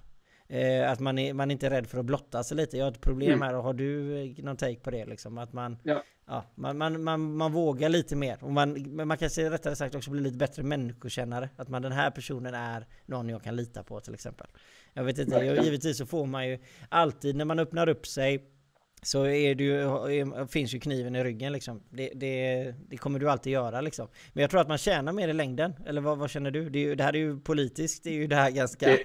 Eh, 0.50 0.92
att 0.92 1.00
man 1.00 1.18
är, 1.18 1.34
man 1.34 1.52
är 1.52 1.54
inte 1.54 1.70
rädd 1.70 1.88
för 1.88 2.00
att 2.00 2.06
blotta 2.06 2.44
sig 2.44 2.58
lite. 2.58 2.78
Jag 2.78 2.86
har 2.86 2.92
ett 2.92 3.02
problem 3.02 3.34
mm. 3.34 3.42
här 3.42 3.56
och 3.56 3.64
har 3.64 3.74
du 3.74 4.22
eh, 4.22 4.44
någon 4.44 4.58
take 4.58 4.80
på 4.80 4.92
det 4.92 5.06
liksom? 5.06 5.38
Att 5.38 5.54
man, 5.54 5.78
ja. 5.84 6.04
Ja, 6.30 6.46
man, 6.56 6.78
man, 6.78 7.04
man, 7.04 7.36
man 7.36 7.52
vågar 7.52 7.90
lite 7.90 8.16
mer. 8.16 8.38
Och 8.42 8.52
man, 8.52 8.96
man 9.08 9.18
kan 9.18 9.30
säga 9.30 9.52
rättare 9.52 9.76
sagt 9.76 9.96
också 9.96 10.12
bli 10.12 10.22
lite 10.22 10.38
bättre 10.38 10.64
människokännare. 10.64 11.50
Att 11.56 11.70
man 11.70 11.82
den 11.82 11.92
här 11.92 12.12
personen 12.12 12.54
är 12.54 12.88
någon 13.06 13.30
jag 13.30 13.44
kan 13.44 13.56
lita 13.56 13.84
på 13.84 14.00
till 14.00 14.14
exempel. 14.14 14.48
Jag 14.94 15.04
vet 15.04 15.18
inte, 15.20 15.36
jag, 15.36 15.66
givetvis 15.66 15.98
så 15.98 16.06
får 16.06 16.26
man 16.26 16.48
ju 16.48 16.60
alltid 16.90 17.36
när 17.36 17.46
man 17.46 17.60
öppnar 17.60 17.90
upp 17.90 18.08
sig 18.08 18.54
så 19.02 19.26
är 19.26 19.56
det 19.56 19.64
ju, 19.64 20.48
finns 20.48 20.74
ju 20.74 20.80
kniven 20.80 21.16
i 21.16 21.24
ryggen 21.24 21.54
liksom. 21.54 21.84
Det, 21.90 22.12
det, 22.16 22.74
det, 22.90 22.98
kommer 22.98 23.20
du 23.20 23.30
alltid 23.30 23.54
göra 23.54 23.82
liksom. 23.82 24.08
Men 24.34 24.42
jag 24.42 24.52
tror 24.52 24.62
att 24.62 24.68
man 24.68 24.78
tjänar 24.78 25.12
mer 25.12 25.28
i 25.28 25.34
längden. 25.34 25.74
Eller 25.86 26.02
vad, 26.02 26.18
vad 26.18 26.30
känner 26.30 26.52
du? 26.52 26.70
Det, 26.70 26.80
är, 26.80 26.96
det, 26.96 27.04
här 27.04 27.16
är 27.16 27.20
ju 27.20 27.40
politiskt, 27.40 28.04
det 28.04 28.10
är 28.10 28.14
ju 28.14 28.28
det 28.28 28.36
här 28.36 28.52
ganska... 28.52 28.98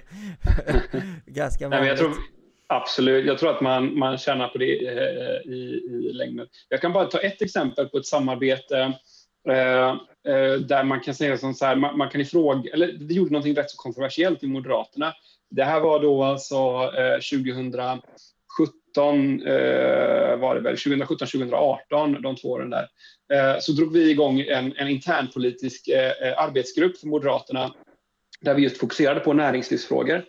Ganska. 1.25 1.69
Nej, 1.69 1.87
jag 1.87 1.97
tror, 1.97 2.13
absolut, 2.75 3.25
jag 3.25 3.37
tror 3.37 3.49
att 3.49 3.61
man, 3.61 3.99
man 3.99 4.17
tjänar 4.17 4.47
på 4.47 4.57
det 4.57 4.87
eh, 4.87 5.51
i, 5.51 5.83
i 5.89 6.13
längden. 6.13 6.47
Jag 6.69 6.81
kan 6.81 6.93
bara 6.93 7.05
ta 7.05 7.19
ett 7.19 7.41
exempel 7.41 7.89
på 7.89 7.97
ett 7.97 8.05
samarbete 8.05 8.93
eh, 9.49 9.89
eh, 10.27 10.53
där 10.53 10.83
man 10.83 10.99
kan 10.99 11.15
säga 11.15 11.37
som 11.37 11.53
så 11.53 11.65
här, 11.65 11.75
man, 11.75 11.97
man 11.97 12.09
kan 12.09 12.21
ifråga, 12.21 12.73
eller 12.73 12.97
vi 12.99 13.13
gjorde 13.13 13.31
någonting 13.31 13.55
rätt 13.55 13.71
så 13.71 13.77
kontroversiellt 13.77 14.43
i 14.43 14.47
Moderaterna. 14.47 15.13
Det 15.49 15.63
här 15.63 15.79
var 15.79 15.99
då 15.99 16.23
alltså 16.23 16.55
eh, 16.97 17.13
2017 17.13 19.47
eh, 19.47 20.37
var 20.37 20.55
det 20.55 20.61
väl, 20.61 20.77
2017, 20.77 21.17
2018, 21.17 22.21
de 22.21 22.35
två 22.35 22.49
åren 22.49 22.69
där, 22.69 22.87
eh, 23.33 23.59
så 23.59 23.71
drog 23.71 23.93
vi 23.93 24.09
igång 24.09 24.39
en, 24.39 24.77
en 24.77 24.87
internpolitisk 24.87 25.87
eh, 25.87 26.27
eh 26.27 26.43
arbetsgrupp 26.43 26.97
för 26.97 27.07
Moderaterna 27.07 27.73
där 28.43 28.53
vi 28.53 28.61
just 28.61 28.77
fokuserade 28.77 29.19
på 29.19 29.33
näringslivsfrågor. 29.33 30.25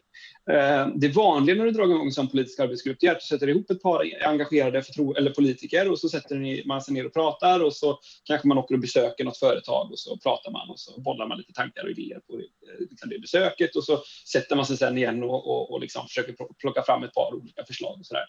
Eh, 0.50 0.88
det 0.94 1.08
vanliga 1.08 1.56
när 1.56 1.64
du 1.64 1.70
drar 1.70 1.84
igång 1.84 2.06
en 2.06 2.12
sån 2.12 2.28
politisk 2.28 2.60
arbetsgrupp 2.60 3.02
är 3.02 3.10
att 3.10 3.20
du 3.20 3.26
sätter 3.26 3.48
ihop 3.48 3.70
ett 3.70 3.82
par 3.82 4.04
engagerade 4.26 4.80
förtro- 4.80 5.16
eller 5.16 5.30
politiker 5.30 5.90
och 5.90 5.98
så 5.98 6.08
sätter 6.08 6.66
man 6.66 6.82
sig 6.82 6.94
ner 6.94 7.06
och 7.06 7.12
pratar 7.12 7.60
och 7.60 7.72
så 7.72 7.98
kanske 8.24 8.48
man 8.48 8.58
åker 8.58 8.74
och 8.74 8.80
besöker 8.80 9.24
något 9.24 9.38
företag 9.38 9.92
och 9.92 9.98
så 9.98 10.18
pratar 10.18 10.50
man 10.50 10.70
och 10.70 10.80
så 10.80 11.00
bollar 11.00 11.26
man 11.26 11.38
lite 11.38 11.52
tankar 11.52 11.84
och 11.84 11.90
idéer 11.90 12.20
på 12.26 12.36
det, 12.36 12.44
liksom 12.90 13.08
det 13.08 13.18
besöket 13.18 13.76
och 13.76 13.84
så 13.84 14.02
sätter 14.32 14.56
man 14.56 14.66
sig 14.66 14.76
sen 14.76 14.98
igen 14.98 15.22
och, 15.22 15.50
och, 15.50 15.72
och 15.72 15.80
liksom 15.80 16.06
försöker 16.08 16.36
plocka 16.58 16.82
fram 16.82 17.02
ett 17.02 17.14
par 17.14 17.34
olika 17.34 17.64
förslag. 17.64 17.96
Och 18.00 18.06
så 18.06 18.14
där. 18.14 18.24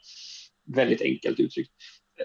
Väldigt 0.76 1.02
enkelt 1.02 1.40
uttryckt. 1.40 1.72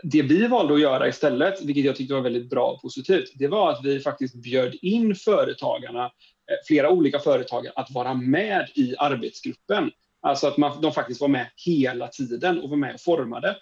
Det 0.03 0.23
vi 0.23 0.47
valde 0.47 0.75
att 0.75 0.81
göra 0.81 1.09
istället, 1.09 1.65
vilket 1.65 1.85
jag 1.85 1.97
tyckte 1.97 2.15
var 2.15 2.21
väldigt 2.21 2.51
bra 2.51 2.73
och 2.73 2.83
positivt, 2.83 3.33
det 3.35 3.49
var 3.49 3.71
att 3.71 3.85
vi 3.85 4.01
faktiskt 4.01 4.35
bjöd 4.35 4.75
in 4.83 5.15
företagarna 5.15 6.11
Eh, 6.51 6.57
flera 6.67 6.91
olika 6.91 7.19
företag 7.19 7.67
att 7.77 7.91
vara 7.91 8.15
med 8.15 8.69
i 8.75 8.95
arbetsgruppen. 8.99 9.91
Alltså 10.23 10.47
att 10.47 10.57
man, 10.57 10.81
de 10.83 10.93
faktiskt 10.93 11.21
var 11.21 11.29
med 11.29 11.47
hela 11.67 12.09
tiden 12.09 12.61
och 12.61 12.71
var 12.71 12.77
med 12.77 12.95
och 12.95 13.01
formade 13.01 13.57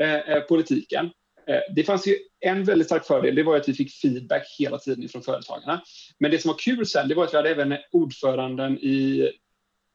eh, 0.00 0.14
eh 0.14 0.40
politiken. 0.40 1.10
Eh, 1.46 1.60
det 1.74 1.84
fanns 1.84 2.06
ju 2.06 2.16
en 2.40 2.64
väldigt 2.64 2.86
stark 2.86 3.06
fördel, 3.06 3.34
det 3.34 3.42
var 3.42 3.56
att 3.56 3.68
vi 3.68 3.74
fick 3.74 3.92
feedback 3.92 4.56
hela 4.58 4.78
tiden 4.78 5.08
från 5.08 5.22
företagarna. 5.22 5.82
Men 6.18 6.30
det 6.30 6.38
som 6.38 6.48
var 6.48 6.58
kul 6.58 6.86
sen, 6.86 7.08
det 7.08 7.14
var 7.14 7.24
att 7.24 7.32
vi 7.32 7.36
hade 7.36 7.50
även 7.50 7.76
ordföranden 7.92 8.78
i 8.78 9.30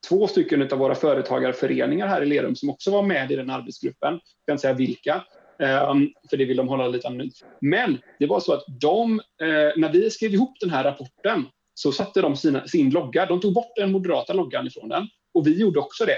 två 0.09 0.27
stycken 0.27 0.61
av 0.61 0.77
våra 0.77 0.95
företagarföreningar 0.95 2.07
här 2.07 2.21
i 2.21 2.25
Lerum 2.25 2.55
som 2.55 2.69
också 2.69 2.91
var 2.91 3.03
med 3.03 3.31
i 3.31 3.35
den 3.35 3.49
arbetsgruppen. 3.49 4.13
Jag 4.13 4.45
kan 4.45 4.53
inte 4.53 4.61
säga 4.61 4.73
vilka, 4.73 5.23
ehm, 5.59 6.09
för 6.29 6.37
det 6.37 6.45
vill 6.45 6.57
de 6.57 6.67
hålla 6.67 6.87
lite 6.87 7.07
anonymt. 7.07 7.33
Men 7.61 7.97
det 8.19 8.25
var 8.25 8.39
så 8.39 8.53
att 8.53 8.63
de, 8.81 9.19
eh, 9.41 9.47
när 9.75 9.91
vi 9.91 10.09
skrev 10.09 10.33
ihop 10.33 10.59
den 10.59 10.69
här 10.69 10.83
rapporten 10.83 11.45
så 11.77 11.91
satte 11.91 12.21
de 12.21 12.35
sina, 12.35 12.67
sin 12.67 12.89
logga, 12.89 13.25
de 13.25 13.41
tog 13.41 13.53
bort 13.53 13.75
den 13.75 13.91
moderata 13.91 14.33
loggan 14.33 14.67
ifrån 14.67 14.89
den 14.89 15.07
och 15.35 15.47
vi 15.47 15.59
gjorde 15.59 15.79
också 15.79 16.05
det, 16.05 16.17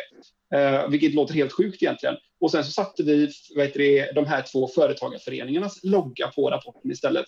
eh, 0.57 0.89
vilket 0.89 1.13
låter 1.13 1.33
helt 1.33 1.51
sjukt 1.51 1.83
egentligen. 1.83 2.15
Och 2.41 2.51
sen 2.51 2.63
så 2.63 2.71
satte 2.71 3.03
vi 3.03 3.31
vet 3.55 3.73
det, 3.73 4.11
de 4.15 4.25
här 4.25 4.41
två 4.51 4.67
företagarföreningarnas 4.67 5.83
logga 5.83 6.27
på 6.27 6.49
rapporten 6.49 6.91
istället. 6.91 7.25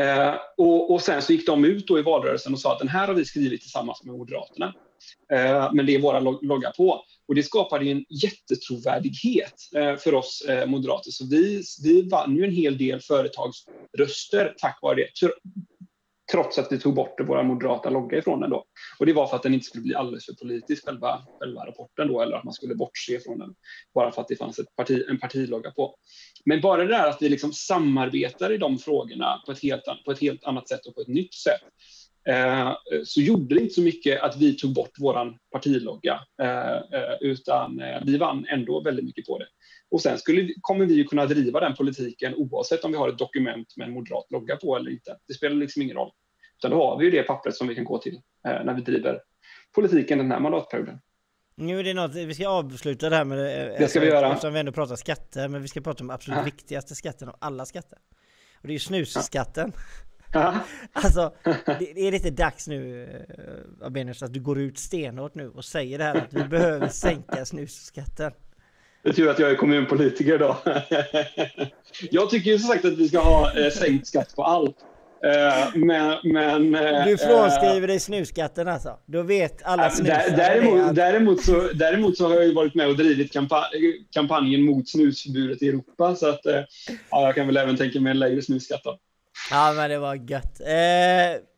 Eh, 0.00 0.34
och, 0.56 0.90
och, 0.90 1.02
sen 1.02 1.22
så 1.22 1.32
gick 1.32 1.46
de 1.46 1.64
ut 1.64 1.86
då 1.86 1.98
i 1.98 2.02
valrörelsen 2.02 2.52
och 2.52 2.60
sa 2.60 2.72
att 2.72 2.78
den 2.78 2.88
här 2.88 3.06
har 3.06 3.14
vi 3.14 3.24
skrivit 3.24 3.60
tillsammans 3.60 4.04
med 4.04 4.14
Moderaterna. 4.14 4.74
Eh, 5.32 5.72
men 5.72 5.86
det 5.86 5.94
är 5.94 6.00
våra 6.00 6.20
logga 6.20 6.70
på. 6.70 7.04
Och 7.28 7.34
det 7.34 7.42
skapade 7.42 7.84
en 7.84 8.04
jättetrovärdighet 8.08 9.54
eh, 9.76 9.96
för 9.96 10.14
oss 10.14 10.44
eh, 10.48 10.66
moderater. 10.66 11.10
Så 11.10 11.26
vi, 11.26 11.62
vi 11.82 12.08
vann 12.08 12.36
ju 12.36 12.44
en 12.44 12.54
hel 12.54 12.78
del 12.78 13.00
företagsröster 13.00 14.54
tack 14.58 14.78
vare 14.82 14.94
det 14.94 15.08
Trots 16.30 16.58
att 16.58 16.72
vi 16.72 16.78
tog 16.78 16.94
bort 16.94 17.20
vår 17.20 17.42
moderata 17.42 17.90
logga 17.90 18.18
ifrån 18.18 18.40
den 18.40 18.50
då. 18.50 18.64
Och 18.98 19.06
det 19.06 19.12
var 19.12 19.26
för 19.26 19.36
att 19.36 19.42
den 19.42 19.54
inte 19.54 19.66
skulle 19.66 19.82
bli 19.82 19.94
alldeles 19.94 20.26
för 20.26 20.32
politisk, 20.32 20.84
själva, 20.84 21.22
själva 21.40 21.66
rapporten 21.66 22.08
då, 22.08 22.20
eller 22.20 22.36
att 22.36 22.44
man 22.44 22.52
skulle 22.52 22.74
bortse 22.74 23.20
från 23.20 23.38
den. 23.38 23.54
Bara 23.94 24.12
för 24.12 24.22
att 24.22 24.28
det 24.28 24.36
fanns 24.36 24.58
ett 24.58 24.76
parti, 24.76 25.04
en 25.08 25.18
partilogga 25.18 25.70
på. 25.70 25.94
Men 26.44 26.60
bara 26.60 26.84
det 26.84 26.88
där 26.88 27.08
att 27.08 27.22
vi 27.22 27.28
liksom 27.28 27.52
samarbetar 27.52 28.52
i 28.52 28.56
de 28.56 28.78
frågorna 28.78 29.42
på 29.46 29.52
ett 29.52 29.62
helt, 29.62 29.82
på 30.04 30.12
ett 30.12 30.20
helt 30.20 30.44
annat 30.44 30.68
sätt 30.68 30.86
och 30.86 30.94
på 30.94 31.00
ett 31.00 31.08
nytt 31.08 31.34
sätt. 31.34 31.62
Eh, 32.28 32.72
så 33.04 33.20
gjorde 33.20 33.54
det 33.54 33.60
inte 33.60 33.74
så 33.74 33.82
mycket 33.82 34.22
att 34.22 34.36
vi 34.36 34.56
tog 34.56 34.74
bort 34.74 34.92
vår 34.98 35.38
partilogga, 35.52 36.20
eh, 36.42 36.76
eh, 36.76 37.16
utan 37.20 37.80
eh, 37.80 38.02
vi 38.04 38.18
vann 38.18 38.46
ändå 38.48 38.82
väldigt 38.82 39.04
mycket 39.04 39.26
på 39.26 39.38
det. 39.38 39.46
Och 39.92 40.00
sen 40.00 40.18
skulle, 40.18 40.54
kommer 40.60 40.86
vi 40.86 40.94
ju 40.94 41.04
kunna 41.04 41.26
driva 41.26 41.60
den 41.60 41.74
politiken 41.74 42.34
oavsett 42.34 42.84
om 42.84 42.92
vi 42.92 42.98
har 42.98 43.08
ett 43.08 43.18
dokument 43.18 43.76
med 43.76 43.86
en 43.86 43.94
moderat 43.94 44.30
logga 44.30 44.56
på 44.56 44.76
eller 44.76 44.90
inte. 44.90 45.16
Det 45.28 45.34
spelar 45.34 45.56
liksom 45.56 45.82
ingen 45.82 45.96
roll. 45.96 46.10
Utan 46.58 46.70
då 46.70 46.76
har 46.76 46.98
vi 46.98 47.04
ju 47.04 47.10
det 47.10 47.22
pappret 47.22 47.54
som 47.54 47.68
vi 47.68 47.74
kan 47.74 47.84
gå 47.84 47.98
till 47.98 48.14
eh, 48.48 48.64
när 48.64 48.74
vi 48.74 48.82
driver 48.82 49.20
politiken 49.74 50.18
den 50.18 50.30
här 50.30 50.40
mandatperioden. 50.40 50.98
Nu 51.54 51.80
är 51.80 51.84
det 51.84 51.94
något, 51.94 52.14
vi 52.14 52.34
ska 52.34 52.48
avsluta 52.48 53.10
det 53.10 53.16
här 53.16 53.24
med 53.24 53.38
det. 53.38 53.76
Det 53.78 53.88
ska 53.88 54.00
vi 54.00 54.06
göra. 54.06 54.32
Eftersom 54.32 54.52
vi 54.52 54.60
ändå 54.60 54.72
pratar 54.72 54.96
skatter, 54.96 55.48
men 55.48 55.62
vi 55.62 55.68
ska 55.68 55.80
prata 55.80 56.04
om 56.04 56.10
absolut 56.10 56.38
ja. 56.38 56.44
viktigaste 56.44 56.94
skatten 56.94 57.28
av 57.28 57.36
alla 57.40 57.66
skatter. 57.66 57.98
Och 58.60 58.66
det 58.66 58.70
är 58.70 58.72
ju 58.72 58.78
snusskatten. 58.78 59.72
Ja. 60.32 60.54
alltså, 60.92 61.34
det 61.78 62.06
är 62.06 62.12
lite 62.12 62.30
dags 62.30 62.68
nu, 62.68 63.04
eh, 63.04 63.86
Abenius, 63.86 64.22
att 64.22 64.32
du 64.32 64.40
går 64.40 64.58
ut 64.58 64.78
stenhårt 64.78 65.34
nu 65.34 65.48
och 65.48 65.64
säger 65.64 65.98
det 65.98 66.04
här 66.04 66.14
att 66.14 66.32
vi 66.32 66.44
behöver 66.44 66.88
sänka 66.88 67.44
snusskatten. 67.44 68.32
Det 69.02 69.08
är 69.08 69.12
tur 69.12 69.28
att 69.28 69.38
jag 69.38 69.50
är 69.50 69.54
kommunpolitiker 69.54 70.38
då. 70.38 70.56
jag 72.10 72.30
tycker 72.30 72.50
ju 72.50 72.58
som 72.58 72.68
sagt 72.68 72.84
att 72.84 72.98
vi 72.98 73.08
ska 73.08 73.18
ha 73.18 73.58
eh, 73.58 73.70
sänkt 73.70 74.06
skatt 74.06 74.36
på 74.36 74.44
allt. 74.44 74.76
Eh, 75.24 75.68
men, 75.74 76.18
men, 76.22 76.74
eh, 76.74 77.04
du 77.04 77.18
frånskriver 77.18 77.86
dig 77.86 78.00
snusskatten 78.00 78.68
alltså? 78.68 78.98
Då 79.06 79.22
vet 79.22 79.62
alla 79.64 79.90
snusare 79.90 80.36
däremot, 80.36 80.94
däremot, 80.94 81.44
så, 81.44 81.68
däremot 81.74 82.16
så 82.16 82.28
har 82.28 82.34
jag 82.34 82.44
ju 82.44 82.54
varit 82.54 82.74
med 82.74 82.88
och 82.88 82.96
drivit 82.96 83.32
kampanjen 84.14 84.62
mot 84.62 84.88
snusförbudet 84.88 85.62
i 85.62 85.68
Europa. 85.68 86.14
Så 86.14 86.28
att, 86.28 86.40
ja, 86.44 86.66
jag 87.10 87.34
kan 87.34 87.46
väl 87.46 87.56
även 87.56 87.76
tänka 87.76 88.00
mig 88.00 88.10
en 88.10 88.18
lägre 88.18 88.42
snusskatt 88.42 88.80
då. 88.84 88.98
Ja 89.50 89.72
men 89.76 89.90
det 89.90 89.98
var 89.98 90.14
gött. 90.14 90.60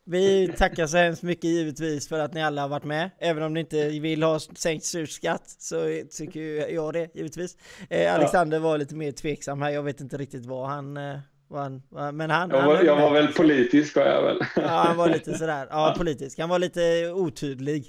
Vi 0.07 0.53
tackar 0.59 0.87
så 0.87 0.97
hemskt 0.97 1.23
mycket 1.23 1.45
givetvis 1.45 2.09
för 2.09 2.19
att 2.19 2.35
ni 2.35 2.43
alla 2.43 2.63
har 2.63 2.69
varit 2.69 2.85
med. 2.85 3.11
Även 3.19 3.43
om 3.43 3.55
ni 3.55 3.61
inte 3.61 3.89
vill 3.89 4.23
ha 4.23 4.39
sänkt 4.39 4.85
surskatt 4.85 5.57
så 5.59 6.03
tycker 6.17 6.41
jag 6.75 6.93
det 6.93 7.15
givetvis. 7.15 7.57
Eh, 7.91 8.15
Alexander 8.15 8.59
var 8.59 8.79
lite 8.79 8.95
mer 8.95 9.13
tveksam 9.13 9.63
här. 9.63 9.71
Jag 9.71 9.83
vet 9.83 10.01
inte 10.01 10.17
riktigt 10.17 10.47
vad 10.47 10.69
han... 10.69 10.97
Eh, 10.97 11.19
vad 11.49 11.63
han 11.63 11.83
men 12.17 12.31
han... 12.31 12.51
Jag 12.51 12.67
var, 12.67 12.77
han 12.77 12.87
jag 12.87 12.97
var 12.97 13.13
väl 13.13 13.33
politisk 13.33 13.97
var 13.97 14.07
jag 14.07 14.23
väl. 14.23 14.39
Ja 14.57 14.69
han 14.69 14.97
var 14.97 15.09
lite 15.09 15.39
sådär. 15.39 15.67
Ja 15.71 15.95
politisk. 15.99 16.39
Han 16.39 16.49
var 16.49 16.59
lite 16.59 17.11
otydlig. 17.11 17.87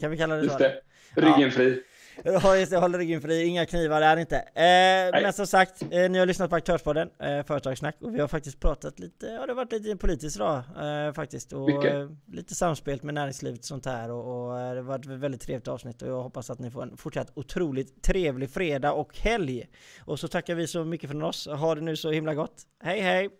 Kan 0.00 0.10
vi 0.10 0.16
kalla 0.16 0.34
det 0.34 0.40
så? 0.40 0.46
Just 0.46 0.58
det. 0.58 0.80
Ryggen 1.14 1.50
fri. 1.50 1.82
Ja 2.24 2.56
just 2.56 2.72
det, 2.72 2.78
håller 2.78 2.98
ryggen 2.98 3.20
fri, 3.20 3.44
inga 3.44 3.66
knivar 3.66 4.00
där 4.00 4.16
inte. 4.16 4.36
Eh, 4.36 5.22
men 5.22 5.32
som 5.32 5.46
sagt, 5.46 5.82
eh, 5.82 6.10
ni 6.10 6.18
har 6.18 6.26
lyssnat 6.26 6.50
på 6.50 6.56
Aktörspodden, 6.56 7.10
eh, 7.18 7.42
Företagssnack, 7.44 7.96
och 8.00 8.14
vi 8.14 8.20
har 8.20 8.28
faktiskt 8.28 8.60
pratat 8.60 8.98
lite, 8.98 9.26
ja 9.26 9.46
det 9.46 9.52
har 9.52 9.54
varit 9.54 9.72
lite 9.72 9.96
politiskt 9.96 10.36
idag 10.36 10.56
eh, 10.56 11.12
faktiskt. 11.12 11.52
Och 11.52 11.84
eh, 11.84 12.10
lite 12.32 12.54
samspelt 12.54 13.02
med 13.02 13.14
näringslivet 13.14 13.60
och 13.60 13.64
sånt 13.64 13.86
här. 13.86 14.10
Och, 14.10 14.46
och 14.46 14.60
eh, 14.60 14.70
det 14.70 14.76
har 14.76 14.82
varit 14.82 15.04
ett 15.04 15.10
väldigt 15.10 15.40
trevligt 15.40 15.68
avsnitt 15.68 16.02
och 16.02 16.08
jag 16.08 16.22
hoppas 16.22 16.50
att 16.50 16.58
ni 16.58 16.70
får 16.70 16.82
en 16.82 16.96
fortsatt 16.96 17.32
otroligt 17.34 18.02
trevlig 18.02 18.50
fredag 18.50 18.92
och 18.92 19.18
helg. 19.18 19.68
Och 20.04 20.20
så 20.20 20.28
tackar 20.28 20.54
vi 20.54 20.66
så 20.66 20.84
mycket 20.84 21.10
från 21.10 21.22
oss. 21.22 21.46
Ha 21.46 21.74
det 21.74 21.80
nu 21.80 21.96
så 21.96 22.10
himla 22.10 22.34
gott. 22.34 22.62
Hej 22.82 23.00
hej! 23.00 23.30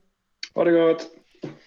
Ha 0.55 0.64
det 0.64 0.73
gott! 0.73 1.22